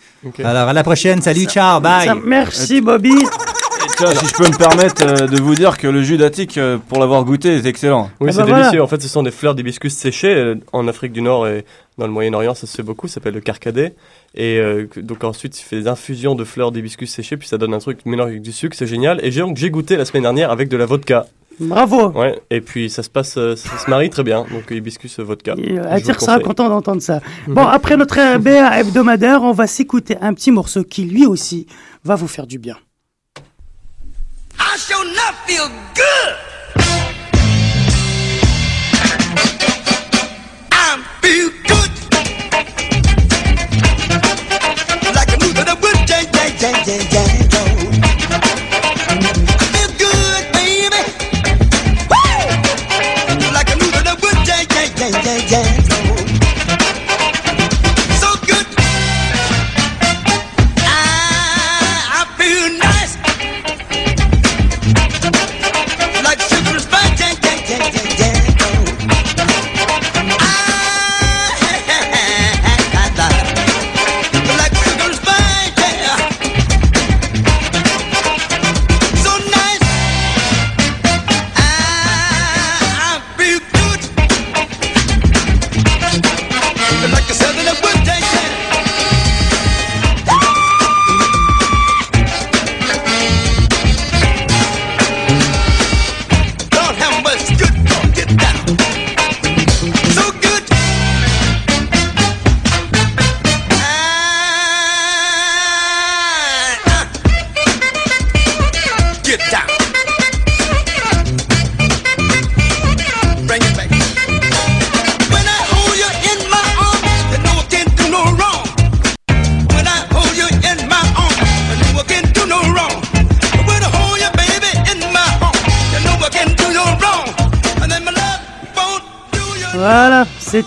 Alors, 0.43 0.69
à 0.69 0.73
la 0.73 0.83
prochaine. 0.83 1.21
Salut, 1.21 1.45
ciao, 1.45 1.81
bye. 1.81 2.07
Ça- 2.07 2.15
merci 2.25 2.81
Bobby. 2.81 3.13
Tiens, 3.97 4.13
si 4.15 4.27
je 4.27 4.33
peux 4.35 4.47
me 4.49 4.57
permettre 4.57 5.03
euh, 5.07 5.27
de 5.27 5.41
vous 5.41 5.55
dire 5.55 5.77
que 5.77 5.87
le 5.89 6.03
jus 6.03 6.17
d'Attic, 6.19 6.57
euh, 6.57 6.79
pour 6.79 6.99
l'avoir 7.01 7.25
goûté, 7.25 7.49
est 7.57 7.67
excellent. 7.67 8.11
Oui, 8.21 8.29
Ah 8.31 8.33
c'est 8.33 8.39
bah 8.39 8.45
délicieux. 8.47 8.69
voilà. 8.71 8.83
En 8.85 8.87
fait, 8.87 9.03
ce 9.03 9.09
sont 9.09 9.23
des 9.23 9.31
fleurs 9.31 9.55
d'hibiscus 9.55 9.93
séchées. 9.95 10.35
euh, 10.35 10.55
En 10.73 10.87
Afrique 10.89 11.13
du 11.13 11.21
Nord 11.23 11.49
et 11.49 11.65
dans 11.97 12.07
le 12.07 12.13
Moyen-Orient, 12.13 12.55
ça 12.55 12.67
se 12.67 12.77
fait 12.77 12.83
beaucoup. 12.83 13.09
Ça 13.09 13.15
s'appelle 13.15 13.35
le 13.35 13.41
carcadet. 13.41 13.95
Et 14.35 14.59
euh, 14.59 14.87
donc 14.97 15.25
ensuite, 15.25 15.59
il 15.61 15.65
fait 15.65 15.81
des 15.81 15.89
infusions 15.89 16.35
de 16.35 16.45
fleurs 16.45 16.71
d'hibiscus 16.71 17.11
séchées, 17.11 17.37
puis 17.37 17.49
ça 17.49 17.59
donne 17.59 17.75
un 17.75 17.79
truc 17.79 17.99
mélangé 18.05 18.31
avec 18.31 18.43
du 18.43 18.53
sucre. 18.53 18.77
C'est 18.79 18.87
génial. 18.87 19.21
Et 19.25 19.31
j'ai 19.33 19.41
donc 19.41 19.57
j'ai 19.57 19.71
goûté 19.71 19.97
la 19.97 20.05
semaine 20.05 20.23
dernière 20.23 20.51
avec 20.51 20.69
de 20.69 20.77
la 20.77 20.87
vodka. 20.87 21.27
Bravo. 21.61 22.11
Ouais. 22.11 22.41
Et 22.51 22.61
puis 22.61 22.89
ça 22.91 23.03
se 23.03 23.11
passe, 23.11 23.37
euh, 23.37 23.57
ça 23.57 23.79
se 23.79 23.91
marie 23.91 24.11
très 24.11 24.23
bien. 24.23 24.47
Donc 24.51 24.71
hibiscus 24.71 25.19
euh, 25.19 25.23
vodka. 25.23 25.55
Attire 25.89 26.17
conseille. 26.17 26.43
content 26.43 26.69
d'entendre 26.69 27.03
ça. 27.03 27.21
Bon, 27.47 27.67
après 27.67 27.97
notre 27.97 28.39
BA 28.39 28.81
hebdomadaire, 28.81 29.43
on 29.43 29.53
va 29.53 29.67
s'écouter 29.67 30.17
un 30.21 30.35
petit 30.35 30.51
morceau 30.51 30.85
qui 30.85 31.05
lui 31.05 31.27
aussi 31.27 31.67
va 32.05 32.15
vous 32.15 32.29
faire 32.29 32.47
du 32.47 32.59
bien. 32.59 32.77
I 34.59 34.77
sure 34.77 35.03
enough 35.03 35.35
feel 35.47 35.69
good. 35.95 36.48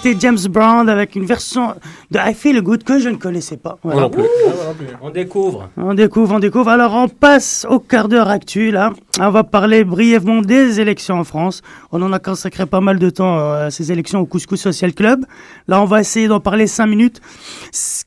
James 0.03 0.39
Brown 0.49 0.89
avec 0.89 1.15
une 1.15 1.25
version 1.25 1.75
de 2.11 2.19
I 2.19 2.33
Feel 2.33 2.61
Good 2.61 2.83
que 2.83 2.99
je 2.99 3.09
ne 3.09 3.15
connaissais 3.15 3.57
pas. 3.57 3.77
Voilà. 3.83 4.01
Non 4.01 4.09
plus. 4.09 4.23
On 5.01 5.09
découvre. 5.09 5.69
On 5.77 5.93
découvre, 5.93 6.35
on 6.35 6.39
découvre. 6.39 6.69
Alors, 6.69 6.93
on 6.93 7.07
passe 7.07 7.65
au 7.69 7.79
quart 7.79 8.07
d'heure 8.09 8.29
actu, 8.29 8.69
là. 8.71 8.91
On 9.19 9.29
va 9.29 9.43
parler 9.43 9.83
brièvement 9.83 10.41
des 10.41 10.79
élections 10.79 11.19
en 11.19 11.23
France. 11.23 11.61
On 11.91 12.01
en 12.01 12.11
a 12.13 12.19
consacré 12.19 12.65
pas 12.65 12.81
mal 12.81 12.99
de 12.99 13.09
temps 13.09 13.39
euh, 13.39 13.67
à 13.67 13.71
ces 13.71 13.91
élections 13.91 14.19
au 14.19 14.25
Couscous 14.25 14.59
Social 14.59 14.93
Club. 14.93 15.25
Là, 15.67 15.81
on 15.81 15.85
va 15.85 15.99
essayer 16.01 16.27
d'en 16.27 16.39
parler 16.39 16.67
cinq 16.67 16.87
minutes, 16.87 17.21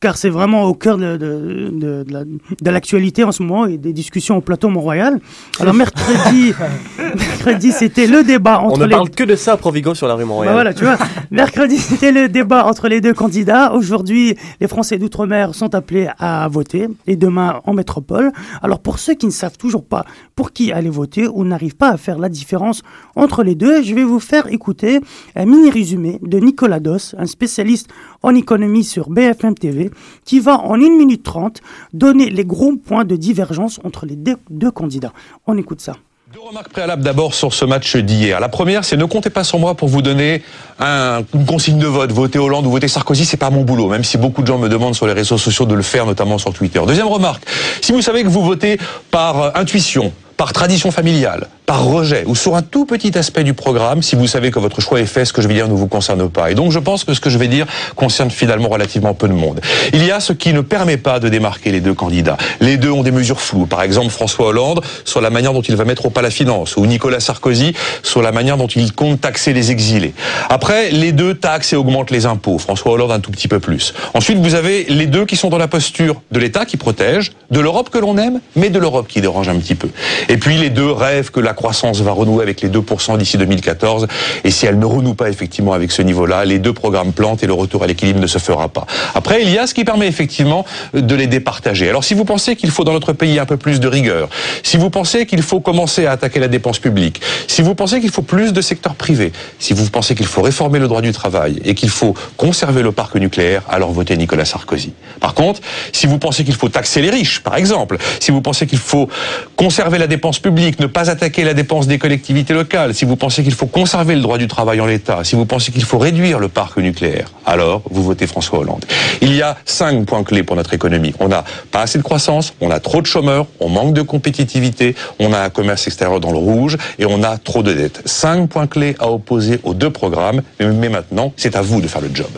car 0.01 0.17
c'est 0.17 0.29
vraiment 0.31 0.65
au 0.65 0.75
cœur 0.75 0.97
de, 0.99 1.17
de, 1.17 1.71
de, 1.73 2.03
de 2.05 2.13
la- 2.13 2.25
de 2.25 2.71
l'actualité 2.71 3.25
en 3.25 3.33
ce 3.33 3.43
moment 3.43 3.67
et 3.67 3.79
des 3.79 3.93
discussions 3.93 4.37
au 4.37 4.41
plateau 4.41 4.69
Mont-Royal. 4.69 5.19
Alors, 5.61 5.75
mercredi, 5.75 6.53
mercredi, 7.17 7.73
c'était 7.73 8.07
le 8.07 8.23
débat 8.23 8.61
entre 8.61 8.75
On 8.77 8.83
ne 8.83 8.85
les 8.87 8.91
parle 8.95 9.11
que 9.11 9.25
de 9.25 9.37
ça 9.37 9.53
à 9.53 9.57
Provigo 9.57 9.95
sur 9.95 10.07
la 10.09 10.15
rue 10.15 10.25
Montréal. 10.25 10.51
bah 10.51 10.55
voilà, 10.55 10.75
tu 10.75 10.85
vois. 10.85 10.97
Mercredi, 11.31 11.79
c'était 11.79 12.13
le 12.13 12.29
débat 12.29 12.67
entre 12.67 12.89
les 12.89 13.01
deux 13.01 13.15
candidats. 13.15 13.73
Aujourd'hui, 13.73 13.94
les 14.03 14.69
Français 14.69 14.99
d'outre-mer 14.99 15.55
sont 15.55 15.75
appelés 15.75 16.09
à 16.19 16.49
voter 16.49 16.89
et 17.07 17.17
demain 17.17 17.61
en 17.65 17.75
métropole. 17.75 18.33
Alors 18.63 18.81
pour 18.81 18.99
ceux 18.99 19.15
qui 19.15 19.27
ne 19.27 19.31
savent 19.31 19.57
toujours 19.57 19.85
pas 19.85 20.05
pour 20.35 20.53
qui 20.53 20.73
aller 20.73 20.91
voter 20.91 21.29
ou 21.29 21.45
n'arrivent 21.45 21.77
pas 21.77 21.91
à 21.91 21.97
faire 21.97 22.19
la 22.19 22.29
différence 22.29 22.83
entre 23.15 23.43
les 23.43 23.55
deux, 23.55 23.83
je 23.83 23.95
vais 23.95 24.05
vous 24.05 24.21
faire 24.21 24.47
écouter 24.53 25.01
un 25.37 25.45
mini 25.47 25.71
résumé 25.71 26.19
de 26.23 26.39
Nicolas 26.39 26.81
Dos, 26.81 27.15
un 27.17 27.27
spécialiste 27.27 27.89
en 28.23 28.35
économie 28.35 28.85
sur 28.85 29.11
BFM 29.11 29.55
TV, 29.55 29.91
qui 30.25 30.41
va 30.41 30.59
en 30.59 30.75
1 30.75 30.79
minute 30.97 31.23
30 31.23 31.61
donner 31.93 32.31
les 32.31 32.45
gros 32.45 32.77
points 32.77 33.05
de 33.05 33.17
divergence 33.17 33.81
entre 33.85 34.07
les 34.07 34.17
deux 34.17 34.71
candidats. 34.71 35.13
On 35.47 35.57
écoute 35.57 35.81
ça. 35.81 35.97
Deux 36.33 36.41
remarques 36.41 36.71
préalables 36.71 37.03
d'abord 37.03 37.35
sur 37.35 37.53
ce 37.53 37.65
match 37.67 37.97
d'hier. 37.97 38.41
La 38.41 38.49
première, 38.49 38.85
c'est 38.85 38.97
ne 38.97 39.05
comptez 39.05 39.29
pas 39.31 39.45
sur 39.45 39.59
moi 39.59 39.75
pour 39.75 39.89
vous 39.89 40.01
donner 40.01 40.43
un- 40.81 41.21
une 41.35 41.45
consigne 41.45 41.79
de 41.79 41.87
vote. 41.87 42.11
Voter 42.13 42.39
Hollande 42.39 42.67
ou 42.67 42.71
voter 42.71 42.89
Sarkozy, 42.89 43.27
c'est 43.27 43.37
pas 43.37 43.51
mon 43.51 43.63
boulot, 43.63 43.89
même 43.89 44.05
si 44.05 44.17
beaucoup 44.17 44.41
de 44.41 44.47
gens 44.47 44.59
me 44.59 44.69
demandent 44.71 44.95
sur 44.95 45.07
les 45.07 45.13
réseaux 45.13 45.37
sociaux 45.39 45.67
de 45.67 45.75
le 45.75 45.83
faire, 45.83 46.07
notamment 46.07 46.39
sur 46.39 46.53
Twitter. 46.55 46.81
Deuxième 46.87 47.09
remarque, 47.09 47.45
si 47.83 47.93
vous 47.93 48.01
savez 48.01 48.23
que 48.23 48.29
vous 48.29 48.43
votez 48.43 48.79
par 49.11 49.55
intuition, 49.57 50.13
par 50.37 50.53
tradition 50.53 50.91
familiale, 50.91 51.49
par 51.67 51.85
rejet 51.85 52.25
ou 52.27 52.35
sur 52.35 52.57
un 52.57 52.63
tout 52.63 52.85
petit 52.85 53.17
aspect 53.17 53.45
du 53.45 53.55
programme, 53.55 54.03
si 54.03 54.17
vous 54.17 54.27
savez 54.27 54.51
que 54.51 54.59
votre 54.59 54.81
choix 54.81 55.01
est 55.01 55.07
fait, 55.07 55.25
ce 55.25 55.33
que 55.33 55.41
je 55.41 55.49
vais 55.49 55.55
dire 55.55 55.69
ne 55.69 55.75
vous 55.75 55.87
concerne 55.87 56.29
pas. 56.29 56.51
Et 56.51 56.55
donc 56.55 56.73
je 56.73 56.79
pense 56.79 57.05
que 57.05 57.15
ce 57.15 57.21
que 57.21 57.31
je 57.31 57.39
vais 57.39 57.49
dire 57.49 57.67
concerne 57.97 58.31
finalement 58.31 58.69
relativement 58.69 59.15
peu 59.15 59.29
de 59.29 59.33
monde. 59.33 59.61
Il 59.93 60.05
y 60.05 60.11
a 60.11 60.21
ce 60.21 60.33
qui 60.33 60.53
ne 60.53 60.61
permet 60.61 60.97
pas 60.97 61.21
de 61.21 61.29
démarquer 61.29 61.71
les 61.71 61.81
deux 61.81 61.95
candidats. 61.95 62.37
Les 62.61 62.77
deux 62.77 62.91
ont 62.91 63.03
des 63.03 63.13
mesures 63.13 63.41
floues. 63.41 63.67
Par 63.67 63.83
exemple, 63.83 64.11
François 64.11 64.49
Hollande 64.49 64.83
sur 65.05 65.21
la 65.21 65.31
manière 65.31 65.53
dont 65.53 65.63
il 65.63 65.77
va 65.77 65.85
mettre 65.85 66.07
au 66.07 66.11
pas 66.11 66.23
la 66.23 66.31
finance, 66.31 66.77
ou 66.77 66.87
Nicolas 66.87 67.21
Sarkozy 67.21 67.75
sur 68.03 68.23
la 68.23 68.33
manière 68.33 68.57
dont 68.57 68.67
il 68.67 68.93
compte 68.93 69.21
taxer 69.21 69.53
les 69.53 69.71
exilés. 69.71 70.15
Après, 70.49 70.91
les 70.91 71.13
deux 71.13 71.35
taxent 71.35 71.73
et 71.73 71.77
augmentent 71.77 72.11
les 72.11 72.27
impôts. 72.27 72.59
François 72.59 72.93
Hollande 72.93 73.13
un 73.13 73.21
tout 73.21 73.31
petit 73.31 73.49
peu 73.49 73.61
plus. 73.61 73.95
Ensuite, 74.15 74.39
vous 74.39 74.55
avez 74.55 74.85
les 74.89 75.07
deux 75.07 75.25
qui 75.25 75.37
sont 75.37 75.49
dans 75.49 75.59
la 75.59 75.69
posture 75.69 76.21
de 76.31 76.39
l'État 76.39 76.65
qui 76.65 76.77
protège, 76.77 77.33
de 77.51 77.61
l'Europe 77.61 77.91
que 77.91 77.99
l'on 77.99 78.17
aime, 78.19 78.41
mais 78.57 78.71
de 78.71 78.79
l'Europe 78.79 79.07
qui 79.09 79.21
dérange 79.21 79.49
un 79.49 79.57
petit 79.57 79.75
peu. 79.75 79.89
Et 80.29 80.37
puis 80.37 80.57
les 80.57 80.71
deux 80.71 80.91
rêvent 80.91 81.31
que 81.31 81.41
la 81.41 81.55
croissance 81.55 82.01
va 82.01 82.13
renouer 82.13 82.43
avec 82.43 82.61
les 82.61 82.69
2% 82.69 83.19
d'ici 83.19 83.39
2014. 83.39 84.07
Et 84.45 84.51
si 84.51 84.67
elle 84.67 84.79
ne 84.79 84.87
renoue 84.87 85.15
pas 85.15 85.29
effectivement 85.29 85.73
avec 85.73 85.93
ce 85.93 86.03
niveau-là, 86.03 86.45
les 86.45 86.59
deux 86.59 86.73
programmes 86.73 87.13
plantent 87.13 87.43
et 87.43 87.47
le 87.47 87.53
retour 87.53 87.83
à 87.83 87.87
l'équilibre 87.87 88.21
ne 88.21 88.27
se 88.27 88.39
fera 88.39 88.69
pas. 88.69 88.87
Après, 89.15 89.43
il 89.43 89.51
y 89.51 89.59
a 89.59 89.67
ce 89.67 89.75
qui 89.75 89.85
permet 89.85 90.07
effectivement 90.07 90.65
de 90.93 91.15
les 91.15 91.27
départager. 91.27 91.89
Alors 91.89 92.05
si 92.05 92.15
vous 92.15 92.25
pensez 92.25 92.57
qu'il 92.57 92.71
faut 92.71 92.85
dans 92.85 92.93
notre 92.93 93.13
pays 93.13 93.39
un 93.39 93.47
peu 93.47 93.57
plus 93.57 93.81
de 93.81 93.89
rigueur, 93.89 94.29
si 94.63 94.77
vous 94.77 94.91
pensez 94.91 95.27
qu'il 95.27 95.43
faut 95.43 95.61
commencer 95.61 96.07
à 96.07 96.13
attaquer 96.13 96.41
la 96.41 96.49
dépense 96.49 96.79
publique, 96.79 97.21
si 97.47 97.63
vous 97.63 97.75
pensez 97.75 98.01
qu'il 98.01 98.11
faut 98.11 98.23
plus 98.23 98.53
de 98.53 98.61
secteur 98.61 98.95
privé, 98.95 99.33
si 99.59 99.75
vous 99.75 99.89
pensez 99.91 100.15
qu'il 100.15 100.27
faut 100.27 100.43
réformer 100.43 100.79
le 100.79 100.89
droit 100.89 101.01
du 101.01 101.13
travail 101.13 101.61
et 101.65 101.75
qu'il 101.75 101.91
faut 101.91 102.15
conserver 102.37 102.83
le 102.83 102.93
parc 102.93 103.15
nucléaire, 103.17 103.63
alors 103.69 103.93
votez 103.93 104.17
Nicolas 104.17 104.45
Sarkozy. 104.45 104.93
Par 105.21 105.35
contre, 105.35 105.61
si 105.93 106.07
vous 106.07 106.19
pensez 106.19 106.45
qu'il 106.45 106.55
faut 106.55 106.69
taxer 106.69 107.03
les 107.03 107.11
riches, 107.11 107.41
par 107.41 107.57
exemple, 107.57 107.99
si 108.21 108.31
vous 108.31 108.41
pensez 108.41 108.67
qu'il 108.67 108.79
faut 108.79 109.09
conserver 109.57 109.99
la 109.99 110.07
dépense 110.07 110.14
publique, 110.19 110.81
ne 110.81 110.87
pas 110.87 111.11
attaquer 111.11 111.45
la 111.45 111.55
dépense 111.55 111.87
des 111.87 111.99
collectivités 111.99 112.55
locales, 112.55 112.95
si 112.95 113.05
vous 113.05 113.17
pensez 113.17 113.43
qu'il 113.43 113.55
faut 113.55 113.67
conserver 113.67 114.15
le 114.15 114.21
droit 114.21 114.39
du 114.39 114.49
travail 114.49 114.81
en 114.81 114.87
l'état, 114.87 115.25
si 115.25 115.37
vous 115.37 115.45
pensez 115.45 115.73
qu'il 115.73 115.85
faut 115.85 115.99
réduire 115.99 116.39
le 116.39 116.49
parc 116.49 116.79
nucléaire, 116.79 117.33
alors 117.47 117.83
vous 117.91 118.03
votez 118.03 118.27
François 118.27 118.61
Hollande. 118.61 118.85
Il 119.21 119.35
y 119.35 119.43
a 119.43 119.57
cinq 119.65 120.07
points 120.07 120.25
clés 120.25 120.43
pour 120.43 120.57
notre 120.57 120.75
économie. 120.75 121.15
On 121.21 121.29
n'a 121.29 121.45
pas 121.71 121.83
assez 121.83 121.99
de 121.99 122.03
croissance, 122.03 122.55
on 122.61 122.71
a 122.71 122.81
trop 122.81 123.01
de 123.01 123.07
chômeurs, 123.07 123.47
on 123.61 123.69
manque 123.69 123.95
de 123.95 124.03
compétitivité, 124.03 124.95
on 125.19 125.33
a 125.33 125.41
un 125.41 125.51
commerce 125.51 125.87
extérieur 125.87 126.21
dans 126.21 126.33
le 126.33 126.39
rouge 126.39 126.77
et 126.99 127.07
on 127.07 127.23
a 127.23 127.39
trop 127.39 127.63
de 127.63 127.73
dettes. 127.73 128.03
Cinq 128.05 128.49
points 128.49 128.67
clés 128.67 128.97
à 128.99 129.11
opposer 129.11 129.61
aux 129.63 129.75
deux 129.75 129.91
programmes, 129.91 130.43
mais 130.61 130.89
maintenant, 130.89 131.33
c'est 131.37 131.57
à 131.57 131.63
vous 131.63 131.81
de 131.81 131.89
faire 131.89 132.03
le 132.03 132.11
job. 132.13 132.29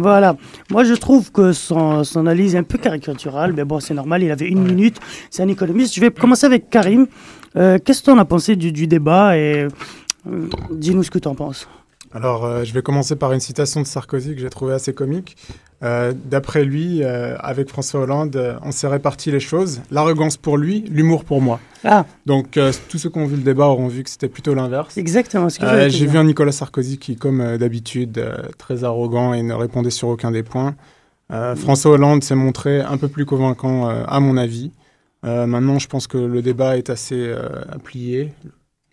Voilà. 0.00 0.36
Moi, 0.70 0.84
je 0.84 0.94
trouve 0.94 1.32
que 1.32 1.52
son, 1.52 2.04
son 2.04 2.20
analyse 2.20 2.54
est 2.54 2.58
un 2.58 2.62
peu 2.64 2.78
caricaturale, 2.78 3.52
mais 3.54 3.64
bon, 3.64 3.80
c'est 3.80 3.94
normal, 3.94 4.22
il 4.22 4.30
avait 4.30 4.48
une 4.48 4.62
minute, 4.62 4.98
c'est 5.30 5.42
un 5.42 5.48
économiste. 5.48 5.94
Je 5.94 6.00
vais 6.00 6.10
commencer 6.10 6.46
avec 6.46 6.70
Karim. 6.70 7.06
Euh, 7.56 7.78
Qu'est-ce 7.84 8.00
que 8.00 8.06
tu 8.06 8.10
en 8.10 8.18
as 8.18 8.24
pensé 8.24 8.56
du, 8.56 8.72
du 8.72 8.86
débat 8.86 9.36
et 9.36 9.68
euh, 10.26 10.48
dis-nous 10.70 11.02
ce 11.02 11.10
que 11.10 11.18
tu 11.18 11.28
en 11.28 11.34
penses. 11.34 11.68
Alors, 12.12 12.44
euh, 12.44 12.62
je 12.64 12.72
vais 12.72 12.82
commencer 12.82 13.16
par 13.16 13.32
une 13.32 13.40
citation 13.40 13.80
de 13.80 13.86
Sarkozy 13.86 14.34
que 14.34 14.40
j'ai 14.40 14.50
trouvée 14.50 14.74
assez 14.74 14.94
comique. 14.94 15.36
Euh, 15.84 16.12
D'après 16.24 16.64
lui, 16.64 17.02
euh, 17.02 17.36
avec 17.38 17.68
François 17.68 18.00
Hollande, 18.00 18.36
euh, 18.36 18.56
on 18.62 18.72
s'est 18.72 18.88
réparti 18.88 19.30
les 19.30 19.40
choses. 19.40 19.82
L'arrogance 19.90 20.36
pour 20.36 20.56
lui, 20.56 20.84
l'humour 20.88 21.24
pour 21.24 21.42
moi. 21.42 21.60
Ah. 21.84 22.06
Donc, 22.24 22.58
tous 22.88 22.98
ceux 22.98 23.10
qui 23.10 23.18
ont 23.18 23.26
vu 23.26 23.36
le 23.36 23.42
débat 23.42 23.66
auront 23.66 23.88
vu 23.88 24.02
que 24.02 24.10
c'était 24.10 24.28
plutôt 24.28 24.54
l'inverse. 24.54 24.96
Exactement 24.96 25.50
ce 25.50 25.58
que 25.58 25.88
J'ai 25.90 26.06
vu 26.06 26.16
un 26.16 26.24
Nicolas 26.24 26.52
Sarkozy 26.52 26.96
qui, 26.96 27.16
comme 27.16 27.58
d'habitude, 27.58 28.24
très 28.56 28.84
arrogant 28.84 29.34
et 29.34 29.42
ne 29.42 29.52
répondait 29.52 29.90
sur 29.90 30.08
aucun 30.08 30.30
des 30.30 30.42
points. 30.42 30.76
François 31.56 31.92
Hollande 31.92 32.24
s'est 32.24 32.34
montré 32.34 32.80
un 32.80 32.96
peu 32.96 33.08
plus 33.08 33.26
convaincant, 33.26 33.86
à 33.88 34.18
mon 34.18 34.38
avis. 34.38 34.70
Maintenant, 35.24 35.78
je 35.78 35.86
pense 35.86 36.06
que 36.06 36.16
le 36.16 36.40
débat 36.40 36.78
est 36.78 36.88
assez 36.88 37.34
plié. 37.82 38.32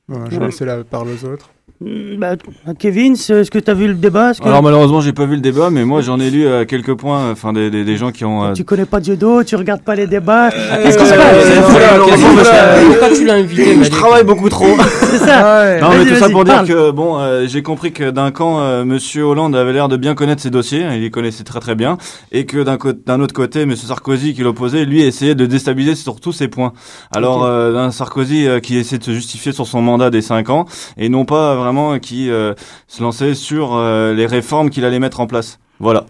Je 0.09 0.37
vais 0.37 0.47
laisser 0.47 0.65
la 0.65 0.83
parole 0.83 1.11
aux 1.11 1.25
autres. 1.25 1.49
Mm, 1.79 2.17
bah, 2.19 2.35
Kevin, 2.77 3.13
est-ce 3.13 3.49
que 3.49 3.57
tu 3.57 3.71
as 3.71 3.73
vu 3.73 3.87
le 3.87 3.93
débat 3.95 4.33
que 4.33 4.43
Alors 4.43 4.61
malheureusement, 4.61 5.01
j'ai 5.01 5.13
pas 5.13 5.25
vu 5.25 5.35
le 5.35 5.41
débat, 5.41 5.69
mais 5.71 5.83
moi 5.83 6.01
j'en 6.01 6.19
ai 6.19 6.29
lu 6.29 6.45
euh, 6.45 6.63
quelques 6.65 6.93
points, 6.95 7.31
enfin 7.31 7.53
des, 7.53 7.71
des, 7.71 7.83
des 7.83 7.97
gens 7.97 8.11
qui 8.11 8.23
ont. 8.23 8.43
euh, 8.43 8.53
tu 8.53 8.63
connais 8.63 8.85
pas 8.85 8.99
Dieudo, 8.99 9.43
tu 9.43 9.55
regardes 9.55 9.81
pas 9.81 9.95
les 9.95 10.05
débats 10.05 10.49
Euh, 10.49 10.83
Qu'est-ce 10.83 10.97
qui 10.97 11.05
se 11.07 11.13
euh, 11.13 11.17
euh, 11.17 12.85
Pourquoi 12.87 13.09
tu 13.15 13.25
l'as 13.25 13.33
invité 13.33 13.83
Je 13.83 13.89
travaille 13.89 14.23
beaucoup 14.23 14.49
trop. 14.49 14.67
C'est 15.09 15.17
ça. 15.17 15.79
Non, 15.79 15.89
mais 15.97 16.05
tout 16.05 16.15
ça 16.15 16.29
pour 16.29 16.43
dire 16.43 16.63
que 16.65 16.91
bon, 16.91 17.19
euh, 17.19 17.45
j'ai 17.47 17.63
compris 17.63 17.91
que 17.91 18.11
d'un 18.11 18.31
camp, 18.31 18.59
euh, 18.61 18.85
Monsieur 18.85 19.23
Hollande 19.23 19.55
avait 19.55 19.73
l'air 19.73 19.87
de 19.89 19.97
bien 19.97 20.13
connaître 20.13 20.41
ses 20.41 20.49
dossiers, 20.51 20.85
il 20.93 21.01
les 21.01 21.09
connaissait 21.11 21.43
très 21.43 21.59
très 21.59 21.75
bien, 21.75 21.97
et 22.31 22.45
que 22.45 22.63
d'un 22.63 23.19
autre 23.21 23.33
côté, 23.33 23.65
Monsieur 23.65 23.87
Sarkozy, 23.87 24.33
qui 24.33 24.41
l'opposait, 24.43 24.85
lui 24.85 25.01
essayait 25.01 25.35
de 25.35 25.45
déstabiliser 25.45 25.95
sur 25.95 26.19
tous 26.19 26.31
ses 26.31 26.47
points. 26.47 26.73
Alors, 27.11 27.37
Ok. 27.39 27.45
euh, 27.47 27.73
d'un 27.73 27.91
Sarkozy 27.91 28.47
euh, 28.47 28.59
qui 28.59 28.77
essaie 28.77 28.97
de 28.99 29.03
se 29.03 29.11
justifier 29.11 29.51
sur 29.51 29.65
son 29.67 29.81
mandat 29.81 30.09
des 30.11 30.21
cinq 30.21 30.49
ans, 30.49 30.65
et 30.97 31.09
non 31.09 31.25
pas 31.25 31.55
vraiment 31.61 31.99
qui 31.99 32.29
euh, 32.29 32.53
se 32.87 33.01
lançait 33.01 33.35
sur 33.35 33.75
euh, 33.75 34.13
les 34.13 34.25
réformes 34.25 34.69
qu'il 34.69 34.85
allait 34.85 34.99
mettre 34.99 35.19
en 35.19 35.27
place. 35.27 35.59
Voilà. 35.79 36.05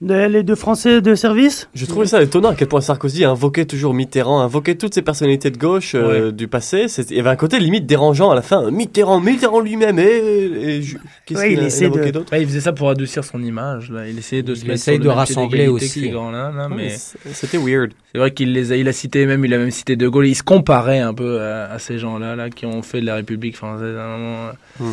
De- 0.00 0.26
les 0.26 0.42
deux 0.42 0.56
Français 0.56 1.00
de 1.00 1.14
service 1.14 1.68
Je 1.74 1.86
trouvais 1.86 2.06
ça 2.06 2.20
étonnant 2.22 2.50
à 2.50 2.54
quel 2.54 2.68
point 2.68 2.80
Sarkozy 2.80 3.24
invoquait 3.24 3.64
toujours 3.64 3.94
Mitterrand, 3.94 4.40
invoquait 4.40 4.74
toutes 4.74 4.92
ces 4.92 5.02
personnalités 5.02 5.50
de 5.50 5.56
gauche 5.56 5.94
euh, 5.94 6.30
du 6.32 6.48
passé. 6.48 6.86
Il 7.10 7.16
y 7.16 7.20
avait 7.20 7.30
un 7.30 7.36
côté 7.36 7.58
limite 7.60 7.86
dérangeant 7.86 8.30
à 8.30 8.34
la 8.34 8.42
fin. 8.42 8.70
Mitterrand, 8.70 9.20
Mitterrand 9.20 9.60
lui-même 9.60 9.98
et, 9.98 10.82
qu'est-ce 11.26 11.38
Ouais, 11.38 11.54
qu'il 11.54 11.62
il 11.62 11.84
invoqué 11.86 12.06
de- 12.06 12.10
d'autre? 12.10 12.32
Ouais, 12.32 12.42
il 12.42 12.48
faisait 12.48 12.60
ça 12.60 12.72
pour 12.72 12.90
adoucir 12.90 13.24
son 13.24 13.42
image. 13.42 13.90
Là. 13.90 14.08
Il 14.08 14.18
essayait 14.18 14.42
de 14.42 14.54
se 14.54 14.62
Il 14.62 14.68
mettre 14.68 14.74
essaye 14.80 14.98
de 14.98 15.08
rassembler 15.08 15.68
aussi. 15.68 15.86
que 16.00 16.06
ces 16.06 16.08
grands-là, 16.10 16.50
là, 16.54 16.68
Ouais, 16.68 16.74
mais 16.76 16.88
c- 16.90 17.16
C'était 17.32 17.58
weird. 17.58 17.92
c'est 18.12 18.18
vrai 18.18 18.32
qu'il 18.32 18.52
les 18.52 18.72
a, 18.72 18.76
il 18.76 18.88
a 18.88 18.92
cité 18.92 19.24
même, 19.26 19.44
il 19.44 19.54
a 19.54 19.58
même 19.58 19.70
cité 19.70 19.96
De 19.96 20.08
Gaulle. 20.08 20.26
Il 20.26 20.34
se 20.34 20.42
comparait 20.42 20.98
un 21.00 21.14
peu 21.14 21.40
à, 21.40 21.70
à 21.70 21.78
ces 21.78 21.98
gens-là, 21.98 22.34
là, 22.36 22.50
qui 22.50 22.66
ont 22.66 22.82
fait 22.82 23.00
de 23.00 23.06
la 23.06 23.14
République 23.14 23.56
française 23.56 23.96
un 23.96 24.18
moment, 24.18 24.48
euh, 24.80 24.84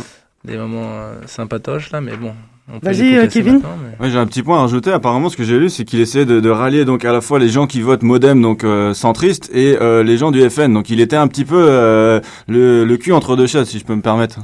des 0.46 0.58
moments 0.58 0.92
euh, 0.94 1.14
sympatoches 1.26 1.92
là, 1.92 2.00
mais 2.02 2.16
bon. 2.16 2.34
Vas-y, 2.82 3.18
euh, 3.18 3.28
Kevin. 3.28 3.62
mais- 3.62 4.06
Ouais, 4.06 4.12
j'ai 4.12 4.18
un 4.18 4.26
petit 4.26 4.42
point 4.44 4.58
à 4.58 4.62
rajouter. 4.62 4.92
Apparemment, 4.92 5.30
ce 5.30 5.38
que 5.38 5.44
j'ai 5.44 5.60
lu, 5.60 5.70
c'est 5.70 5.86
qu'il 5.86 6.00
essayait 6.00 6.26
de, 6.26 6.40
de 6.40 6.50
rallier 6.50 6.86
donc 6.86 7.06
à 7.06 7.12
la 7.12 7.22
fois 7.22 7.38
les 7.38 7.50
gens 7.50 7.68
qui 7.68 7.82
votent 7.82 8.02
MoDem, 8.04 8.42
donc 8.42 8.64
euh, 8.64 8.94
centristes, 8.94 9.50
et 9.54 9.78
euh, 9.80 10.04
les 10.04 10.18
gens 10.18 10.32
du 10.32 10.48
FN. 10.50 10.74
Donc, 10.74 10.90
il 10.90 11.00
était 11.02 11.16
un 11.16 11.28
petit 11.28 11.46
peu 11.46 11.56
euh, 11.58 12.20
le, 12.48 12.84
le 12.86 12.98
cul 12.98 13.12
entre 13.14 13.36
deux 13.36 13.46
chaises, 13.48 13.68
si 13.68 13.78
je 13.80 13.86
peux 13.86 13.96
me 13.96 14.02
permettre. 14.02 14.40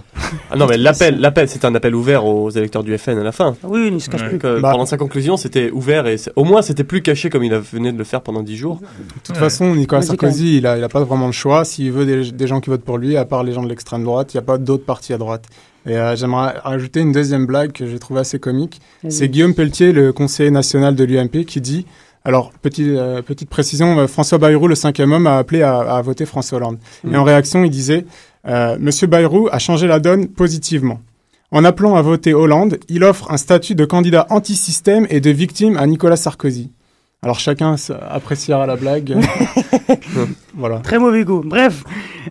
Ah 0.51 0.55
non, 0.57 0.67
mais 0.67 0.77
l'appel, 0.77 1.19
l'appel, 1.19 1.47
c'était 1.49 1.65
un 1.65 1.73
appel 1.75 1.95
ouvert 1.95 2.25
aux 2.25 2.49
électeurs 2.51 2.83
du 2.83 2.95
FN 2.97 3.17
à 3.17 3.23
la 3.23 3.31
fin. 3.31 3.55
Ah 3.63 3.67
Oui, 3.69 3.85
il 3.87 3.93
ne 3.93 3.99
se 3.99 4.09
cache 4.09 4.23
plus. 4.23 4.33
Donc, 4.33 4.45
euh, 4.45 4.59
Bah. 4.59 4.71
Pendant 4.71 4.85
sa 4.85 4.97
conclusion, 4.97 5.37
c'était 5.37 5.71
ouvert 5.71 6.05
et 6.07 6.17
au 6.35 6.43
moins 6.43 6.61
c'était 6.61 6.83
plus 6.83 7.01
caché 7.01 7.29
comme 7.29 7.43
il 7.43 7.53
venait 7.53 7.91
de 7.91 7.97
le 7.97 8.03
faire 8.03 8.21
pendant 8.21 8.43
dix 8.43 8.57
jours. 8.57 8.79
De 8.81 8.87
toute 9.23 9.37
façon, 9.37 9.73
Nicolas 9.73 10.01
Vas-y, 10.01 10.07
Sarkozy, 10.07 10.57
il 10.57 10.67
a, 10.67 10.77
il 10.77 10.83
a 10.83 10.89
pas 10.89 11.03
vraiment 11.03 11.27
le 11.27 11.31
choix. 11.31 11.63
S'il 11.65 11.91
veut 11.91 12.05
des, 12.05 12.31
des 12.31 12.47
gens 12.47 12.59
qui 12.59 12.69
votent 12.69 12.83
pour 12.83 12.97
lui, 12.97 13.17
à 13.17 13.25
part 13.25 13.43
les 13.43 13.53
gens 13.53 13.63
de 13.63 13.69
l'extrême 13.69 14.03
droite, 14.03 14.33
il 14.33 14.37
n'y 14.37 14.39
a 14.39 14.45
pas 14.45 14.57
d'autres 14.57 14.85
partis 14.85 15.13
à 15.13 15.17
droite. 15.17 15.45
Et 15.87 15.97
euh, 15.97 16.15
j'aimerais 16.15 16.59
rajouter 16.59 16.99
une 16.99 17.11
deuxième 17.11 17.45
blague 17.45 17.71
que 17.71 17.87
j'ai 17.87 17.97
trouvée 17.97 18.19
assez 18.19 18.39
comique. 18.39 18.81
C'est 19.09 19.29
Guillaume 19.29 19.53
Pelletier, 19.53 19.93
le 19.93 20.11
conseiller 20.11 20.51
national 20.51 20.95
de 20.95 21.03
l'UMP, 21.03 21.45
qui 21.45 21.61
dit 21.61 21.85
alors, 22.27 22.51
petit, 22.61 22.89
euh, 22.89 23.21
petite 23.21 23.49
précision, 23.49 23.97
euh, 23.99 24.07
François 24.07 24.37
Bayrou, 24.37 24.67
le 24.67 24.75
cinquième 24.75 25.13
homme, 25.13 25.27
a 25.27 25.37
appelé 25.37 25.61
à, 25.61 25.77
à 25.77 26.01
voter 26.01 26.25
François 26.25 26.57
Hollande. 26.57 26.77
Mm. 27.05 27.13
Et 27.13 27.17
en 27.17 27.23
réaction, 27.23 27.63
il 27.63 27.69
disait 27.69 28.05
euh, 28.49 28.75
Monsieur 28.81 29.07
Bayrou 29.07 29.47
a 29.49 29.59
changé 29.59 29.87
la 29.87 30.01
donne 30.01 30.27
positivement. 30.27 30.99
En 31.51 31.63
appelant 31.63 31.95
à 31.95 32.01
voter 32.01 32.33
Hollande, 32.33 32.79
il 32.89 33.05
offre 33.05 33.31
un 33.31 33.37
statut 33.37 33.75
de 33.75 33.85
candidat 33.85 34.27
anti-système 34.29 35.07
et 35.09 35.21
de 35.21 35.29
victime 35.29 35.77
à 35.77 35.87
Nicolas 35.87 36.17
Sarkozy. 36.17 36.69
Alors 37.23 37.39
chacun 37.39 37.75
appréciera 38.11 38.67
la 38.67 38.75
blague. 38.75 39.17
voilà. 40.55 40.77
Très 40.79 40.99
mauvais 40.99 41.23
goût. 41.23 41.41
Bref, 41.43 41.83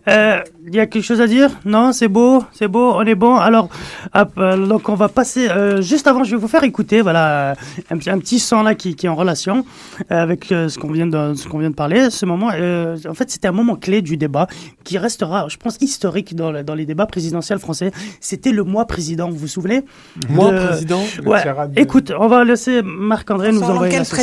euh, 0.09 0.39
il 0.65 0.75
y 0.77 0.79
a 0.79 0.87
quelque 0.87 1.03
chose 1.05 1.21
à 1.21 1.27
dire? 1.27 1.51
Non, 1.65 1.93
c'est 1.93 2.07
beau, 2.07 2.45
c'est 2.53 2.69
beau, 2.69 2.93
on 2.95 3.03
est 3.03 3.17
bon? 3.17 3.35
Alors, 3.35 3.69
hop, 4.15 4.31
euh, 4.39 4.57
donc 4.65 4.89
on 4.89 4.95
va 4.95 5.09
passer. 5.09 5.49
euh, 5.49 5.83
juste 5.83 6.07
avant, 6.07 6.23
je 6.23 6.31
vais 6.37 6.41
vous 6.41 6.47
faire 6.47 6.63
écouter, 6.63 7.01
voilà, 7.03 7.51
euh, 7.51 7.55
un, 7.91 7.99
petit- 7.99 8.11
un 8.11 8.19
petit 8.21 8.39
son 8.39 8.63
là 8.63 8.77
qui, 8.77 8.95
qui 8.95 9.07
est 9.07 9.09
en 9.09 9.17
relation 9.17 9.65
euh, 10.13 10.23
avec 10.23 10.53
euh, 10.53 10.69
ce 10.69 10.79
qu'on 10.79 10.93
vient 10.93 11.09
de 11.09 11.35
ce 11.35 11.49
qu'on 11.49 11.59
vient 11.59 11.71
de 11.71 11.75
parler. 11.75 12.09
Ce 12.11 12.25
moment, 12.25 12.51
euh, 12.55 12.97
en 13.09 13.15
fait, 13.15 13.29
c'était 13.29 13.49
un 13.49 13.53
moment 13.53 13.75
clé 13.75 14.03
du 14.03 14.17
débat 14.17 14.47
qui 14.85 14.99
restera, 14.99 15.49
je 15.49 15.57
pense, 15.57 15.79
historique 15.81 16.37
dans, 16.37 16.53
le- 16.53 16.63
dans 16.63 16.77
les 16.77 16.87
débats 16.87 17.07
présidentiels 17.07 17.59
français. 17.59 17.91
C'était 18.21 18.53
le 18.53 18.63
mois 18.63 18.87
président. 18.87 19.29
Vous 19.31 19.37
vous 19.37 19.49
souvenez? 19.49 19.85
Mois 20.29 20.53
De- 20.53 20.65
président? 20.69 21.01
Ouais. 21.25 21.43
de- 21.45 21.81
Écoute, 21.81 22.13
on 22.17 22.29
va 22.29 22.45
laisser 22.45 22.83
Marc-André 22.85 23.51
nous 23.51 23.59
Selon 23.63 23.71
envoyer. 23.75 23.91
quel 23.91 23.99
la 24.01 24.05
sauce. 24.05 24.15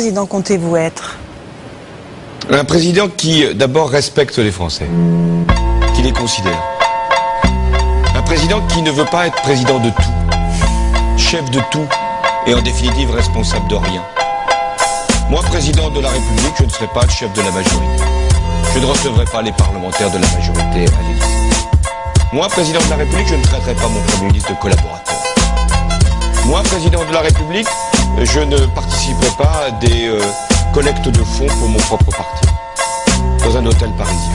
Comptez-vous 0.54 0.76
être 0.76 1.18
Un 2.50 2.64
président 2.64 3.08
qui, 3.08 3.44
euh, 3.44 3.54
d'abord, 3.54 3.90
respecte 3.90 4.38
les 4.38 4.52
Français, 4.52 4.86
qui 5.94 6.02
les 6.02 6.12
considère. 6.12 6.62
Un 8.14 8.22
président 8.22 8.60
qui 8.68 8.82
ne 8.82 8.90
veut 8.90 9.04
pas 9.06 9.26
être 9.26 9.40
président 9.42 9.80
de 9.80 9.90
tout, 9.90 11.18
chef 11.18 11.44
de 11.50 11.60
tout, 11.70 11.86
et 12.46 12.54
en 12.54 12.62
définitive 12.62 13.10
responsable 13.10 13.66
de 13.68 13.74
rien. 13.74 14.02
Moi, 15.28 15.40
président 15.42 15.90
de 15.90 16.00
la 16.00 16.10
République, 16.10 16.54
je 16.58 16.64
ne 16.64 16.70
serai 16.70 16.86
pas 16.88 17.08
chef 17.08 17.32
de 17.32 17.40
la 17.40 17.50
majorité. 17.50 18.04
Je 18.74 18.78
ne 18.78 18.86
recevrai 18.86 19.24
pas 19.24 19.42
les 19.42 19.52
parlementaires 19.52 20.10
de 20.10 20.18
la 20.18 20.28
majorité 20.36 20.94
à 20.94 21.02
l'Élysée. 21.02 21.68
Moi, 22.32 22.48
président 22.48 22.80
de 22.80 22.90
la 22.90 22.96
République, 22.96 23.28
je 23.28 23.34
ne 23.36 23.42
traiterai 23.42 23.74
pas 23.74 23.88
mon 23.88 24.00
Premier 24.02 24.26
ministre 24.28 24.50
de 24.50 24.58
collaborateur. 24.60 25.33
Moi, 26.46 26.62
président 26.62 27.02
de 27.04 27.12
la 27.12 27.20
République, 27.20 27.66
je 28.22 28.40
ne 28.40 28.58
participerai 28.66 29.30
pas 29.38 29.64
à 29.66 29.70
des 29.70 30.08
euh, 30.08 30.20
collectes 30.74 31.08
de 31.08 31.24
fonds 31.24 31.46
pour 31.46 31.68
mon 31.68 31.78
propre 31.78 32.10
parti, 32.10 32.46
dans 33.42 33.56
un 33.56 33.64
hôtel 33.64 33.90
parisien. 33.96 34.32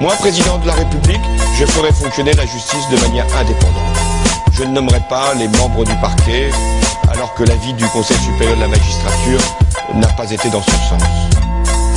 Moi, 0.00 0.14
président 0.18 0.56
de 0.58 0.66
la 0.66 0.72
République, 0.72 1.20
je 1.58 1.66
ferai 1.66 1.92
fonctionner 1.92 2.32
la 2.32 2.46
justice 2.46 2.88
de 2.90 2.96
manière 3.02 3.26
indépendante. 3.36 3.96
Je 4.52 4.64
ne 4.64 4.70
nommerai 4.70 5.00
pas 5.10 5.34
les 5.34 5.48
membres 5.48 5.84
du 5.84 5.94
parquet, 5.96 6.50
alors 7.12 7.34
que 7.34 7.44
l'avis 7.44 7.74
du 7.74 7.84
Conseil 7.88 8.16
supérieur 8.18 8.56
de 8.56 8.62
la 8.62 8.68
magistrature 8.68 9.40
n'a 9.94 10.08
pas 10.08 10.30
été 10.30 10.48
dans 10.48 10.62
ce 10.62 10.70
sens. 10.70 11.02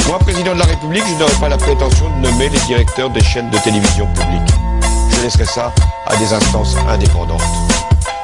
Moi, 0.08 0.20
président 0.20 0.54
de 0.54 0.60
la 0.60 0.66
République, 0.66 1.04
je 1.08 1.16
n'aurai 1.16 1.36
pas 1.36 1.50
la 1.50 1.58
prétention 1.58 2.10
de 2.10 2.28
nommer 2.28 2.50
les 2.50 2.60
directeurs 2.62 3.10
des 3.10 3.24
chaînes 3.24 3.50
de 3.50 3.58
télévision 3.60 4.06
publiques. 4.08 4.54
Je 5.12 5.22
laisserai 5.22 5.46
ça 5.46 5.72
à 6.08 6.16
des 6.18 6.34
instances 6.34 6.76
indépendantes. 6.90 7.42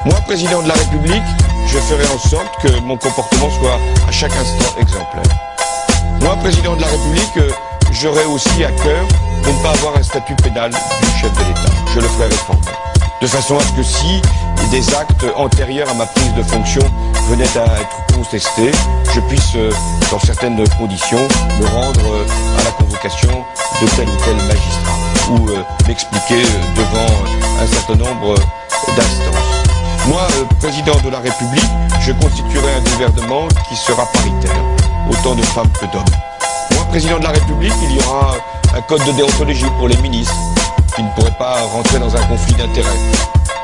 Moi, 0.06 0.14
président 0.24 0.62
de 0.62 0.68
la 0.68 0.74
République, 0.74 1.22
je 1.66 1.78
ferai 1.78 2.06
en 2.06 2.18
sorte 2.18 2.56
que 2.62 2.80
mon 2.80 2.96
comportement 2.96 3.50
soit 3.50 3.78
à 4.08 4.10
chaque 4.10 4.32
instant 4.32 4.80
exemplaire. 4.80 5.22
Moi, 6.22 6.36
président 6.36 6.74
de 6.74 6.80
la 6.80 6.86
République, 6.86 7.36
euh, 7.36 7.50
j'aurai 7.92 8.24
aussi 8.24 8.64
à 8.64 8.72
cœur 8.72 9.06
de 9.44 9.50
ne 9.50 9.62
pas 9.62 9.70
avoir 9.72 9.98
un 9.98 10.02
statut 10.02 10.34
pénal 10.36 10.70
du 10.70 11.20
chef 11.20 11.30
de 11.34 11.44
l'État. 11.44 11.72
Je 11.94 12.00
le 12.00 12.08
ferai 12.08 12.28
réformer. 12.28 12.72
De 13.20 13.26
façon 13.26 13.58
à 13.58 13.60
ce 13.60 13.72
que 13.72 13.82
si 13.82 14.22
des 14.70 14.94
actes 14.94 15.26
antérieurs 15.36 15.90
à 15.90 15.94
ma 15.94 16.06
prise 16.06 16.32
de 16.32 16.42
fonction 16.44 16.82
venaient 17.28 17.58
à 17.58 17.80
être 17.80 18.14
contestés, 18.14 18.72
je 19.14 19.20
puisse, 19.20 19.54
euh, 19.56 19.70
dans 20.10 20.20
certaines 20.20 20.66
conditions, 20.78 21.28
me 21.60 21.66
rendre 21.66 22.00
euh, 22.06 22.58
à 22.58 22.64
la 22.64 22.70
convocation 22.70 23.44
de 23.82 23.86
tel 23.96 24.08
ou 24.08 24.16
tel 24.24 24.36
magistrat 24.46 24.98
ou 25.30 25.46
m'expliquer 25.86 26.42
devant 26.74 27.62
un 27.62 27.66
certain 27.66 27.96
nombre 27.96 28.34
d'instances. 28.96 29.49
Moi, 30.06 30.22
euh, 30.32 30.44
président 30.58 30.98
de 31.04 31.10
la 31.10 31.18
République, 31.18 31.70
je 32.00 32.12
constituerai 32.12 32.74
un 32.74 32.90
gouvernement 32.90 33.46
qui 33.68 33.76
sera 33.76 34.06
paritaire, 34.06 34.62
autant 35.10 35.34
de 35.34 35.42
femmes 35.42 35.70
que 35.80 35.86
d'hommes. 35.86 36.02
Moi, 36.74 36.84
président 36.88 37.18
de 37.18 37.24
la 37.24 37.30
République, 37.30 37.74
il 37.82 37.96
y 37.96 37.98
aura 37.98 38.34
un 38.74 38.80
code 38.82 39.04
de 39.04 39.12
déontologie 39.12 39.66
pour 39.78 39.88
les 39.88 39.96
ministres, 39.98 40.34
qui 40.96 41.02
ne 41.02 41.10
pourraient 41.10 41.36
pas 41.38 41.56
rentrer 41.72 41.98
dans 41.98 42.16
un 42.16 42.22
conflit 42.26 42.54
d'intérêts. 42.54 42.88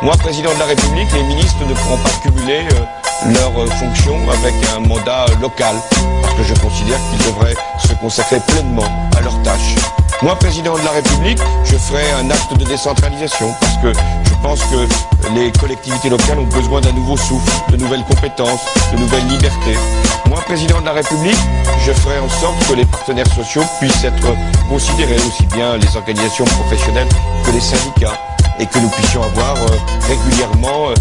Moi, 0.03 0.15
président 0.19 0.53
de 0.55 0.59
la 0.59 0.67
République, 0.67 1.11
les 1.15 1.23
ministres 1.23 1.65
ne 1.67 1.75
pourront 1.75 1.99
pas 1.99 2.11
cumuler 2.23 2.69
euh, 2.73 3.33
leurs 3.33 3.59
euh, 3.59 3.67
fonctions 3.79 4.21
avec 4.31 4.55
un 4.77 4.81
mandat 4.87 5.27
local, 5.41 5.75
parce 6.23 6.35
que 6.35 6.43
je 6.43 6.55
considère 6.61 6.99
qu'ils 7.11 7.33
devraient 7.33 7.57
se 7.79 7.95
consacrer 7.95 8.41
pleinement 8.47 9.09
à 9.17 9.23
leurs 9.23 9.41
tâches. 9.43 9.75
Moi, 10.23 10.35
président 10.37 10.75
de 10.75 10.85
la 10.85 10.91
République, 10.93 11.39
je 11.65 11.77
ferai 11.77 12.05
un 12.21 12.31
acte 12.31 12.57
de 12.57 12.65
décentralisation, 12.65 13.55
parce 13.61 13.77
que 13.79 13.93
je 14.25 14.35
pense 14.47 14.63
que 14.67 15.31
les 15.35 15.51
collectivités 15.59 16.09
locales 16.09 16.39
ont 16.39 16.47
besoin 16.55 16.81
d'un 16.81 16.93
nouveau 16.93 17.17
souffle, 17.17 17.51
de 17.73 17.77
nouvelles 17.79 18.05
compétences, 18.05 18.61
de 18.93 18.99
nouvelles 18.99 19.27
libertés. 19.27 19.77
Moi, 20.29 20.41
président 20.43 20.81
de 20.81 20.87
la 20.87 20.93
République, 20.93 21.39
je 21.85 21.91
ferai 21.91 22.21
en 22.21 22.29
sorte 22.29 22.55
que 22.69 22.75
les 22.75 22.85
partenaires 22.85 23.27
sociaux 23.35 23.65
puissent 23.81 24.05
être 24.05 24.29
considérés, 24.69 25.17
aussi 25.17 25.47
bien 25.47 25.77
les 25.77 25.97
organisations 25.97 26.45
professionnelles 26.45 27.09
que 27.45 27.51
les 27.51 27.61
syndicats, 27.61 28.21
et 28.61 28.67
que 28.67 28.79
nous 28.79 28.89
puissions 28.91 29.23
avoir 29.25 29.57
euh, 29.57 29.67
régulièrement 30.07 30.91
euh, 30.91 30.95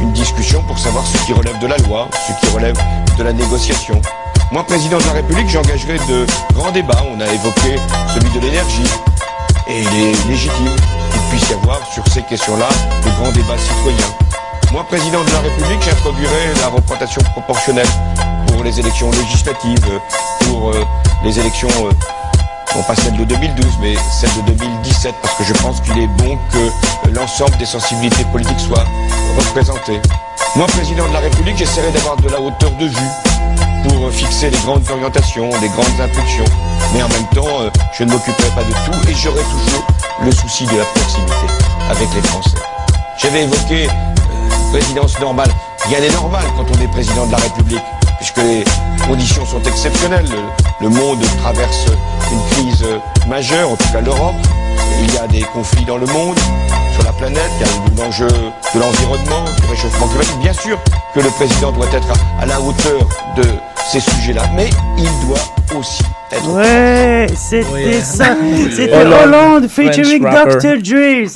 une 0.00 0.12
discussion 0.12 0.62
pour 0.62 0.78
savoir 0.78 1.04
ce 1.06 1.18
qui 1.26 1.34
relève 1.34 1.58
de 1.58 1.66
la 1.66 1.76
loi, 1.76 2.08
ce 2.26 2.32
qui 2.40 2.54
relève 2.54 2.78
de 3.18 3.22
la 3.22 3.34
négociation. 3.34 4.00
Moi, 4.50 4.64
président 4.64 4.96
de 4.96 5.04
la 5.04 5.12
République, 5.12 5.48
j'engagerai 5.48 5.98
de 6.08 6.26
grands 6.54 6.72
débats. 6.72 7.04
On 7.14 7.20
a 7.20 7.26
évoqué 7.26 7.76
celui 8.14 8.30
de 8.30 8.40
l'énergie. 8.40 8.88
Et 9.68 9.80
il 9.82 9.88
est 9.88 10.28
légitime 10.28 10.74
qu'il 11.12 11.20
puisse 11.30 11.50
y 11.50 11.54
avoir 11.54 11.80
sur 11.92 12.06
ces 12.08 12.22
questions-là 12.22 12.68
de 13.04 13.10
grands 13.10 13.32
débats 13.32 13.58
citoyens. 13.58 14.14
Moi, 14.72 14.84
président 14.84 15.22
de 15.22 15.30
la 15.32 15.40
République, 15.40 15.82
j'introduirai 15.82 16.54
la 16.60 16.68
représentation 16.68 17.22
proportionnelle 17.32 17.86
pour 18.46 18.64
les 18.64 18.80
élections 18.80 19.10
législatives, 19.10 20.00
pour 20.40 20.70
euh, 20.70 20.84
les 21.24 21.38
élections, 21.38 21.68
euh, 21.84 21.90
non 22.74 22.82
pas 22.82 22.96
celles 22.96 23.16
de 23.16 23.24
2012, 23.24 23.66
mais 23.80 23.94
celles 24.10 24.44
de 24.44 24.52
2017, 24.52 25.14
parce 25.22 25.34
que 25.34 25.44
je 25.44 25.52
pense 25.54 25.80
qu'il 25.80 25.98
est 25.98 26.06
bon 26.06 26.38
que 26.50 27.10
l'ensemble 27.10 27.56
des 27.58 27.66
sensibilités 27.66 28.24
politiques 28.32 28.60
soient 28.60 28.86
représentées. 29.36 30.00
Moi, 30.56 30.66
président 30.66 31.06
de 31.08 31.12
la 31.12 31.20
République, 31.20 31.56
j'essaierai 31.58 31.90
d'avoir 31.92 32.16
de 32.16 32.28
la 32.28 32.40
hauteur 32.40 32.70
de 32.72 32.86
vue 32.86 33.10
pour 33.82 34.06
euh, 34.06 34.10
fixer 34.10 34.50
les 34.50 34.58
grandes 34.58 34.88
orientations, 34.90 35.50
les 35.60 35.68
grandes 35.68 36.00
impulsions. 36.00 36.44
Mais 36.94 37.02
en 37.02 37.08
même 37.08 37.26
temps, 37.34 37.60
euh, 37.60 37.70
je 37.92 38.04
ne 38.04 38.10
m'occuperai 38.10 38.48
pas 38.50 38.62
de 38.62 38.72
tout 38.72 39.08
et 39.08 39.14
j'aurai 39.14 39.42
toujours 39.42 39.86
le 40.24 40.32
souci 40.32 40.66
de 40.66 40.76
la 40.76 40.84
proximité 40.84 41.46
avec 41.90 42.08
les 42.14 42.22
Français. 42.22 42.58
J'avais 43.18 43.42
évoqué 43.42 43.86
euh, 43.86 44.70
présidence 44.72 45.18
normale. 45.20 45.50
Rien 45.88 46.00
n'est 46.00 46.10
normal 46.10 46.44
quand 46.56 46.64
on 46.76 46.82
est 46.82 46.88
président 46.88 47.26
de 47.26 47.32
la 47.32 47.38
République, 47.38 47.82
puisque 48.18 48.38
les 48.38 48.64
conditions 49.06 49.44
sont 49.44 49.62
exceptionnelles. 49.62 50.28
Le, 50.80 50.88
monde 50.88 51.20
traverse 51.42 51.86
une 52.30 52.50
crise 52.50 52.84
majeure, 53.28 53.70
en 53.70 53.76
tout 53.76 53.88
cas 53.92 54.00
l'Europe. 54.00 54.34
Il 55.00 55.14
y 55.14 55.18
a 55.18 55.26
des 55.26 55.42
conflits 55.42 55.84
dans 55.84 55.96
le 55.96 56.06
monde, 56.06 56.38
sur 56.92 57.04
la 57.04 57.12
planète, 57.12 57.50
il 57.60 57.66
y 57.66 58.00
a 58.00 58.04
l'enjeu 58.04 58.26
de 58.28 58.80
l'environnement, 58.80 59.44
du 59.60 59.70
réchauffement 59.70 60.06
climatique. 60.08 60.38
Bien 60.40 60.52
sûr 60.52 60.78
que 61.14 61.20
le 61.20 61.28
président 61.30 61.72
doit 61.72 61.86
être 61.86 62.08
à, 62.38 62.42
à 62.42 62.46
la 62.46 62.60
hauteur 62.60 63.08
de 63.36 63.42
ces 63.90 64.00
sujets-là, 64.00 64.42
mais 64.54 64.68
il 64.98 65.04
doit 65.26 65.78
aussi 65.78 66.02
être... 66.32 66.48
Ouais, 66.54 67.26
c'était 67.36 68.00
ça. 68.00 68.36
C'était 68.70 68.92
Hollande. 68.94 69.22
Hollande 69.24 69.68
featuring. 69.68 70.22
Dr. 70.22 70.78
Dre. 70.82 71.28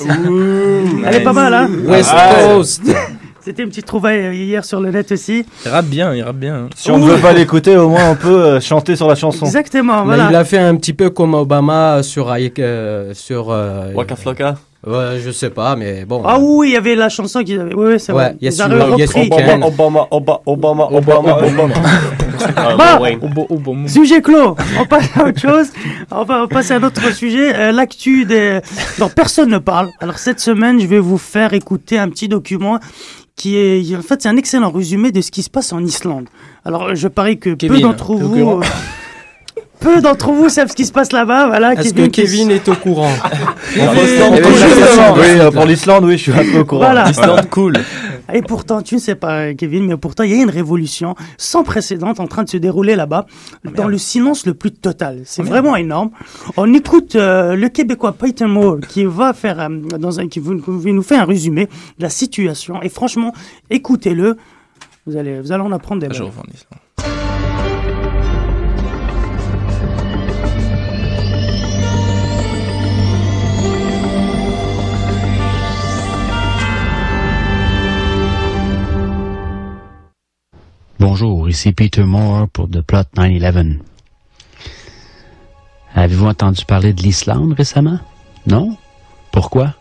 Elle 1.05 1.15
est 1.15 1.23
pas 1.23 1.33
mal, 1.33 1.53
hein 1.53 1.69
West 1.85 2.11
Coast. 2.45 2.81
C'était 3.39 3.63
une 3.63 3.69
petite 3.69 3.85
trouvaille 3.85 4.25
euh, 4.25 4.33
hier 4.33 4.65
sur 4.65 4.81
le 4.81 4.91
net 4.91 5.09
aussi. 5.13 5.45
Il 5.65 5.71
rappe 5.71 5.85
bien, 5.85 6.13
il 6.13 6.21
rappe 6.21 6.35
bien. 6.35 6.55
hein. 6.55 6.69
Si 6.75 6.91
on 6.91 6.97
ne 6.97 7.05
veut 7.09 7.17
pas 7.21 7.31
l'écouter, 7.31 7.77
au 7.77 7.87
moins 7.87 8.09
on 8.09 8.15
peut 8.15 8.27
euh, 8.43 8.59
chanter 8.59 8.97
sur 8.97 9.07
la 9.07 9.15
chanson. 9.15 9.45
Exactement, 9.45 10.01
Mais 10.03 10.15
voilà. 10.17 10.27
il 10.29 10.35
a 10.35 10.43
fait 10.43 10.57
un 10.57 10.75
petit 10.75 10.91
peu 10.91 11.09
comme 11.09 11.33
Obama 11.33 12.03
sur 12.03 12.29
euh, 12.29 13.13
sur 13.13 13.47
euh, 13.49 13.93
Waka 13.93 14.17
Flocka 14.17 14.55
Ouais, 14.85 15.19
je 15.19 15.31
sais 15.31 15.49
pas, 15.49 15.75
mais 15.75 16.05
bon. 16.05 16.21
Ah 16.23 16.37
oui, 16.39 16.69
il 16.69 16.73
y 16.73 16.77
avait 16.77 16.95
la 16.95 17.09
chanson 17.09 17.43
qu'ils 17.43 17.59
avaient. 17.59 17.73
Oui, 17.73 17.93
oui, 17.93 17.99
c'est 17.99 18.11
Ouais, 18.13 18.25
vrai. 18.29 18.37
Yes 18.39 18.57
Ils 18.57 18.61
avaient 18.61 18.83
repris. 18.83 19.29
Obama, 19.63 20.07
Obama, 20.11 20.39
Obama, 20.45 20.87
Obama, 20.91 21.37
Obama. 21.43 21.73
Bah, 22.77 22.99
Wayne. 23.01 23.87
Sujet 23.87 24.21
clos. 24.21 24.55
On 24.79 24.85
passe 24.85 25.09
à 25.17 25.25
autre 25.27 25.39
chose. 25.39 25.67
On 26.11 26.23
va 26.23 26.43
on 26.43 26.47
passe 26.47 26.69
à 26.71 26.75
un 26.75 26.83
autre 26.83 27.11
sujet. 27.13 27.53
Euh, 27.55 27.71
L'actu 27.71 28.25
des. 28.25 28.59
dont 28.99 29.09
personne 29.09 29.49
ne 29.49 29.57
parle. 29.57 29.89
Alors 29.99 30.19
cette 30.19 30.39
semaine, 30.39 30.79
je 30.79 30.85
vais 30.85 30.99
vous 30.99 31.17
faire 31.17 31.53
écouter 31.53 31.97
un 31.97 32.09
petit 32.09 32.27
document 32.27 32.79
qui 33.35 33.57
est. 33.57 33.95
En 33.95 34.01
fait, 34.03 34.21
c'est 34.21 34.29
un 34.29 34.37
excellent 34.37 34.69
résumé 34.71 35.11
de 35.11 35.21
ce 35.21 35.31
qui 35.31 35.41
se 35.41 35.49
passe 35.49 35.73
en 35.73 35.83
Islande. 35.83 36.25
Alors, 36.63 36.93
je 36.95 37.07
parie 37.07 37.39
que 37.39 37.49
peu 37.55 37.79
d'entre 37.79 38.13
vous. 38.13 38.61
Peu 39.79 40.01
d'entre 40.01 40.31
vous 40.31 40.49
savent 40.49 40.69
ce 40.69 40.75
qui 40.75 40.85
se 40.85 40.91
passe 40.91 41.11
là-bas. 41.11 41.47
Voilà, 41.47 41.73
Est-ce 41.73 41.93
que 41.93 42.07
Kevin 42.07 42.49
est 42.51 42.67
au 42.67 42.75
courant 42.75 43.11
pour 45.51 45.65
l'Islande, 45.65 46.03
oui, 46.05 46.17
je 46.17 46.23
suis 46.23 46.31
un 46.31 46.43
peu 46.51 46.59
au 46.59 46.65
courant. 46.65 46.81
Voilà. 46.85 47.05
L'Islande, 47.07 47.49
cool. 47.49 47.73
Et 48.33 48.41
pourtant, 48.41 48.81
tu 48.81 48.95
ne 48.95 48.99
sais 48.99 49.15
pas, 49.15 49.53
Kevin, 49.53 49.85
mais 49.85 49.95
pourtant, 49.95 50.23
il 50.23 50.31
y 50.31 50.33
a 50.39 50.41
une 50.43 50.49
révolution 50.49 51.15
sans 51.37 51.63
précédent 51.63 52.13
en 52.17 52.27
train 52.27 52.43
de 52.43 52.49
se 52.49 52.57
dérouler 52.57 52.95
là-bas, 52.95 53.25
dans 53.75 53.87
le 53.87 53.97
silence 53.97 54.45
le 54.45 54.53
plus 54.53 54.71
total. 54.71 55.21
C'est 55.23 55.43
vraiment 55.43 55.75
énorme. 55.77 56.09
On 56.57 56.73
écoute 56.73 57.15
euh, 57.15 57.55
le 57.55 57.69
Québécois 57.69 58.11
Peyton 58.13 58.49
Moore 58.49 58.79
qui 58.87 59.05
va 59.05 59.31
faire, 59.33 59.59
euh, 59.61 59.69
dans 59.97 60.19
un, 60.19 60.27
qui 60.27 60.39
vous- 60.39 60.57
qui 60.59 60.91
nous 60.91 61.03
fait 61.03 61.15
un 61.15 61.23
résumé 61.25 61.67
de 61.99 62.03
la 62.03 62.09
situation. 62.09 62.81
Et 62.81 62.89
franchement, 62.89 63.33
écoutez-le. 63.69 64.35
Vous 65.05 65.15
allez, 65.15 65.39
vous 65.39 65.53
allez 65.53 65.63
en 65.63 65.71
apprendre 65.71 66.01
des 66.01 66.07
balles. 66.09 66.21
reviens 66.21 66.41
en 66.41 66.53
Islande. 66.53 67.26
Bonjour, 80.99 81.47
ici 81.47 81.73
Peter 81.73 82.01
Moore 82.01 82.47
pour 82.51 82.67
The 82.67 82.81
Plot 82.81 83.03
9-11. 83.15 83.77
Avez-vous 85.93 86.25
entendu 86.25 86.65
parler 86.65 86.91
de 86.91 87.03
l'Islande 87.03 87.53
récemment? 87.53 87.99
Non? 88.47 88.75
Pourquoi? 89.31 89.75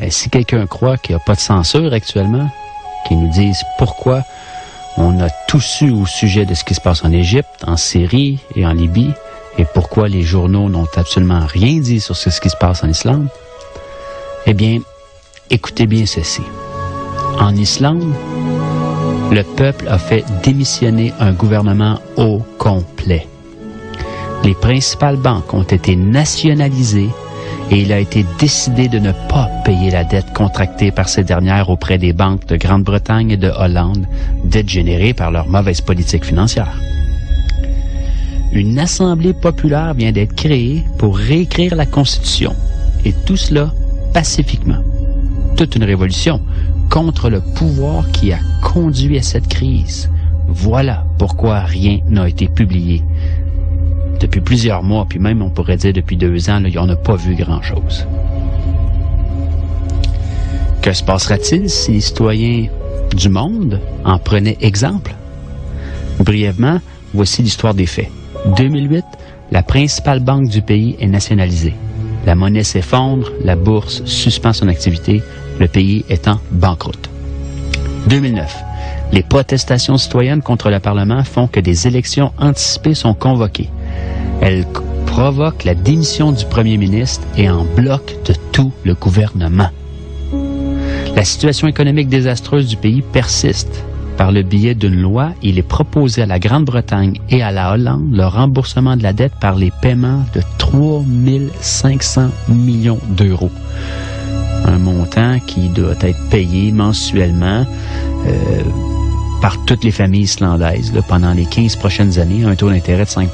Eh, 0.00 0.10
si 0.10 0.30
quelqu'un 0.30 0.66
croit 0.66 0.96
qu'il 0.96 1.14
n'y 1.14 1.22
a 1.22 1.24
pas 1.24 1.36
de 1.36 1.40
censure 1.40 1.92
actuellement, 1.92 2.50
qu'il 3.06 3.20
nous 3.20 3.30
dise 3.30 3.62
pourquoi 3.78 4.24
on 4.96 5.20
a 5.20 5.30
tout 5.46 5.60
su 5.60 5.90
au 5.90 6.06
sujet 6.06 6.44
de 6.44 6.54
ce 6.54 6.64
qui 6.64 6.74
se 6.74 6.80
passe 6.80 7.04
en 7.04 7.12
Égypte, 7.12 7.64
en 7.64 7.76
Syrie 7.76 8.40
et 8.56 8.66
en 8.66 8.72
Libye, 8.72 9.12
et 9.58 9.64
pourquoi 9.64 10.08
les 10.08 10.22
journaux 10.22 10.68
n'ont 10.70 10.88
absolument 10.96 11.46
rien 11.46 11.78
dit 11.78 12.00
sur 12.00 12.16
ce 12.16 12.40
qui 12.40 12.50
se 12.50 12.56
passe 12.56 12.82
en 12.82 12.88
Islande, 12.88 13.28
eh 14.46 14.54
bien, 14.54 14.80
écoutez 15.50 15.86
bien 15.86 16.04
ceci. 16.04 16.42
En 17.38 17.54
Islande, 17.54 18.12
le 19.32 19.42
peuple 19.44 19.88
a 19.88 19.96
fait 19.96 20.24
démissionner 20.42 21.12
un 21.18 21.32
gouvernement 21.32 21.98
au 22.16 22.40
complet. 22.58 23.26
Les 24.44 24.54
principales 24.54 25.16
banques 25.16 25.54
ont 25.54 25.62
été 25.62 25.96
nationalisées 25.96 27.08
et 27.70 27.80
il 27.80 27.92
a 27.92 27.98
été 27.98 28.26
décidé 28.38 28.88
de 28.88 28.98
ne 28.98 29.12
pas 29.30 29.48
payer 29.64 29.90
la 29.90 30.04
dette 30.04 30.34
contractée 30.34 30.90
par 30.90 31.08
ces 31.08 31.24
dernières 31.24 31.70
auprès 31.70 31.96
des 31.96 32.12
banques 32.12 32.46
de 32.46 32.56
Grande-Bretagne 32.56 33.30
et 33.30 33.36
de 33.38 33.48
Hollande, 33.48 34.06
dette 34.44 34.68
générée 34.68 35.14
par 35.14 35.30
leur 35.30 35.48
mauvaise 35.48 35.80
politique 35.80 36.26
financière. 36.26 36.76
Une 38.52 38.78
assemblée 38.78 39.32
populaire 39.32 39.94
vient 39.94 40.12
d'être 40.12 40.34
créée 40.34 40.84
pour 40.98 41.16
réécrire 41.16 41.74
la 41.74 41.86
Constitution, 41.86 42.54
et 43.06 43.14
tout 43.24 43.38
cela 43.38 43.72
pacifiquement. 44.12 44.84
Toute 45.56 45.76
une 45.76 45.84
révolution 45.84 46.42
contre 46.92 47.30
le 47.30 47.40
pouvoir 47.40 48.06
qui 48.12 48.34
a 48.34 48.38
conduit 48.62 49.16
à 49.16 49.22
cette 49.22 49.48
crise. 49.48 50.10
Voilà 50.46 51.06
pourquoi 51.16 51.60
rien 51.60 52.00
n'a 52.06 52.28
été 52.28 52.48
publié 52.48 53.02
depuis 54.20 54.42
plusieurs 54.42 54.82
mois, 54.82 55.06
puis 55.08 55.18
même 55.18 55.40
on 55.40 55.48
pourrait 55.48 55.78
dire 55.78 55.94
depuis 55.94 56.18
deux 56.18 56.50
ans, 56.50 56.62
on 56.76 56.86
n'a 56.86 56.96
pas 56.96 57.16
vu 57.16 57.34
grand-chose. 57.34 58.06
Que 60.82 60.92
se 60.92 61.02
passera-t-il 61.02 61.70
si 61.70 61.92
les 61.92 62.00
citoyens 62.00 62.66
du 63.16 63.30
monde 63.30 63.80
en 64.04 64.18
prenaient 64.18 64.58
exemple? 64.60 65.14
Brièvement, 66.20 66.78
voici 67.14 67.42
l'histoire 67.42 67.72
des 67.72 67.86
faits. 67.86 68.10
2008, 68.56 69.02
la 69.50 69.62
principale 69.62 70.20
banque 70.20 70.48
du 70.48 70.60
pays 70.60 70.96
est 71.00 71.06
nationalisée. 71.06 71.74
La 72.26 72.34
monnaie 72.34 72.64
s'effondre, 72.64 73.32
la 73.42 73.56
bourse 73.56 74.04
suspend 74.04 74.52
son 74.52 74.68
activité, 74.68 75.22
le 75.58 75.68
pays 75.68 76.04
est 76.08 76.28
en 76.28 76.38
banqueroute. 76.50 77.10
2009, 78.08 78.56
les 79.12 79.22
protestations 79.22 79.98
citoyennes 79.98 80.42
contre 80.42 80.70
le 80.70 80.80
Parlement 80.80 81.22
font 81.24 81.46
que 81.46 81.60
des 81.60 81.86
élections 81.86 82.32
anticipées 82.38 82.94
sont 82.94 83.14
convoquées. 83.14 83.70
Elles 84.40 84.66
provoquent 85.06 85.64
la 85.64 85.74
démission 85.74 86.32
du 86.32 86.44
premier 86.46 86.76
ministre 86.76 87.26
et 87.36 87.48
en 87.48 87.64
bloquent 87.64 88.14
de 88.24 88.34
tout 88.50 88.72
le 88.84 88.94
gouvernement. 88.94 89.68
La 91.14 91.24
situation 91.24 91.68
économique 91.68 92.08
désastreuse 92.08 92.66
du 92.66 92.76
pays 92.76 93.02
persiste. 93.02 93.84
Par 94.16 94.32
le 94.32 94.42
biais 94.42 94.74
d'une 94.74 95.00
loi, 95.00 95.32
il 95.42 95.58
est 95.58 95.62
proposé 95.62 96.22
à 96.22 96.26
la 96.26 96.38
Grande-Bretagne 96.38 97.18
et 97.28 97.42
à 97.42 97.50
la 97.50 97.72
Hollande 97.72 98.14
le 98.14 98.26
remboursement 98.26 98.96
de 98.96 99.02
la 99.02 99.12
dette 99.12 99.34
par 99.40 99.56
les 99.56 99.70
paiements 99.82 100.24
de 100.34 100.40
3 100.58 101.04
500 101.60 102.30
millions 102.48 102.98
d'euros. 103.10 103.50
Un 104.64 104.78
montant 104.78 105.38
qui 105.46 105.68
doit 105.68 105.96
être 106.00 106.28
payé 106.30 106.72
mensuellement 106.72 107.66
euh, 108.26 108.62
par 109.40 109.56
toutes 109.64 109.84
les 109.84 109.90
familles 109.90 110.22
islandaises 110.22 110.92
pendant 111.08 111.32
les 111.32 111.46
15 111.46 111.76
prochaines 111.76 112.18
années 112.18 112.44
un 112.44 112.54
taux 112.54 112.70
d'intérêt 112.70 113.04
de 113.04 113.10
5 113.10 113.28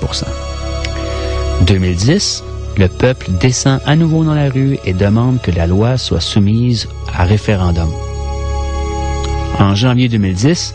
2010, 1.66 2.44
le 2.78 2.88
peuple 2.88 3.30
descend 3.40 3.80
à 3.84 3.96
nouveau 3.96 4.24
dans 4.24 4.34
la 4.34 4.48
rue 4.48 4.78
et 4.84 4.92
demande 4.92 5.40
que 5.42 5.50
la 5.50 5.66
loi 5.66 5.98
soit 5.98 6.20
soumise 6.20 6.88
à 7.12 7.24
référendum. 7.24 7.90
En 9.58 9.74
janvier 9.74 10.08
2010, 10.08 10.74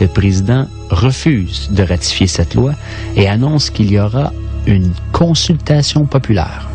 le 0.00 0.06
président 0.06 0.66
refuse 0.90 1.70
de 1.72 1.82
ratifier 1.82 2.26
cette 2.26 2.54
loi 2.54 2.72
et 3.16 3.26
annonce 3.26 3.70
qu'il 3.70 3.90
y 3.90 3.98
aura 3.98 4.32
une 4.66 4.92
consultation 5.12 6.04
populaire. 6.04 6.68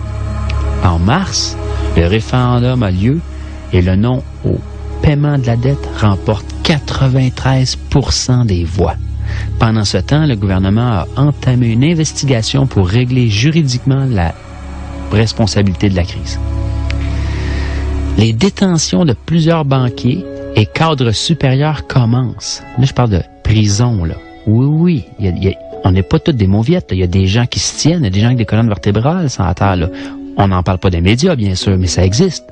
En 0.83 0.97
mars, 0.97 1.55
le 1.95 2.07
référendum 2.07 2.83
a 2.83 2.91
lieu 2.91 3.19
et 3.71 3.81
le 3.81 3.95
non 3.95 4.23
au 4.45 4.59
paiement 5.01 5.37
de 5.37 5.45
la 5.45 5.55
dette 5.55 5.89
remporte 5.99 6.45
93% 6.63 8.45
des 8.45 8.63
voix. 8.63 8.95
Pendant 9.59 9.83
ce 9.83 9.97
temps, 9.97 10.25
le 10.25 10.35
gouvernement 10.35 10.81
a 10.81 11.07
entamé 11.17 11.67
une 11.67 11.83
investigation 11.83 12.67
pour 12.67 12.87
régler 12.87 13.29
juridiquement 13.29 14.05
la 14.09 14.33
responsabilité 15.11 15.89
de 15.89 15.95
la 15.95 16.03
crise. 16.03 16.39
Les 18.17 18.33
détentions 18.33 19.05
de 19.05 19.13
plusieurs 19.13 19.65
banquiers 19.65 20.23
et 20.55 20.65
cadres 20.65 21.11
supérieurs 21.11 21.87
commencent. 21.87 22.61
Là, 22.77 22.85
je 22.85 22.93
parle 22.93 23.09
de 23.09 23.21
prison, 23.43 24.05
là. 24.05 24.15
Oui, 24.45 25.03
oui, 25.19 25.45
on 25.83 25.91
n'est 25.91 26.03
pas 26.03 26.19
tous 26.19 26.31
des 26.31 26.47
mauviettes. 26.47 26.89
Il 26.91 26.99
y 26.99 27.03
a 27.03 27.07
des 27.07 27.27
gens 27.27 27.45
qui 27.45 27.59
se 27.59 27.77
tiennent, 27.77 28.01
il 28.01 28.05
y 28.05 28.07
a 28.07 28.11
des 28.11 28.19
gens 28.19 28.27
avec 28.27 28.37
des 28.37 28.45
colonnes 28.45 28.67
vertébrales 28.67 29.29
sans 29.29 29.45
la 29.45 29.53
terre, 29.53 29.75
là. 29.75 29.87
On 30.37 30.47
n'en 30.47 30.63
parle 30.63 30.79
pas 30.79 30.89
des 30.89 31.01
médias, 31.01 31.35
bien 31.35 31.55
sûr, 31.55 31.77
mais 31.77 31.87
ça 31.87 32.03
existe. 32.03 32.45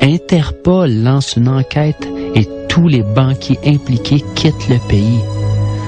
Interpol 0.00 0.90
lance 1.02 1.36
une 1.36 1.48
enquête 1.48 2.08
et 2.34 2.48
tous 2.68 2.88
les 2.88 3.02
banquiers 3.02 3.58
impliqués 3.64 4.24
quittent 4.34 4.68
le 4.68 4.78
pays. 4.88 5.20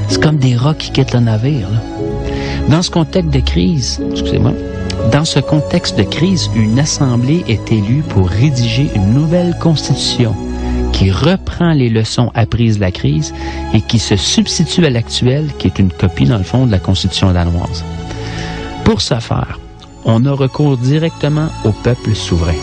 C'est 0.09 0.23
comme 0.23 0.37
des 0.37 0.55
rats 0.55 0.75
qui 0.75 0.93
quittent 0.93 1.15
le 1.15 1.21
navire. 1.21 1.69
là. 1.71 1.79
Dans 2.69 2.83
ce 2.83 2.91
contexte 2.91 3.31
de 3.31 3.41
crise, 3.41 4.01
excusez-moi, 4.13 4.53
dans 5.11 5.25
ce 5.25 5.41
contexte 5.41 5.99
de 5.99 6.03
crise, 6.05 6.51
une 6.55 6.79
assemblée 6.79 7.45
est 7.49 7.73
élue 7.73 8.03
pour 8.09 8.29
rédiger 8.29 8.91
une 8.95 9.13
nouvelle 9.13 9.57
constitution 9.61 10.35
qui 10.93 11.11
reprend 11.11 11.73
les 11.73 11.89
leçons 11.89 12.31
apprises 12.35 12.77
de 12.77 12.83
la 12.83 12.93
crise 12.93 13.35
et 13.75 13.81
qui 13.81 13.99
se 13.99 14.17
substitue 14.17 14.87
à 14.87 14.91
l'actuelle, 14.91 15.49
qui 15.59 15.67
est 15.67 15.79
une 15.79 15.91
copie, 15.91 16.27
dans 16.27 16.39
le 16.39 16.45
fond, 16.45 16.67
de 16.67 16.71
la 16.71 16.79
constitution 16.79 17.33
danoise. 17.33 17.85
Pour 18.85 19.01
ce 19.01 19.19
faire, 19.19 19.59
on 20.05 20.25
a 20.27 20.33
recours 20.33 20.77
directement 20.77 21.49
au 21.65 21.71
peuple 21.71 22.15
souverain. 22.15 22.55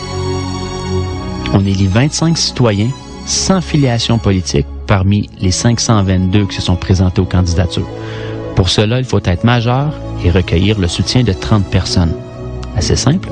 On 1.52 1.60
élit 1.60 1.86
25 1.86 2.36
citoyens 2.38 2.90
sans 3.26 3.60
filiation 3.60 4.18
politique 4.18 4.66
parmi 4.86 5.28
les 5.40 5.50
522 5.50 6.46
qui 6.46 6.56
se 6.56 6.62
sont 6.62 6.76
présentés 6.76 7.20
aux 7.20 7.26
candidatures. 7.26 7.88
Pour 8.56 8.68
cela, 8.68 8.98
il 8.98 9.04
faut 9.04 9.20
être 9.24 9.44
majeur 9.44 9.92
et 10.24 10.30
recueillir 10.30 10.78
le 10.78 10.88
soutien 10.88 11.22
de 11.22 11.32
30 11.32 11.64
personnes. 11.70 12.14
Assez 12.76 12.96
simple. 12.96 13.28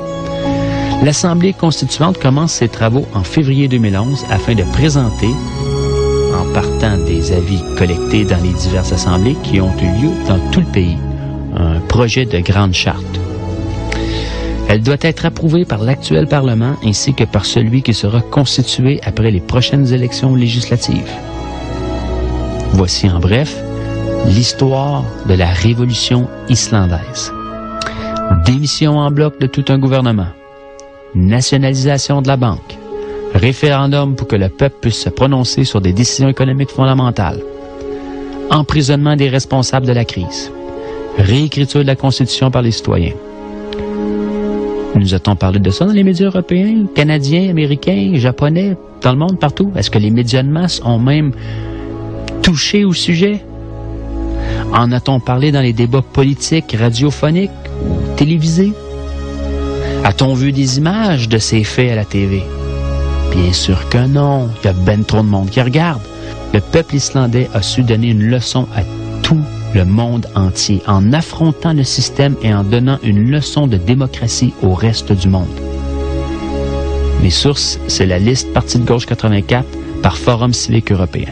L'Assemblée 1.02 1.54
constituante 1.54 2.18
commence 2.18 2.52
ses 2.52 2.68
travaux 2.68 3.06
en 3.14 3.22
février 3.22 3.68
2011 3.68 4.26
afin 4.30 4.54
de 4.54 4.64
présenter, 4.64 5.30
en 6.34 6.52
partant 6.52 6.98
des 7.06 7.32
avis 7.32 7.62
collectés 7.78 8.24
dans 8.24 8.42
les 8.42 8.52
diverses 8.52 8.92
assemblées 8.92 9.36
qui 9.42 9.60
ont 9.60 9.72
eu 9.78 10.02
lieu 10.02 10.10
dans 10.28 10.38
tout 10.50 10.60
le 10.60 10.66
pays, 10.66 10.98
un 11.56 11.80
projet 11.80 12.26
de 12.26 12.38
grande 12.40 12.74
charte. 12.74 13.20
Elle 14.72 14.82
doit 14.82 14.98
être 15.00 15.26
approuvée 15.26 15.64
par 15.64 15.82
l'actuel 15.82 16.28
Parlement 16.28 16.76
ainsi 16.84 17.12
que 17.12 17.24
par 17.24 17.44
celui 17.44 17.82
qui 17.82 17.92
sera 17.92 18.20
constitué 18.20 19.00
après 19.02 19.32
les 19.32 19.40
prochaines 19.40 19.92
élections 19.92 20.36
législatives. 20.36 21.10
Voici 22.74 23.10
en 23.10 23.18
bref 23.18 23.60
l'histoire 24.26 25.02
de 25.26 25.34
la 25.34 25.48
révolution 25.48 26.28
islandaise. 26.48 27.32
Démission 28.46 28.96
en 28.98 29.10
bloc 29.10 29.40
de 29.40 29.48
tout 29.48 29.64
un 29.70 29.78
gouvernement. 29.78 30.28
Nationalisation 31.16 32.22
de 32.22 32.28
la 32.28 32.36
banque. 32.36 32.78
Référendum 33.34 34.14
pour 34.14 34.28
que 34.28 34.36
le 34.36 34.50
peuple 34.50 34.76
puisse 34.82 35.02
se 35.02 35.08
prononcer 35.08 35.64
sur 35.64 35.80
des 35.80 35.92
décisions 35.92 36.28
économiques 36.28 36.70
fondamentales. 36.70 37.42
Emprisonnement 38.50 39.16
des 39.16 39.30
responsables 39.30 39.86
de 39.86 39.92
la 39.92 40.04
crise. 40.04 40.52
Réécriture 41.18 41.80
de 41.80 41.88
la 41.88 41.96
Constitution 41.96 42.52
par 42.52 42.62
les 42.62 42.70
citoyens. 42.70 43.14
Nous 44.94 45.14
a-t-on 45.14 45.36
parlé 45.36 45.60
de 45.60 45.70
ça 45.70 45.84
dans 45.84 45.92
les 45.92 46.02
médias 46.02 46.26
européens, 46.26 46.86
canadiens, 46.94 47.48
américains, 47.48 48.12
japonais, 48.14 48.76
dans 49.02 49.12
le 49.12 49.18
monde, 49.18 49.38
partout? 49.38 49.70
Est-ce 49.76 49.90
que 49.90 49.98
les 49.98 50.10
médias 50.10 50.42
de 50.42 50.48
masse 50.48 50.80
ont 50.84 50.98
même 50.98 51.32
touché 52.42 52.84
au 52.84 52.92
sujet? 52.92 53.44
En 54.72 54.92
a-t-on 54.92 55.20
parlé 55.20 55.52
dans 55.52 55.60
les 55.60 55.72
débats 55.72 56.02
politiques, 56.02 56.76
radiophoniques 56.78 57.50
ou 57.82 58.16
télévisés? 58.16 58.72
A-t-on 60.04 60.34
vu 60.34 60.52
des 60.52 60.78
images 60.78 61.28
de 61.28 61.38
ces 61.38 61.64
faits 61.64 61.92
à 61.92 61.94
la 61.94 62.04
TV? 62.04 62.42
Bien 63.34 63.52
sûr 63.52 63.88
que 63.88 64.06
non. 64.06 64.48
Il 64.62 64.66
y 64.66 64.70
a 64.70 64.72
ben 64.72 65.04
trop 65.04 65.18
de 65.18 65.28
monde 65.28 65.50
qui 65.50 65.60
regarde. 65.60 66.02
Le 66.52 66.60
peuple 66.60 66.96
islandais 66.96 67.48
a 67.54 67.62
su 67.62 67.82
donner 67.82 68.08
une 68.08 68.24
leçon 68.24 68.66
à 68.74 68.82
tout 69.22 69.44
le 69.74 69.84
monde 69.84 70.26
entier 70.34 70.82
en 70.86 71.12
affrontant 71.12 71.72
le 71.72 71.84
système 71.84 72.34
et 72.42 72.52
en 72.52 72.64
donnant 72.64 72.98
une 73.02 73.30
leçon 73.30 73.66
de 73.66 73.76
démocratie 73.76 74.52
au 74.62 74.74
reste 74.74 75.12
du 75.12 75.28
monde. 75.28 75.48
Mes 77.22 77.30
sources, 77.30 77.78
c'est 77.86 78.06
la 78.06 78.18
liste 78.18 78.52
Parti 78.52 78.78
de 78.78 78.84
gauche 78.84 79.06
84 79.06 79.64
par 80.02 80.16
Forum 80.16 80.52
civique 80.52 80.90
européen. 80.90 81.28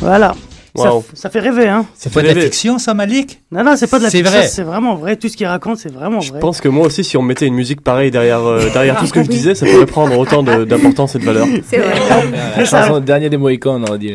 Voilà. 0.00 0.34
Ça, 0.74 0.94
Wow. 0.94 1.04
ça 1.14 1.30
fait 1.30 1.40
rêver, 1.40 1.68
hein 1.68 1.84
C'est 1.94 2.12
pas 2.12 2.22
de 2.22 2.28
la 2.28 2.34
fiction, 2.40 2.78
ça, 2.78 2.94
Malik? 2.94 3.39
Non, 3.52 3.64
non, 3.64 3.74
c'est 3.76 3.88
pas 3.90 3.98
de 3.98 4.04
la 4.04 4.10
C'est 4.10 4.22
vrai. 4.22 4.46
c'est 4.46 4.62
vraiment 4.62 4.94
vrai. 4.94 5.16
Tout 5.16 5.26
ce 5.28 5.36
qu'il 5.36 5.46
raconte, 5.48 5.76
c'est 5.78 5.92
vraiment 5.92 6.20
Je 6.20 6.30
vrai. 6.30 6.38
pense 6.38 6.60
que 6.60 6.68
moi 6.68 6.86
aussi, 6.86 7.02
si 7.02 7.16
on 7.16 7.22
mettait 7.22 7.48
une 7.48 7.54
musique 7.56 7.80
pareille 7.80 8.12
derrière, 8.12 8.46
euh, 8.46 8.60
derrière 8.72 8.96
tout 8.96 9.06
ce 9.06 9.12
que 9.12 9.24
je 9.24 9.28
disais, 9.28 9.56
ça 9.56 9.66
pourrait 9.66 9.86
prendre 9.86 10.16
autant 10.16 10.44
de- 10.44 10.64
d'importance 10.64 11.16
et 11.16 11.18
de 11.18 11.24
valeur. 11.24 11.48
C'est 11.66 11.78
vrai. 11.78 11.94
La 12.56 12.64
chanson 12.64 13.00
Dernier 13.00 13.28
des 13.28 13.36
Mohicans, 13.38 13.82
on 13.82 13.88
aurait 13.88 13.98
dit. 13.98 14.12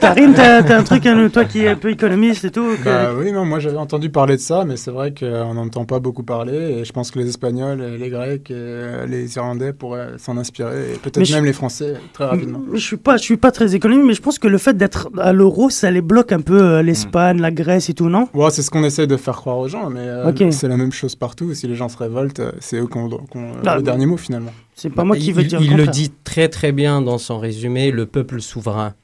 Karine, 0.00 0.32
t'as 0.34 0.62
t'as 0.62 0.78
un 0.78 0.82
truc, 0.82 1.04
hein, 1.04 1.28
toi 1.30 1.44
qui 1.44 1.60
es 1.64 1.68
un 1.68 1.74
peu 1.76 1.90
économiste 1.90 2.46
et 2.46 2.50
tout. 2.50 2.68
que- 2.82 2.84
Bah 2.84 3.10
oui, 3.18 3.32
non, 3.32 3.44
moi 3.44 3.58
j'avais 3.58 3.76
entendu 3.76 4.08
parler 4.08 4.36
de 4.36 4.40
ça, 4.40 4.64
mais 4.66 4.78
c'est 4.78 4.90
vrai 4.90 5.12
qu'on 5.12 5.52
n'entend 5.52 5.84
pas 5.84 5.98
beaucoup 5.98 6.22
parler. 6.22 6.78
Et 6.80 6.84
je 6.86 6.92
pense 6.92 7.10
que 7.10 7.18
les 7.18 7.28
Espagnols, 7.28 7.82
les 8.00 8.08
Grecs, 8.08 8.50
et 8.50 8.54
euh, 8.56 9.04
les 9.06 9.36
Irlandais 9.36 9.74
pourraient 9.74 10.12
s'en 10.16 10.38
inspirer, 10.38 10.92
et 10.94 10.96
peut-être 10.96 11.18
Mais 11.18 11.26
je- 11.26 11.34
même 11.34 11.44
les 11.44 11.52
Français 11.52 11.96
très 12.14 12.24
rapidement. 12.24 12.60
Je 12.72 12.78
suis 12.80 12.96
pas, 12.96 13.18
je 13.18 13.22
suis 13.24 13.36
pas 13.36 13.50
très 13.50 13.74
économique, 13.74 14.06
mais 14.06 14.14
je 14.14 14.22
pense 14.22 14.38
que 14.38 14.48
le 14.48 14.56
fait 14.56 14.74
d'être 14.78 15.10
à 15.18 15.34
l'euro, 15.34 15.68
ça 15.68 15.90
les 15.90 16.00
bloque 16.00 16.32
un 16.32 16.40
peu 16.40 16.58
euh, 16.62 16.82
l'Espagne, 16.82 17.42
la 17.42 17.50
Grèce 17.50 17.90
et 17.90 17.94
tout, 17.94 18.08
non? 18.08 18.26
Ouais, 18.32 18.48
c'est 18.50 18.69
ce 18.70 18.72
qu'on 18.72 18.84
essaie 18.84 19.08
de 19.08 19.16
faire 19.16 19.34
croire 19.34 19.58
aux 19.58 19.66
gens, 19.66 19.90
mais 19.90 19.98
euh, 19.98 20.50
c'est 20.52 20.68
la 20.68 20.76
même 20.76 20.92
chose 20.92 21.16
partout. 21.16 21.52
Si 21.54 21.66
les 21.66 21.74
gens 21.74 21.88
se 21.88 21.96
révoltent, 21.96 22.38
euh, 22.38 22.52
c'est 22.60 22.76
eux 22.76 22.86
qui 22.86 22.96
ont, 22.98 23.10
euh, 23.12 23.52
Ah, 23.66 23.74
le 23.76 23.82
dernier 23.82 24.06
mot 24.06 24.16
finalement. 24.16 24.52
C'est 24.76 24.90
pas 24.90 25.02
moi 25.02 25.16
qui 25.16 25.26
il, 25.26 25.34
veux 25.34 25.42
dire 25.42 25.60
Il 25.60 25.72
le 25.72 25.78
le 25.78 25.86
dit 25.88 26.12
très 26.22 26.48
très 26.48 26.70
bien 26.70 27.02
dans 27.02 27.18
son 27.18 27.40
résumé, 27.40 27.90
le 27.90 28.06
peuple 28.06 28.40
souverain. 28.40 28.94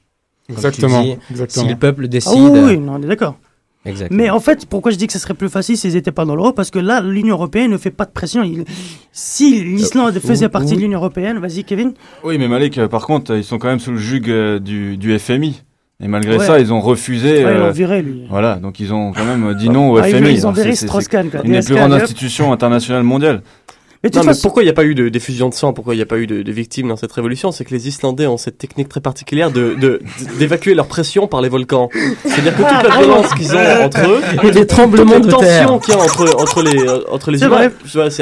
Exactement, 0.49 1.03
dis, 1.03 1.17
exactement. 1.33 1.65
Si 1.65 1.69
le 1.69 1.77
peuple 1.77 2.03
Ah 2.05 2.09
décide. 2.09 2.33
oui, 2.39 2.61
oui, 2.63 2.79
non, 2.79 2.93
on 2.95 3.03
est 3.03 3.09
d'accord. 3.09 3.37
Exactement. 3.85 4.17
Mais 4.23 4.31
en 4.31 4.39
fait, 4.39 4.67
pourquoi 4.67 4.93
je 4.93 4.97
dis 4.99 5.09
que 5.09 5.13
ce 5.13 5.19
serait 5.19 5.35
plus 5.35 5.49
facile 5.49 5.77
s'ils 5.77 5.95
n'étaient 5.95 6.13
pas 6.13 6.25
dans 6.25 6.37
l'euro 6.37 6.53
Parce 6.53 6.71
que 6.71 6.79
là, 6.79 7.01
l'Union 7.01 7.35
Européenne 7.35 7.73
ne 7.73 7.77
fait 7.77 7.91
pas 7.91 8.05
de 8.05 8.13
pression. 8.13 8.45
Il- 8.45 8.65
Si 9.11 9.65
l'Islande 9.65 10.17
faisait 10.21 10.47
oui. 10.47 10.53
partie 10.53 10.77
de 10.77 10.81
l'Union 10.81 10.99
Européenne, 10.99 11.39
vas-y 11.41 11.65
Kevin. 11.65 11.93
Oui, 12.23 12.39
mais 12.39 12.47
Malik, 12.47 12.87
par 12.87 13.05
contre, 13.05 13.35
ils 13.35 13.43
sont 13.45 13.59
quand 13.59 13.69
même 13.69 13.81
sous 13.81 13.91
le 13.93 13.99
jug 13.99 14.31
du, 14.61 14.97
du 14.97 15.19
FMI. 15.19 15.63
Et 16.03 16.09
malgré 16.09 16.37
Ouais. 16.37 16.45
ça, 16.45 16.61
ils 16.61 16.75
ont 16.75 16.81
refusé. 16.81 17.43
Ouais, 17.45 17.53
ils 17.55 17.59
l'ont 17.59 17.65
euh, 17.67 17.71
viré, 17.71 18.03
lui. 18.03 18.25
Voilà, 18.29 18.57
donc 18.57 18.81
ils 18.81 18.93
ont 18.93 19.13
quand 19.13 19.25
même 19.25 19.55
dit 19.55 19.71
non 19.71 19.93
au 19.93 19.97
Ah, 19.99 20.07
ils- 20.09 20.15
FMI. 20.17 20.31
ils 20.35 20.47
ont 20.47 20.51
Alors, 20.51 20.63
viré 20.63 20.75
Strauss-Kahn. 20.75 21.31
Une 21.45 21.53
des 21.53 21.61
plus 21.63 21.75
grandes 21.75 21.95
institutions 21.95 22.53
internationales 22.53 23.03
mondiales. 23.03 23.41
Mais 24.15 24.19
Non, 24.21 24.27
mais 24.27 24.33
façon- 24.35 24.43
pourquoi 24.43 24.63
il 24.63 24.67
n'y 24.67 24.71
a 24.71 24.75
pas 24.75 24.85
eu 24.85 24.95
de 24.95 25.09
diffusion 25.09 25.49
de 25.49 25.55
sang? 25.55 25.73
Pourquoi 25.73 25.95
il 25.95 25.99
n'y 25.99 26.03
a 26.03 26.07
pas 26.07 26.19
eu 26.19 26.27
de, 26.27 26.43
de 26.43 26.53
victimes 26.53 26.89
dans 26.89 26.97
cette 26.97 27.13
révolution? 27.13 27.53
C'est 27.53 27.65
que 27.65 27.75
les 27.75 27.89
Islandais 27.89 28.27
ont 28.27 28.37
cette 28.37 28.59
technique 28.59 28.89
très 28.89 29.01
particulière 29.01 29.51
de 29.51 29.75
de- 29.81 30.01
d'évacuer 30.39 30.75
leur 30.75 30.87
pression 30.87 31.27
par 31.27 31.41
les 31.41 31.49
volcans. 31.49 31.89
C'est-à-dire 32.25 32.53
que 32.57 32.63
toute 32.63 32.67
Ah, 32.71 32.83
la 32.89 32.97
violence 32.99 33.35
qu'ils 33.35 33.55
ont 33.55 33.85
entre 33.85 34.01
eux, 34.09 34.21
Et 34.45 34.51
des 34.51 34.67
tremblements 34.67 35.15
toute 35.21 35.27
de 35.27 35.31
la 35.33 35.39
terre. 35.39 35.67
tension 35.67 35.79
qu'il 35.81 35.95
y 35.95 35.97
a 35.97 36.01
entre 36.03 36.41
entre 36.43 36.63
les 36.63 36.89
entre 37.11 37.31
les 37.31 37.39
C'est 37.39 37.47
humains, 37.47 37.71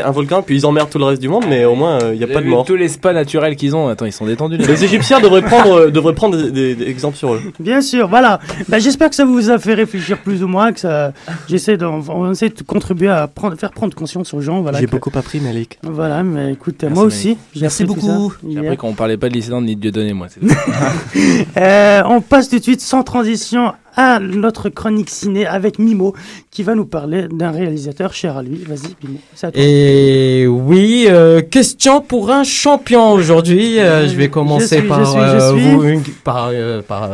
un 0.06 0.10
volcan, 0.10 0.42
puis 0.42 0.56
ils 0.56 0.66
emmerdent 0.66 0.90
tout 0.90 0.98
le 0.98 1.04
reste 1.04 1.20
du 1.20 1.28
monde, 1.28 1.44
mais 1.48 1.64
au 1.64 1.74
moins 1.74 1.98
euh, 2.02 2.10
il 2.14 2.18
n'y 2.18 2.24
a 2.24 2.26
pas 2.28 2.40
de 2.40 2.46
mort. 2.46 2.64
Tous 2.64 2.76
les 2.76 2.88
spas 2.88 3.12
naturels 3.12 3.56
qu'ils 3.56 3.74
ont, 3.76 3.88
attends, 3.88 4.06
ils 4.06 4.12
sont 4.12 4.26
détendus. 4.26 4.56
les 4.56 4.66
Les. 4.66 4.84
Égyptiens 4.84 5.20
devraient 5.20 5.42
prendre 5.42 5.72
euh, 5.80 5.90
devraient 5.90 6.14
prendre 6.14 6.36
des, 6.36 6.50
des- 6.50 6.74
des 6.74 6.88
exemples 6.88 7.16
sur 7.16 7.34
eux. 7.34 7.40
Bien 7.60 7.80
sûr, 7.80 8.08
voilà. 8.08 8.40
Ben, 8.68 8.78
J'espère 8.78 9.08
que 9.10 9.16
ça 9.16 9.24
vous 9.24 9.50
a 9.50 9.58
fait 9.58 9.74
réfléchir 9.74 10.18
plus 10.18 10.42
ou 10.42 10.48
moins, 10.48 10.72
que 10.72 10.80
ça. 10.80 11.12
J'essaie 11.48 11.76
de, 11.76 11.84
on 11.86 12.30
essaie 12.32 12.48
de 12.48 12.62
contribuer 12.66 13.08
à 13.08 13.26
prendre, 13.28 13.56
faire 13.56 13.70
prendre 13.72 13.94
conscience 13.94 14.34
aux 14.34 14.40
gens. 14.40 14.60
Voilà, 14.62 14.78
J'ai 14.80 14.86
que- 14.86 14.90
beaucoup 14.90 15.10
appris, 15.14 15.40
Malik. 15.40 15.73
Voilà, 15.82 16.22
mais 16.22 16.52
écoute, 16.52 16.76
Merci, 16.82 16.94
moi 16.94 17.04
aussi. 17.04 17.36
Merci 17.60 17.84
beaucoup. 17.84 18.32
J'ai 18.48 18.58
appris 18.58 18.76
qu'on 18.76 18.94
parlait 18.94 19.16
pas 19.16 19.28
de 19.28 19.34
l'Islande 19.34 19.64
ni 19.64 19.76
de 19.76 19.80
Dieudonné, 19.80 20.12
moi. 20.12 20.28
c'est- 20.28 20.40
Euh, 21.56 22.02
on 22.06 22.20
passe 22.20 22.48
tout 22.48 22.58
de 22.58 22.62
suite 22.62 22.80
sans 22.80 23.02
transition 23.02 23.72
à 23.96 24.18
notre 24.20 24.68
chronique 24.68 25.10
ciné 25.10 25.46
avec 25.46 25.78
Mimo 25.78 26.14
qui 26.50 26.62
va 26.62 26.74
nous 26.74 26.84
parler 26.86 27.26
d'un 27.30 27.50
réalisateur 27.50 28.12
cher 28.14 28.36
à 28.36 28.42
lui. 28.42 28.64
Vas-y, 28.68 28.94
Mimo. 29.06 29.18
c'est 29.34 29.46
à 29.46 29.52
toi. 29.52 29.62
Et 29.62 30.46
oui, 30.46 31.06
euh, 31.08 31.40
question 31.42 32.00
pour 32.00 32.30
un 32.30 32.44
champion 32.44 33.12
aujourd'hui. 33.12 33.78
Euh, 33.78 34.08
je 34.08 34.14
vais 34.14 34.28
commencer 34.28 34.76
Je 34.76 34.80
suis, 34.80 34.88
par 34.88 35.04
je 35.04 35.10
suis, 35.10 35.20
je 35.20 35.52
suis. 35.56 35.74
vous, 35.74 35.84
une- 35.84 36.02
par, 36.24 36.50
par, 36.88 37.08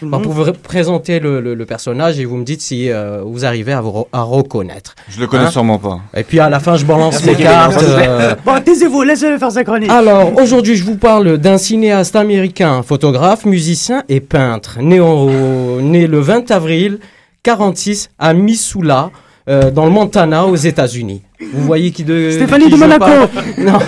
Tout 0.00 0.04
le 0.06 0.10
par 0.10 0.20
monde. 0.20 0.28
vous 0.28 0.42
ré- 0.42 0.52
présenter 0.52 1.20
le, 1.20 1.40
le- 1.40 1.54
le 1.54 1.66
personnage 1.66 2.18
et 2.18 2.24
vous 2.24 2.36
me 2.36 2.44
dites 2.44 2.60
si 2.60 2.90
euh, 2.90 3.22
vous 3.24 3.44
arrivez 3.44 3.72
à, 3.72 3.80
vous 3.80 3.90
re- 3.90 4.06
à 4.12 4.22
reconnaître. 4.22 4.94
Je 5.08 5.20
le 5.20 5.26
connais 5.26 5.44
Hein 5.44 5.50
sûrement 5.50 5.78
pas. 5.78 6.00
Et 6.16 6.22
puis 6.24 6.40
à 6.40 6.48
la 6.48 6.60
fin, 6.60 6.76
je 6.76 6.84
balance 6.84 7.24
les 7.24 7.34
cartes. 7.34 7.82
euh, 7.82 8.34
Bon, 8.44 8.60
taisez-vous, 8.64 9.02
laissez-le 9.02 9.38
faire 9.38 9.52
sa 9.52 9.64
chronique. 9.64 9.90
alors, 9.90 10.32
aujourd'hui, 10.40 10.74
je 10.76 10.84
vous 10.84 10.96
parle 10.96 11.38
d'un 11.38 11.58
cinéaste 11.58 12.16
américain, 12.16 12.82
photographe, 12.82 13.44
musicien 13.44 14.02
et 14.08 14.20
peintre, 14.20 14.78
né, 14.80 15.00
au- 15.00 15.80
né 15.80 16.06
le 16.06 16.18
20 16.24 16.50
avril 16.50 16.98
46 17.42 18.08
à 18.18 18.32
Missoula, 18.32 19.10
euh, 19.48 19.70
dans 19.70 19.84
le 19.84 19.90
Montana, 19.90 20.46
aux 20.46 20.56
États-Unis. 20.56 21.20
Vous 21.52 21.62
voyez 21.62 21.90
qui 21.90 22.02
de 22.04 22.30
Stéphanie 22.30 22.64
qui 22.64 22.70
de 22.72 22.76
Monaco. 22.76 23.04
Non. 23.58 23.78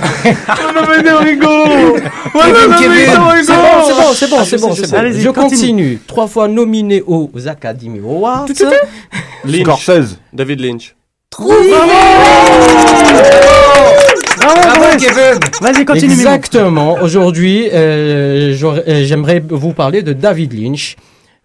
Kevin. 2.78 3.10
C'est 3.42 3.56
bon, 3.56 3.72
c'est 3.82 3.94
bon, 3.94 4.12
c'est 4.14 4.28
bon, 4.30 4.44
c'est 4.44 4.60
bon, 4.60 4.74
c'est 4.74 4.90
bon. 4.90 4.96
Allez-y, 4.98 5.22
Je 5.22 5.30
continue. 5.30 5.50
continue. 5.50 6.00
Trois 6.06 6.26
fois 6.26 6.48
nominé 6.48 7.02
aux 7.06 7.30
Academy 7.46 7.98
Awards. 8.00 8.46
Lynch. 9.44 9.62
Scorsese. 9.62 10.18
David 10.32 10.60
Lynch. 10.60 10.94
Bravo, 14.38 14.96
Kevin. 14.98 15.38
Vas-y, 15.60 15.84
continue. 15.84 16.12
Exactement. 16.12 16.98
Aujourd'hui, 17.02 17.68
euh, 17.72 18.54
euh, 18.62 19.04
j'aimerais 19.04 19.42
vous 19.48 19.72
parler 19.72 20.02
de 20.02 20.12
David 20.12 20.52
Lynch, 20.52 20.96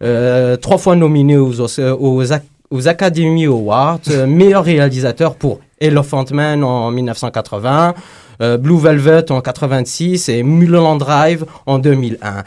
euh, 0.02 0.58
trois 0.58 0.78
fois 0.78 0.96
nominé 0.96 1.38
aux, 1.38 1.60
Os- 1.62 1.80
aux, 1.80 2.24
Ac- 2.24 2.42
aux 2.70 2.88
Academy 2.88 3.46
Awards, 3.46 4.00
euh, 4.10 4.26
meilleur 4.40 4.64
réalisateur 4.64 5.36
pour 5.36 5.60
Elephant 5.80 6.26
Man 6.32 6.64
en 6.64 6.92
1980, 6.92 7.94
euh, 8.42 8.58
Blue 8.58 8.78
Velvet 8.80 9.32
en 9.32 9.42
86 9.42 10.30
et 10.30 10.44
Mulholland 10.44 10.98
Drive 11.00 11.46
en 11.66 11.80
2001. 11.80 12.44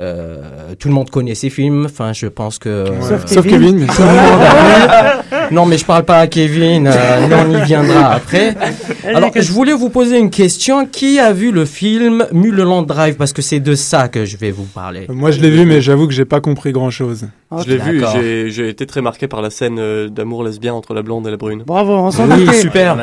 Euh, 0.00 0.74
tout 0.76 0.88
le 0.88 0.94
monde 0.94 1.08
connaît 1.08 1.36
ces 1.36 1.50
films, 1.50 1.84
enfin 1.86 2.12
je 2.12 2.26
pense 2.26 2.58
que... 2.58 2.84
Sauf 3.00 3.26
Sauf 3.26 3.46
Kevin. 3.46 3.86
Tout 3.86 4.02
le 4.02 4.08
monde 4.08 4.18
a 4.18 5.12
vu. 5.12 5.20
Non 5.50 5.66
mais 5.66 5.76
je 5.76 5.84
parle 5.84 6.04
pas 6.04 6.18
à 6.18 6.26
Kevin, 6.26 6.86
euh, 6.86 7.44
on 7.46 7.58
y 7.58 7.62
viendra 7.64 8.14
après. 8.14 8.56
Alors 9.04 9.30
je 9.34 9.52
voulais 9.52 9.72
vous 9.74 9.90
poser 9.90 10.18
une 10.18 10.30
question, 10.30 10.86
qui 10.86 11.18
a 11.18 11.32
vu 11.32 11.52
le 11.52 11.64
film 11.64 12.26
Mulholland 12.32 12.86
Drive? 12.86 13.16
Parce 13.16 13.32
que 13.32 13.42
c'est 13.42 13.60
de 13.60 13.74
ça 13.74 14.08
que 14.08 14.24
je 14.24 14.36
vais 14.36 14.50
vous 14.50 14.64
parler. 14.64 15.06
Moi, 15.08 15.30
je 15.30 15.40
l'ai 15.40 15.50
vu, 15.50 15.66
mais 15.66 15.80
j'avoue 15.80 16.06
que 16.06 16.14
j'ai 16.14 16.24
pas 16.24 16.40
compris 16.40 16.72
grand-chose. 16.72 17.28
Je 17.56 17.68
l'ai 17.68 17.78
vu, 17.78 18.02
j'ai 18.14 18.50
j'ai 18.50 18.68
été 18.68 18.86
très 18.86 19.00
marqué 19.02 19.28
par 19.28 19.42
la 19.42 19.50
scène 19.50 19.78
euh, 19.78 20.08
d'amour 20.08 20.42
lesbien 20.42 20.74
entre 20.74 20.94
la 20.94 21.02
blonde 21.02 21.26
et 21.28 21.30
la 21.30 21.36
brune. 21.36 21.62
Bravo, 21.64 21.92
on 21.92 22.10
s'en 22.10 22.28
Oui, 22.30 22.48
super. 22.54 22.96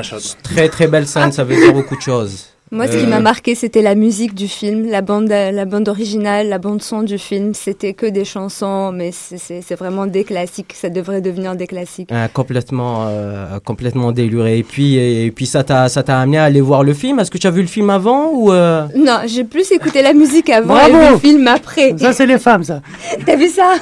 Très 0.43 0.67
très 0.67 0.87
belle 0.87 1.07
scène, 1.07 1.31
ça 1.31 1.43
veut 1.43 1.55
dire 1.55 1.73
beaucoup 1.73 1.95
de 1.95 2.01
choses. 2.01 2.47
Moi, 2.73 2.87
ce 2.87 2.93
qui 2.95 3.03
Euh, 3.03 3.07
m'a 3.07 3.19
marqué, 3.19 3.53
c'était 3.53 3.81
la 3.81 3.95
musique 3.95 4.33
du 4.33 4.47
film, 4.47 4.89
la 4.89 5.01
bande, 5.01 5.27
la 5.27 5.65
bande 5.65 5.89
originale, 5.89 6.47
la 6.47 6.57
bande 6.57 6.81
son 6.81 7.03
du 7.03 7.17
film. 7.17 7.53
C'était 7.53 7.93
que 7.93 8.05
des 8.05 8.23
chansons, 8.23 8.93
mais 8.93 9.11
c'est- 9.11 9.75
vraiment 9.75 10.05
des 10.07 10.23
classiques. 10.23 10.73
Ça 10.73 10.89
devrait 10.89 11.19
devenir 11.19 11.55
des 11.55 11.67
classiques. 11.67 12.09
euh, 12.13 12.27
complètement, 12.33 13.07
euh, 13.09 13.59
complètement 13.65 14.13
déluré. 14.13 14.59
Et 14.59 14.63
puis, 14.63 14.95
et 14.95 15.31
puis 15.31 15.45
ça 15.47 15.65
t'a, 15.65 15.89
ça 15.89 16.01
t'a 16.03 16.19
amené 16.21 16.37
à 16.37 16.45
aller 16.45 16.61
voir 16.61 16.83
le 16.83 16.93
film? 16.93 17.19
Est-ce 17.19 17.29
que 17.31 17.37
tu 17.37 17.47
as 17.47 17.51
vu 17.51 17.61
le 17.61 17.67
film 17.67 17.89
avant 17.89 18.29
ou 18.31 18.53
euh, 18.53 18.87
Non, 18.95 19.19
j'ai 19.25 19.43
plus 19.43 19.69
écouté 19.73 20.01
la 20.01 20.13
musique 20.13 20.49
avant 20.49 20.79
et 20.79 20.91
vu 20.91 21.11
le 21.11 21.17
film 21.19 21.47
après. 21.47 21.93
Ça, 21.97 22.13
c'est 22.13 22.25
les 22.25 22.39
femmes, 22.39 22.63
ça. 22.63 22.81
T'as 23.25 23.35
vu 23.35 23.49
ça? 23.49 23.73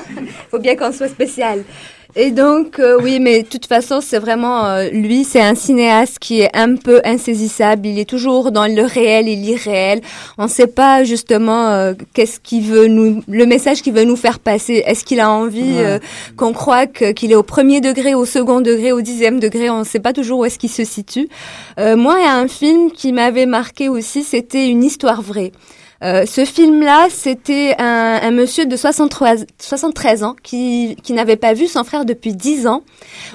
Faut 0.49 0.57
bien 0.59 0.75
qu'on 0.75 0.91
soit 0.91 1.09
spécial. 1.09 1.63
Et 2.16 2.32
donc, 2.32 2.80
euh, 2.80 2.99
oui, 3.01 3.20
mais 3.20 3.43
de 3.43 3.47
toute 3.47 3.68
façon, 3.68 4.01
c'est 4.01 4.18
vraiment, 4.18 4.66
euh, 4.66 4.89
lui, 4.89 5.24
c'est 5.24 5.41
un 5.41 5.53
cinéaste 5.53 6.18
qui 6.18 6.41
est 6.41 6.49
un 6.57 6.76
peu 6.76 7.01
insaisissable. 7.05 7.86
Il 7.86 7.99
est 7.99 8.10
toujours 8.10 8.51
dans 8.51 8.66
le 8.66 8.82
réel 8.82 9.28
et 9.28 9.36
l'irréel. 9.36 10.01
On 10.39 10.45
ne 10.45 10.49
sait 10.49 10.66
pas 10.68 11.03
justement 11.03 11.68
euh, 11.70 11.93
qu'est-ce 12.16 12.39
qu'il 12.39 12.64
veut 12.64 12.88
nous, 12.88 13.22
le 13.28 13.45
message 13.45 13.84
qu'il 13.84 13.93
veut 13.93 14.05
nous 14.05 14.16
faire 14.16 14.39
passer. 14.39 14.84
Est-ce 14.88 15.05
qu'il 15.05 15.20
a 15.20 15.30
envie 15.30 15.62
Ouais. 15.62 15.86
euh, 15.86 15.99
qu'on 16.36 16.51
croit 16.51 16.88
qu'il 16.88 17.32
est 17.32 17.36
au 17.36 17.43
premier 17.43 17.80
degré, 17.80 18.16
au 18.16 18.26
second 18.26 18.60
degré, 18.60 18.91
au 18.91 19.01
dixième 19.01 19.39
degré? 19.39 19.70
On 19.70 19.80
ne 19.80 19.84
sait 19.84 19.99
pas 19.99 20.12
toujours 20.12 20.39
où 20.39 20.45
est-ce 20.45 20.57
qu'il 20.57 20.72
se 20.72 20.84
situe. 20.86 21.30
Euh, 21.80 21.95
moi, 21.95 22.16
il 22.18 22.24
y 22.24 22.28
a 22.28 22.34
un 22.36 22.47
film 22.47 22.91
qui 22.91 23.14
m'avait 23.14 23.45
marqué 23.45 23.88
aussi, 23.88 24.24
c'était 24.24 24.68
une 24.68 24.84
histoire 24.84 25.22
vraie. 25.22 25.51
Euh, 26.01 26.25
ce 26.25 26.45
film-là, 26.45 27.07
c'était 27.09 27.75
un, 27.77 28.19
un 28.23 28.31
monsieur 28.31 28.65
de 28.65 28.75
63, 28.77 29.35
73 29.59 30.23
ans 30.23 30.35
qui, 30.43 30.95
qui 31.03 31.11
n'avait 31.13 31.35
pas 31.35 31.53
vu 31.53 31.67
son 31.67 31.83
frère 31.83 32.05
depuis 32.05 32.33
10 32.33 32.67
ans. 32.67 32.83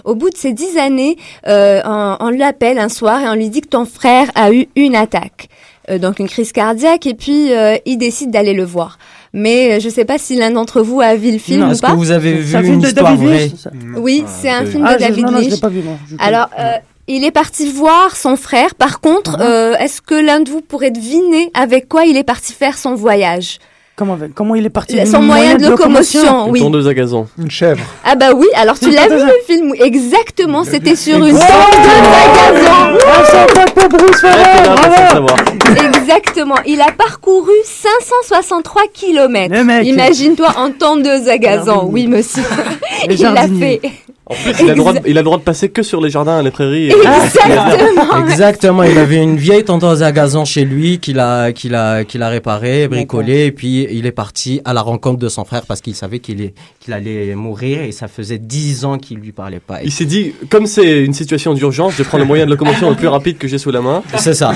Au 0.04 0.14
bout 0.14 0.30
de 0.30 0.36
ces 0.36 0.52
10 0.52 0.78
années, 0.78 1.16
euh, 1.46 1.80
on, 1.84 2.16
on 2.20 2.28
l'appelle 2.30 2.78
un 2.78 2.88
soir 2.88 3.20
et 3.20 3.28
on 3.28 3.34
lui 3.34 3.50
dit 3.50 3.60
que 3.60 3.68
ton 3.68 3.84
frère 3.84 4.30
a 4.34 4.50
eu 4.52 4.66
une 4.76 4.96
attaque. 4.96 5.48
Euh, 5.90 5.98
donc 5.98 6.18
une 6.18 6.28
crise 6.28 6.52
cardiaque 6.52 7.06
et 7.06 7.12
puis 7.12 7.52
euh, 7.52 7.76
il 7.84 7.98
décide 7.98 8.30
d'aller 8.30 8.54
le 8.54 8.64
voir. 8.64 8.98
Mais 9.34 9.72
euh, 9.74 9.80
je 9.80 9.88
ne 9.88 9.92
sais 9.92 10.06
pas 10.06 10.16
si 10.16 10.34
l'un 10.36 10.50
d'entre 10.52 10.80
vous 10.80 11.02
a 11.02 11.14
vu 11.16 11.32
le 11.32 11.38
film 11.38 11.60
Non, 11.60 11.68
ou 11.68 11.72
est-ce 11.72 11.82
pas. 11.82 11.90
que 11.90 11.96
vous 11.96 12.10
avez 12.12 12.42
C'est 12.42 12.56
un 12.56 12.60
vu 12.60 12.66
film 12.68 12.74
une 12.76 12.80
de 12.80 12.86
histoire 12.86 13.10
David 13.12 13.28
vraie 13.28 13.50
ça 13.58 13.70
Oui, 13.98 14.24
c'est 14.40 14.48
un 14.48 14.64
film 14.64 14.84
Ah, 14.86 14.94
de 14.94 15.02
je- 15.02 15.08
David 15.08 15.24
non, 15.26 15.32
non, 15.32 15.40
je 15.42 15.56
pas 15.56 15.68
vu. 15.68 15.82
Je. 16.08 16.16
Alors, 16.18 16.48
euh, 16.58 16.72
il 17.09 17.24
est 17.24 17.30
parti 17.30 17.70
voir 17.70 18.16
son 18.16 18.36
frère. 18.36 18.74
Par 18.74 19.00
contre, 19.00 19.36
euh, 19.40 19.74
est-ce 19.76 20.00
que 20.00 20.14
l'un 20.14 20.40
de 20.40 20.50
vous 20.50 20.61
pourrait 20.61 20.90
deviner 20.90 21.50
avec 21.55 21.88
quoi 21.88 22.05
il 22.05 22.16
est 22.16 22.24
parti 22.24 22.52
faire 22.52 22.78
son 22.78 22.94
voyage 22.94 23.59
Comment, 23.96 24.18
comment 24.34 24.57
il 24.57 24.66
est 24.66 24.70
parti? 24.70 25.07
Son 25.07 25.22
moyen 25.22 25.55
de 25.55 25.68
locomotion, 25.68 26.46
Une 26.46 26.52
oui. 26.52 26.61
tondeuse 26.61 26.88
à 26.88 26.94
gazon. 26.94 27.28
Une 27.38 27.48
chèvre. 27.48 27.84
Ah 28.05 28.16
bah 28.16 28.32
oui, 28.34 28.48
alors 28.57 28.76
tu 28.76 28.86
Une 28.86 28.94
l'as 28.94 29.07
vu 29.07 29.24
le 29.24 29.32
film 29.46 29.72
Exactement, 29.78 30.64
c'était 30.64 30.96
sur 30.96 31.14
une 31.24 31.38
tondeuse 31.38 31.42
à 31.42 32.26
gazon. 32.34 32.98
Exactement. 35.86 36.57
Il 36.66 36.80
a 36.80 36.90
parcouru 36.90 37.52
563 37.64 38.82
kilomètres. 38.92 39.55
Le 39.55 39.62
mec. 39.62 39.86
Imagine-toi 39.86 40.48
en 40.57 40.72
tondeuse 40.72 41.28
à 41.28 41.38
gazon. 41.38 41.88
Oui, 41.92 42.09
monsieur. 42.09 42.42
Il 43.09 43.20
l'a 43.22 43.46
fait. 43.46 43.80
En 44.27 44.35
plus, 44.35 44.53
il 44.62 44.70
a, 44.70 44.72
le 44.72 44.79
droit 44.79 44.93
de, 44.95 45.01
il 45.07 45.18
a 45.18 45.20
le 45.20 45.25
droit 45.25 45.37
de 45.37 45.43
passer 45.43 45.68
que 45.68 45.83
sur 45.83 46.01
les 46.01 46.09
jardins, 46.09 46.43
les 46.43 46.51
prairies. 46.51 46.89
et- 46.89 46.95
Exactement. 46.95 48.25
Exactement, 48.27 48.83
il 48.83 48.97
avait 48.99 49.22
une 49.22 49.37
vieille 49.37 49.64
tondeuse 49.64 50.03
à 50.03 50.12
gazon 50.12 50.45
chez 50.45 50.64
lui 50.64 50.99
qu'il 50.99 51.18
a, 51.18 51.53
qu'il 51.53 51.75
a, 51.75 52.05
qu'il 52.05 52.22
a 52.22 52.29
réparée, 52.29 52.89
bricolée, 52.89 53.47
et 53.47 53.53
puis 53.53 53.87
il 53.91 54.07
est 54.07 54.12
parti 54.12 54.61
à 54.64 54.72
la 54.72 54.81
rencontre 54.81 55.18
de 55.18 55.29
son 55.29 55.45
frère 55.45 55.62
parce 55.66 55.81
qu'il 55.81 55.95
savait 55.95 56.20
qu'il 56.20 56.41
est, 56.41 56.55
qu'il 56.81 56.95
allait 56.95 57.35
mourir 57.35 57.83
et 57.83 57.93
ça 57.93 58.09
faisait 58.09 58.39
dix 58.39 58.85
ans 58.85 58.97
qu'il 58.99 59.18
lui 59.18 59.33
parlait 59.33 59.61
pas. 59.61 59.83
Il 59.83 59.93
s'est 59.93 60.05
dit, 60.07 60.33
comme 60.51 60.66
c'est 60.66 61.05
une 61.05 61.12
situation 61.14 61.53
d'urgence, 61.55 61.95
je 61.97 62.03
prends 62.03 62.18
le 62.18 62.25
moyen 62.25 62.47
de 62.47 62.51
locomotion 62.51 62.89
le 62.91 62.97
plus 62.97 63.09
rapide 63.16 63.37
que 63.39 63.47
j'ai 63.49 63.59
sous 63.59 63.70
la 63.70 63.81
main. 63.83 64.03
C'est 64.16 64.35
ça. 64.35 64.53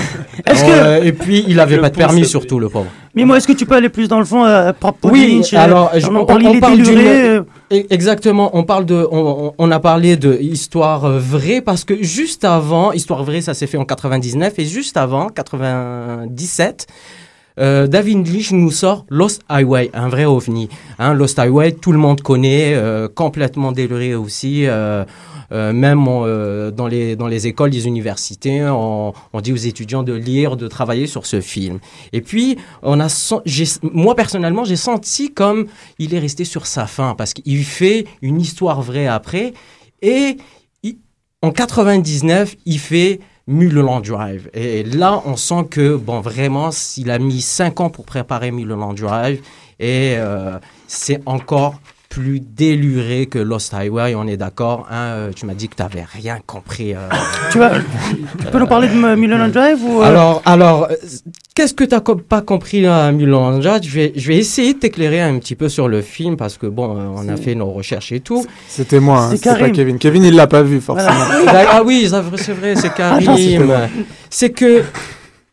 Est-ce 0.47 0.63
que- 0.63 0.69
Euh, 0.69 1.03
et 1.03 1.11
puis 1.11 1.43
il 1.47 1.59
avait 1.59 1.75
Je 1.75 1.81
pas 1.81 1.89
de 1.89 1.95
permis 1.97 2.25
surtout 2.25 2.59
le 2.59 2.69
pauvre. 2.69 2.87
Mais 3.15 3.25
moi, 3.25 3.37
est-ce 3.37 3.47
que 3.47 3.53
tu 3.53 3.65
peux 3.65 3.75
aller 3.75 3.89
plus 3.89 4.07
dans 4.07 4.19
le 4.19 4.25
fond 4.25 4.45
euh, 4.45 4.71
propre 4.71 5.09
Oui, 5.11 5.35
Lynch, 5.37 5.53
euh, 5.53 5.57
alors 5.57 5.91
on 5.95 5.99
je- 5.99 6.07
en 6.07 6.25
parle, 6.25 6.43
il 6.43 6.55
est 6.55 6.59
parle 6.59 6.77
d'une- 6.81 6.97
euh, 6.99 7.41
E- 7.71 7.85
Exactement, 7.89 8.51
on 8.53 8.63
parle 8.63 8.85
de, 8.85 9.07
on, 9.11 9.47
on- 9.47 9.53
on 9.57 9.71
a 9.71 9.79
parlé 9.79 10.15
de 10.15 10.35
histoire 10.39 11.05
euh, 11.05 11.19
vraie 11.19 11.61
parce 11.61 11.83
que 11.85 12.01
juste 12.03 12.45
avant, 12.45 12.91
histoire 12.91 13.23
vraie, 13.23 13.41
ça 13.41 13.53
s'est 13.53 13.67
fait 13.67 13.77
en 13.77 13.85
99 13.85 14.59
et 14.59 14.65
juste 14.65 14.95
avant, 14.97 15.29
97, 15.29 16.87
euh, 17.59 17.87
David 17.87 18.27
Lynch 18.31 18.51
nous 18.51 18.71
sort 18.71 19.05
Lost 19.09 19.41
Highway, 19.49 19.89
un 19.93 20.07
vrai 20.07 20.25
ovni. 20.25 20.69
Hein, 20.97 21.13
Lost 21.13 21.37
Highway, 21.39 21.73
tout 21.73 21.91
le 21.91 21.97
monde 21.97 22.21
connaît, 22.21 22.73
euh, 22.75 23.07
complètement 23.13 23.71
déluré 23.71 24.15
aussi. 24.15 24.65
euh, 24.65 25.03
même 25.51 26.07
on, 26.07 26.23
euh, 26.25 26.71
dans, 26.71 26.87
les, 26.87 27.47
écoles, 27.47 27.71
les 27.71 27.87
universités, 27.87 28.63
on, 28.63 29.13
dit 29.41 29.53
aux 29.53 29.57
étudiants 29.57 30.03
de 30.03 30.13
lire, 30.13 30.57
de 30.57 30.67
travailler 30.67 31.07
sur 31.07 31.25
ce 31.25 31.41
film. 31.41 31.79
Et 32.13 32.21
puis, 32.21 32.57
moi 32.83 34.15
personnellement, 34.15 34.63
j'ai 34.63 34.75
senti 34.75 35.33
comme 35.33 35.67
il 35.97 36.13
est 36.13 36.19
resté 36.19 36.45
sur 36.45 36.65
sa 36.65 36.87
fin 36.87 37.15
parce 37.15 37.33
qu'il 37.33 37.63
fait 37.63 38.05
une 38.21 38.41
histoire 38.41 38.81
vraie 38.81 39.07
après. 39.07 39.53
Et 40.01 40.37
en 41.41 41.51
99, 41.51 42.55
il 42.65 42.79
fait 42.79 43.21
Mulholland 43.47 44.01
Drive. 44.01 44.49
Et 44.53 44.83
là, 44.83 45.21
on 45.25 45.37
sent 45.37 45.65
que, 45.71 45.95
bon, 45.95 46.19
vraiment, 46.19 46.69
il 46.97 47.09
a 47.09 47.17
mis 47.17 47.41
5 47.41 47.79
ans 47.79 47.89
pour 47.89 48.05
préparer 48.05 48.51
Mulholland 48.51 48.93
Drive. 48.93 49.41
Et 49.79 50.15
euh, 50.17 50.59
c'est 50.87 51.21
encore 51.25 51.79
plus 52.09 52.39
déluré 52.39 53.27
que 53.27 53.37
Lost 53.37 53.71
Highway, 53.71 54.15
on 54.15 54.25
est 54.27 54.35
d'accord. 54.35 54.87
hein, 54.89 54.95
euh, 55.13 55.31
tu 55.35 55.45
m'as 55.45 55.53
dit 55.53 55.69
que 55.69 55.75
tu 55.75 55.83
n'avais 55.83 56.03
rien 56.03 56.39
compris. 56.45 56.95
euh. 56.95 57.07
tu, 57.51 57.59
vas- 57.59 57.73
tu 58.39 58.45
peux 58.51 58.57
nous 58.59 58.65
parler 58.65 58.87
de 58.87 59.15
Mulholland 59.15 59.51
Drive 59.51 59.83
ou, 59.83 60.01
euh, 60.01 60.05
Alors, 60.05 60.41
alors 60.45 60.87
qu'est-ce 61.53 61.75
que 61.75 61.83
tu 61.83 61.93
n'as 61.93 62.01
pas 62.01 62.41
compris 62.41 62.87
à 62.87 63.11
Mulholland 63.11 63.61
Drive 63.61 63.83
je 63.83 63.89
vais, 63.91 64.13
je 64.15 64.27
vais 64.27 64.37
essayer 64.37 64.73
de 64.73 64.79
t'éclairer 64.79 65.21
un 65.21 65.37
petit 65.37 65.53
peu 65.53 65.69
sur 65.69 65.87
le 65.87 66.01
film 66.01 66.35
parce 66.35 66.57
que, 66.57 66.65
bon, 66.65 66.97
on 67.15 67.29
a 67.29 67.37
fait 67.37 67.53
nos 67.53 67.69
recherches 67.71 68.11
et 68.11 68.21
tout. 68.21 68.43
C'était 68.67 68.99
moi, 68.99 69.25
hein, 69.25 69.29
C'est 69.31 69.37
c'était 69.37 69.59
pas. 69.59 69.69
Kevin. 69.69 69.99
Kevin, 69.99 70.23
il 70.23 70.35
l'a 70.35 70.47
pas 70.47 70.63
vu, 70.63 70.81
forcément. 70.81 71.13
Ah 71.71 71.83
oui, 71.85 72.09
c'est 72.09 72.53
vrai, 72.53 72.73
c'est 72.75 72.81
c'était 72.81 72.95
Karim. 72.95 73.69
C'est 74.31 74.49
que 74.49 74.83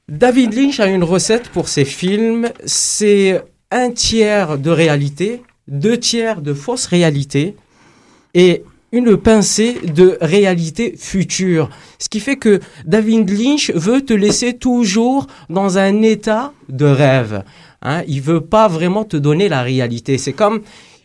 David 0.09 0.55
Lynch 0.55 0.81
a 0.81 0.87
une 0.87 1.05
recette 1.05 1.49
pour 1.51 1.69
ses 1.69 1.85
films. 1.85 2.49
C'est 2.65 3.43
un 3.71 3.91
tiers 3.91 4.57
de 4.57 4.71
réalité, 4.71 5.43
deux 5.69 5.99
tiers 5.99 6.43
de 6.43 6.55
fausse 6.55 6.87
réalité 6.87 7.57
et 8.35 8.63
une 8.93 9.17
pincée 9.17 9.79
de 9.83 10.17
réalité 10.21 10.95
future. 10.97 11.69
Ce 11.99 12.09
qui 12.09 12.21
fait 12.21 12.37
que 12.37 12.61
David 12.85 13.29
Lynch 13.31 13.71
veut 13.73 14.03
te 14.03 14.13
laisser 14.13 14.55
toujours 14.55 15.27
dans 15.51 15.79
un 15.79 16.03
état 16.03 16.53
de 16.69 16.87
rêve. 16.87 17.43
Hein, 17.83 18.03
il 18.07 18.23
veut 18.23 18.41
pas 18.41 18.69
vraiment 18.69 19.05
te 19.05 19.17
donner 19.17 19.49
la 19.49 19.63
réalité. 19.63 20.19
C'est 20.19 20.33
comme 20.33 20.63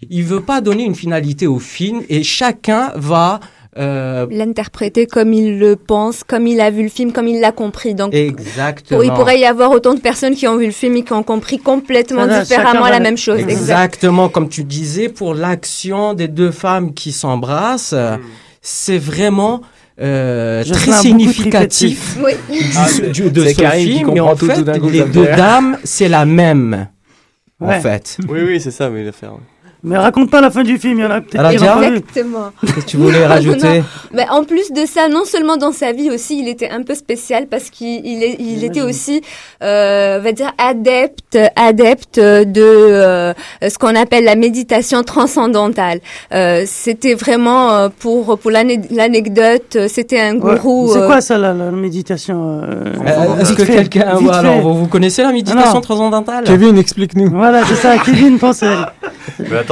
il 0.09 0.23
veut 0.23 0.41
pas 0.41 0.61
donner 0.61 0.83
une 0.83 0.95
finalité 0.95 1.47
au 1.47 1.59
film 1.59 2.01
et 2.09 2.23
chacun 2.23 2.91
va 2.95 3.39
euh, 3.77 4.27
L'interpréter 4.29 5.07
comme 5.07 5.31
il 5.33 5.57
le 5.59 5.75
pense, 5.75 6.23
comme 6.23 6.45
il 6.47 6.59
a 6.59 6.69
vu 6.71 6.83
le 6.83 6.89
film, 6.89 7.11
comme 7.13 7.27
il 7.27 7.39
l'a 7.39 7.51
compris. 7.51 7.95
Donc, 7.95 8.13
Exactement. 8.13 8.99
pour- 8.99 9.03
il 9.05 9.11
pourrait 9.13 9.39
y 9.39 9.45
avoir 9.45 9.71
autant 9.71 9.93
de 9.93 9.99
personnes 10.01 10.35
qui 10.35 10.47
ont 10.47 10.57
vu 10.57 10.65
le 10.65 10.71
film 10.71 10.95
et 10.97 11.03
qui 11.03 11.13
ont 11.13 11.23
compris 11.23 11.57
complètement 11.57 12.27
différemment 12.27 12.87
la 12.89 12.99
même 12.99 13.17
chose. 13.17 13.39
Exact. 13.39 13.51
Exactement, 13.61 14.27
comme 14.29 14.49
tu 14.49 14.63
disais, 14.65 15.07
pour 15.09 15.33
l'action 15.35 16.13
des 16.13 16.27
deux 16.27 16.51
femmes 16.51 16.93
qui 16.93 17.11
s'embrassent, 17.13 17.93
euh, 17.93 18.17
c'est 18.61 18.97
vraiment 18.97 19.61
euh, 19.99 20.63
très 20.63 20.93
significatif 20.93 22.17
Oui. 22.23 22.31
du- 22.49 22.63
Ah, 22.75 22.87
du- 23.11 23.29
de 23.29 23.45
ce 23.45 23.55
Karim 23.55 23.87
qui 23.87 23.97
film. 23.99 24.11
Mais 24.13 24.19
en 24.19 24.35
tout, 24.35 24.47
fait, 24.47 24.55
tout 24.55 24.63
d'un 24.63 24.79
coup, 24.79 24.89
les 24.89 25.03
deux 25.03 25.25
dames, 25.25 25.77
c'est 25.83 26.07
la 26.09 26.25
même, 26.25 26.87
Ouais. 27.59 27.75
en 27.75 27.81
fait. 27.81 28.17
Oui, 28.27 28.39
oui, 28.47 28.59
c'est 28.59 28.71
ça, 28.71 28.89
mais 28.89 29.03
il 29.03 29.07
a 29.07 29.11
fait. 29.11 29.27
Mais 29.83 29.97
raconte 29.97 30.29
pas 30.29 30.41
la 30.41 30.51
fin 30.51 30.63
du 30.63 30.77
film, 30.77 30.99
il 30.99 31.01
y 31.01 31.05
en 31.05 31.09
a 31.11 31.21
peut-être. 31.21 31.49
Exactement. 31.51 32.51
Qu'est-ce 32.61 32.73
que 32.73 32.81
tu 32.81 32.97
voulais 32.97 33.25
rajouter. 33.35 33.81
Mais 34.13 34.27
en 34.29 34.43
plus 34.43 34.71
de 34.71 34.85
ça, 34.85 35.07
non 35.09 35.25
seulement 35.25 35.57
dans 35.57 35.71
sa 35.71 35.91
vie 35.91 36.11
aussi, 36.11 36.39
il 36.39 36.47
était 36.47 36.69
un 36.69 36.83
peu 36.83 36.93
spécial 36.93 37.47
parce 37.49 37.71
qu'il 37.71 38.05
il 38.05 38.21
est- 38.23 38.35
il 38.39 38.63
était 38.63 38.81
aussi, 38.81 39.21
euh, 39.63 40.19
on 40.19 40.23
va 40.23 40.31
dire, 40.33 40.51
adepte, 40.59 41.37
adepte 41.55 42.19
de 42.19 42.61
euh, 42.61 43.33
ce 43.67 43.77
qu'on 43.79 43.95
appelle 43.95 44.23
la 44.25 44.35
méditation 44.35 45.01
transcendantale. 45.03 45.99
Euh, 46.33 46.63
c'était 46.67 47.15
vraiment 47.15 47.89
pour 47.99 48.37
pour 48.37 48.51
l'ane- 48.51 48.85
l'anecdote, 48.91 49.77
c'était 49.87 50.19
un 50.21 50.35
Ouais. 50.39 50.57
gourou. 50.59 50.91
C'est 50.93 51.05
quoi 51.07 51.21
ça, 51.21 51.37
la, 51.39 51.53
la 51.53 51.71
méditation 51.71 52.61
Est-ce 53.39 53.53
que 53.53 53.63
quelqu'un... 53.63 54.15
ouais, 54.17 54.29
alors, 54.31 54.59
vous, 54.61 54.75
vous 54.75 54.87
connaissez 54.87 55.23
la 55.23 55.31
méditation 55.31 55.63
Ah 55.71 55.73
non. 55.73 55.81
transcendantale 55.81 56.43
Kevin, 56.43 56.77
explique-nous. 56.77 57.31
Voilà, 57.31 57.63
c'est 57.65 57.75
ça, 57.75 57.97
Kevin 57.97 58.37
pense 58.37 58.63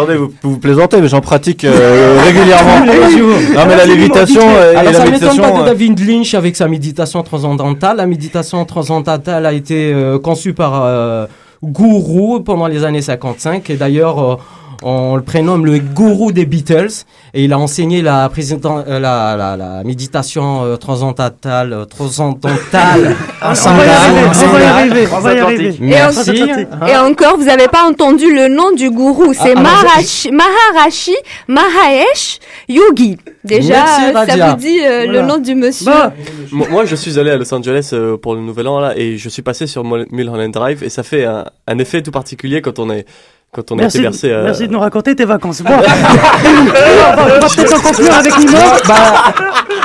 attendez, 0.03 0.17
vous, 0.17 0.31
vous 0.43 0.57
plaisantez, 0.57 1.01
mais 1.01 1.07
j'en 1.07 1.21
pratique 1.21 1.63
euh, 1.63 2.19
régulièrement. 2.25 2.85
Non, 2.85 3.65
mais 3.67 3.75
la 3.75 3.85
lévitation 3.85 4.41
euh, 4.43 4.73
et 4.73 4.75
Alors, 4.75 4.91
la 4.91 4.97
ça 4.99 5.05
m'étonne 5.05 5.13
méditation. 5.29 5.43
pas 5.43 5.51
de 5.51 5.61
euh, 5.61 5.65
David 5.65 5.99
Lynch 6.07 6.33
avec 6.33 6.55
sa 6.55 6.67
méditation 6.67 7.23
transcendantale. 7.23 7.97
La 7.97 8.05
méditation 8.05 8.63
transcendantale 8.65 9.45
a 9.45 9.53
été 9.53 9.91
euh, 9.93 10.19
conçue 10.19 10.53
par 10.53 10.83
euh, 10.85 11.25
Gourou 11.63 12.39
pendant 12.41 12.67
les 12.67 12.83
années 12.83 13.01
55 13.01 13.69
et 13.69 13.75
d'ailleurs 13.75 14.39
on 14.81 15.15
le 15.15 15.21
prénomme 15.21 15.65
le 15.65 15.79
gourou 15.79 16.31
des 16.31 16.45
Beatles 16.45 17.03
et 17.33 17.43
il 17.43 17.53
a 17.53 17.59
enseigné 17.59 18.01
la, 18.01 18.29
président- 18.29 18.83
euh, 18.87 18.99
la, 18.99 19.35
la, 19.37 19.57
la 19.57 19.83
méditation 19.83 20.63
euh, 20.63 20.77
transcendantale, 20.77 21.73
euh, 21.73 21.85
transcendantale. 21.85 23.15
On 23.41 23.53
va 23.53 23.85
y 23.85 23.89
arriver, 23.89 24.27
on 24.31 24.49
va 24.51 24.59
y 24.59 24.63
arriver, 24.65 25.07
on 25.13 25.19
va 25.19 25.33
y 25.33 25.39
arriver. 25.39 25.75
Merci. 25.79 26.43
Et 26.87 26.97
encore, 26.97 27.37
vous 27.37 27.45
n'avez 27.45 27.67
pas 27.67 27.87
entendu 27.89 28.33
le 28.33 28.47
nom 28.47 28.71
du 28.73 28.89
gourou. 28.91 29.33
C'est 29.33 29.53
Ah, 29.55 29.61
Maharashi, 29.61 30.31
Maharashi 30.31 31.15
Mahesh 31.47 32.39
Yogi. 32.67 33.17
Déjà, 33.43 33.73
Merci, 33.85 34.01
euh, 34.03 34.13
ça 34.13 34.19
Radia. 34.19 34.49
vous 34.51 34.55
dit 34.57 34.79
euh, 34.85 35.03
Voilà. 35.05 35.21
le 35.21 35.21
nom 35.27 35.37
du 35.37 35.55
monsieur. 35.55 35.85
Bah, 35.85 36.13
Moi, 36.51 36.85
je 36.85 36.95
suis 36.95 37.17
allé 37.17 37.31
à 37.31 37.37
Los 37.37 37.53
Angeles 37.53 37.91
euh, 37.93 38.17
pour 38.17 38.35
le 38.35 38.41
Nouvel 38.41 38.67
An 38.67 38.79
là, 38.79 38.93
et 38.97 39.17
je 39.17 39.29
suis 39.29 39.41
passé 39.41 39.67
sur 39.67 39.83
Mul- 39.83 40.07
Mulholland 40.11 40.51
Drive, 40.51 40.83
et 40.83 40.89
ça 40.89 41.03
fait 41.03 41.25
un, 41.25 41.45
un 41.67 41.77
effet 41.79 42.01
tout 42.01 42.11
particulier 42.11 42.61
quand 42.61 42.77
on 42.79 42.89
est 42.89 43.05
quand 43.51 43.71
on 43.71 43.75
a 43.79 43.81
merci, 43.81 43.97
été 43.97 44.03
versé. 44.03 44.29
euh, 44.31 44.43
merci 44.43 44.67
de 44.67 44.73
nous 44.73 44.79
raconter 44.79 45.15
tes 45.15 45.25
vacances. 45.25 45.61
Bon. 45.63 45.71
on 45.73 47.25
va 47.25 47.39
peut-être 47.39 47.77
en 47.77 47.81
conclure 47.81 48.13
avec 48.13 48.37
Nimo. 48.37 48.57
bah, 48.87 49.33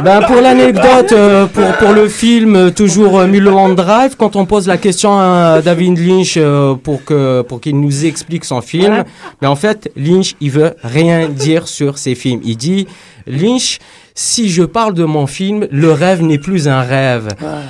bah, 0.02 0.20
pour 0.26 0.40
l'anecdote, 0.40 1.12
euh, 1.12 1.46
pour, 1.46 1.72
pour 1.78 1.92
le 1.92 2.08
film, 2.08 2.56
euh, 2.56 2.70
toujours 2.70 3.18
euh, 3.20 3.26
Mulholland 3.26 3.74
Drive, 3.74 4.16
quand 4.18 4.36
on 4.36 4.44
pose 4.44 4.66
la 4.66 4.76
question 4.76 5.18
à 5.18 5.62
David 5.62 5.98
Lynch 5.98 6.34
euh, 6.36 6.74
pour 6.74 7.04
que 7.04 7.42
pour 7.42 7.60
qu'il 7.60 7.80
nous 7.80 8.04
explique 8.04 8.44
son 8.44 8.60
film, 8.60 8.86
Voilà. 8.88 9.04
mais 9.40 9.48
en 9.48 9.56
fait, 9.56 9.90
Lynch, 9.96 10.34
il 10.40 10.50
veut 10.50 10.74
rien 10.82 11.28
dire 11.28 11.66
sur 11.68 11.96
ses 11.98 12.14
films. 12.14 12.40
Il 12.44 12.56
dit, 12.56 12.86
Lynch, 13.26 13.78
si 14.14 14.50
je 14.50 14.62
parle 14.62 14.94
de 14.94 15.04
mon 15.04 15.26
film, 15.26 15.66
le 15.70 15.90
rêve 15.92 16.22
n'est 16.22 16.38
plus 16.38 16.68
un 16.68 16.82
rêve. 16.82 17.28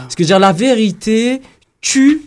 Ce 0.08 0.16
que 0.16 0.22
je 0.22 0.24
veux 0.24 0.26
dire, 0.26 0.38
la 0.40 0.52
vérité 0.52 1.40
tue 1.80 2.22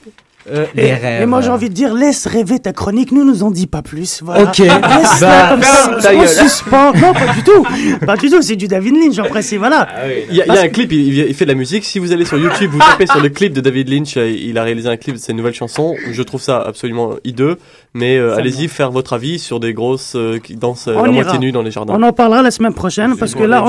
euh, 0.51 0.65
les 0.75 0.83
Et, 0.87 0.93
rêves. 0.93 1.21
et 1.21 1.25
moi 1.25 1.41
j'ai 1.41 1.49
envie 1.49 1.69
de 1.69 1.73
dire, 1.73 1.93
laisse 1.93 2.25
rêver 2.27 2.59
ta 2.59 2.73
chronique, 2.73 3.11
nous 3.11 3.23
nous 3.25 3.43
en 3.43 3.51
dis 3.51 3.67
pas 3.67 3.81
plus. 3.81 4.21
Voilà. 4.23 4.43
Ok. 4.43 4.57
Laisse-la 4.59 4.77
Bah, 5.19 5.47
comme 5.51 5.61
ça, 6.01 6.09
en 6.13 6.17
gueule. 6.19 6.27
suspens. 6.27 6.93
Non, 6.93 7.13
pas 7.13 7.33
du 7.33 7.43
tout. 7.43 7.65
Pas 8.05 8.15
du 8.15 8.29
tout, 8.29 8.41
c'est 8.41 8.55
du 8.55 8.67
David 8.67 8.95
Lynch, 8.95 9.19
après 9.19 9.41
c'est 9.41 9.57
voilà. 9.57 9.87
Il 10.29 10.35
y, 10.35 10.41
a, 10.41 10.45
il 10.45 10.53
y 10.53 10.57
a 10.57 10.61
un 10.61 10.67
clip, 10.69 10.91
il, 10.91 11.17
il 11.19 11.33
fait 11.33 11.45
de 11.45 11.51
la 11.51 11.55
musique. 11.55 11.85
Si 11.85 11.99
vous 11.99 12.11
allez 12.11 12.25
sur 12.25 12.37
YouTube, 12.37 12.71
vous 12.71 12.79
tapez 12.91 13.07
sur 13.07 13.19
le 13.21 13.29
clip 13.29 13.53
de 13.53 13.61
David 13.61 13.89
Lynch, 13.89 14.17
euh, 14.17 14.29
il 14.29 14.57
a 14.57 14.63
réalisé 14.63 14.87
un 14.89 14.97
clip 14.97 15.15
de 15.15 15.19
ses 15.19 15.33
nouvelles 15.33 15.53
chansons. 15.53 15.95
Je 16.11 16.21
trouve 16.23 16.41
ça 16.41 16.61
absolument 16.61 17.11
hideux. 17.23 17.57
Mais 17.93 18.17
euh, 18.17 18.35
allez-y 18.35 18.67
faire 18.67 18.91
votre 18.91 19.13
avis 19.13 19.39
sur 19.39 19.59
des 19.59 19.73
grosses 19.73 20.13
euh, 20.15 20.39
qui 20.39 20.55
dansent 20.55 20.87
euh, 20.87 20.97
à 20.97 21.07
ira. 21.07 21.11
moitié 21.11 21.39
nues 21.39 21.51
dans 21.51 21.61
les 21.61 21.71
jardins. 21.71 21.95
On 21.97 22.03
en 22.03 22.13
parlera 22.13 22.41
la 22.41 22.51
semaine 22.51 22.73
prochaine 22.73 23.17
parce 23.17 23.33
que 23.33 23.43
là, 23.43 23.63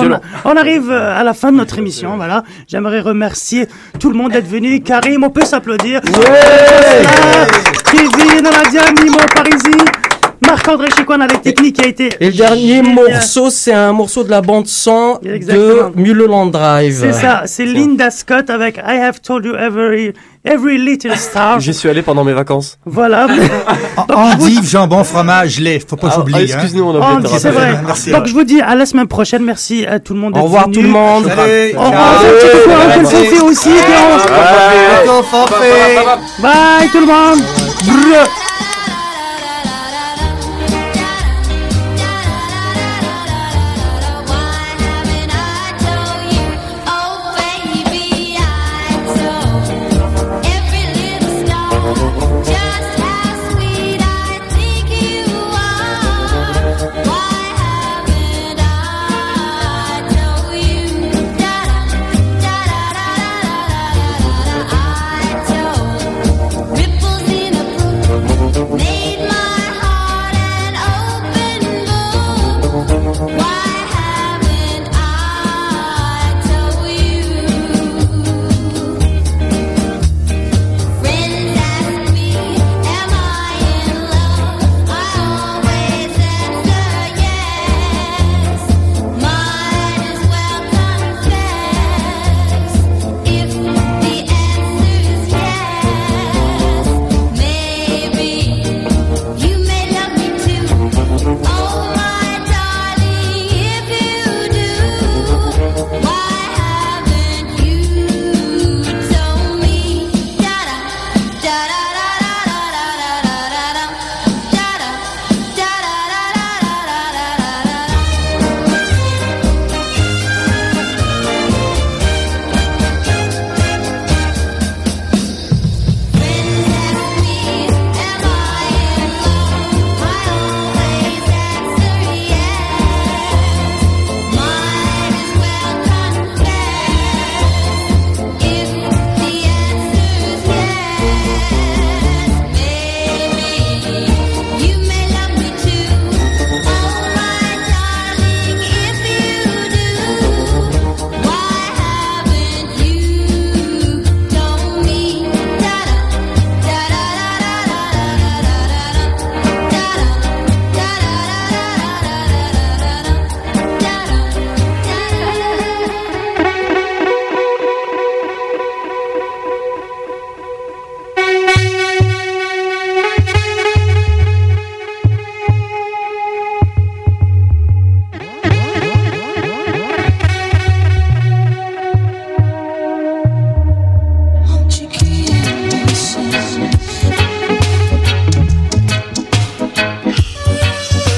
on, 0.45 0.57
arrive 0.57 0.91
euh, 0.91 1.19
à 1.19 1.23
la 1.25 1.35
fin 1.35 1.53
de 1.53 1.57
notre 1.57 1.79
émission. 1.79 2.17
Voilà. 2.17 2.43
J'aimerais 2.67 3.01
remercier 3.01 3.69
tout 3.99 4.11
le 4.11 4.17
monde 4.17 4.33
d'être 4.33 4.47
venu. 4.49 4.81
Karim, 4.81 5.25
on 5.25 5.31
peut 5.31 5.45
s'applaudir. 5.45 6.01
Kevin, 7.91 8.43
Nadia, 8.43 8.93
Nimo, 8.93 9.19
Parisi, 9.35 9.79
Marc-André 10.41 10.89
Chicoine 10.97 11.21
la 11.21 11.27
technique 11.29 11.77
qui 11.77 11.85
a 11.85 11.89
été. 11.89 12.11
Et 12.21 12.27
le 12.27 12.33
dernier 12.33 12.83
morceau, 12.83 13.51
c'est 13.51 13.73
un 13.73 13.93
morceau 13.93 14.25
de 14.25 14.31
la 14.31 14.41
bande 14.41 14.67
son 14.67 15.19
Exactement. 15.25 15.91
de 15.91 16.01
Mulholland 16.01 16.51
Drive. 16.51 16.99
C'est 17.01 17.13
ça, 17.13 17.43
c'est 17.47 17.65
Linda 17.65 18.11
Scott 18.11 18.49
avec 18.51 18.77
I 18.79 18.99
Have 19.01 19.21
Told 19.21 19.45
You 19.45 19.55
Every, 19.55 20.13
every 20.45 20.79
Little 20.79 21.17
Star. 21.17 21.61
J'y 21.61 21.75
suis 21.75 21.89
allé 21.89 22.03
pendant 22.03 22.25
mes 22.25 22.33
vacances. 22.33 22.79
Voilà. 22.87 23.27
Jambon, 24.63 25.05
fromage, 25.05 25.59
lait. 25.61 25.81
Faut 25.87 25.97
pas 25.97 26.09
Ah, 26.11 26.15
j'oublie. 26.17 26.35
ah, 26.37 26.43
excuse-nous, 26.43 26.85
on 26.85 27.01
a 27.03 27.15
oublié 27.17 27.39
c'est 27.39 27.51
vrai. 27.51 27.81
Merci. 27.85 28.11
Donc 28.11 28.27
je 28.27 28.33
vous 28.33 28.45
dis 28.45 28.61
à 28.61 28.75
la 28.75 28.87
semaine 28.87 29.09
prochaine. 29.09 29.45
Merci 29.45 29.87
à 29.87 29.99
tout 29.99 30.15
le 30.15 30.21
monde. 30.21 30.37
Au 30.37 30.43
revoir 30.43 30.65
venu. 30.65 30.75
tout 30.77 30.83
le 30.83 30.89
monde. 30.89 31.25
Au 31.27 31.29
revoir. 31.31 32.23
Un 32.97 33.05
petit 33.05 33.41
aussi. 33.41 33.71
Bye 36.41 36.89
tout 36.93 37.01
le 37.01 37.07
monde. 37.07 37.39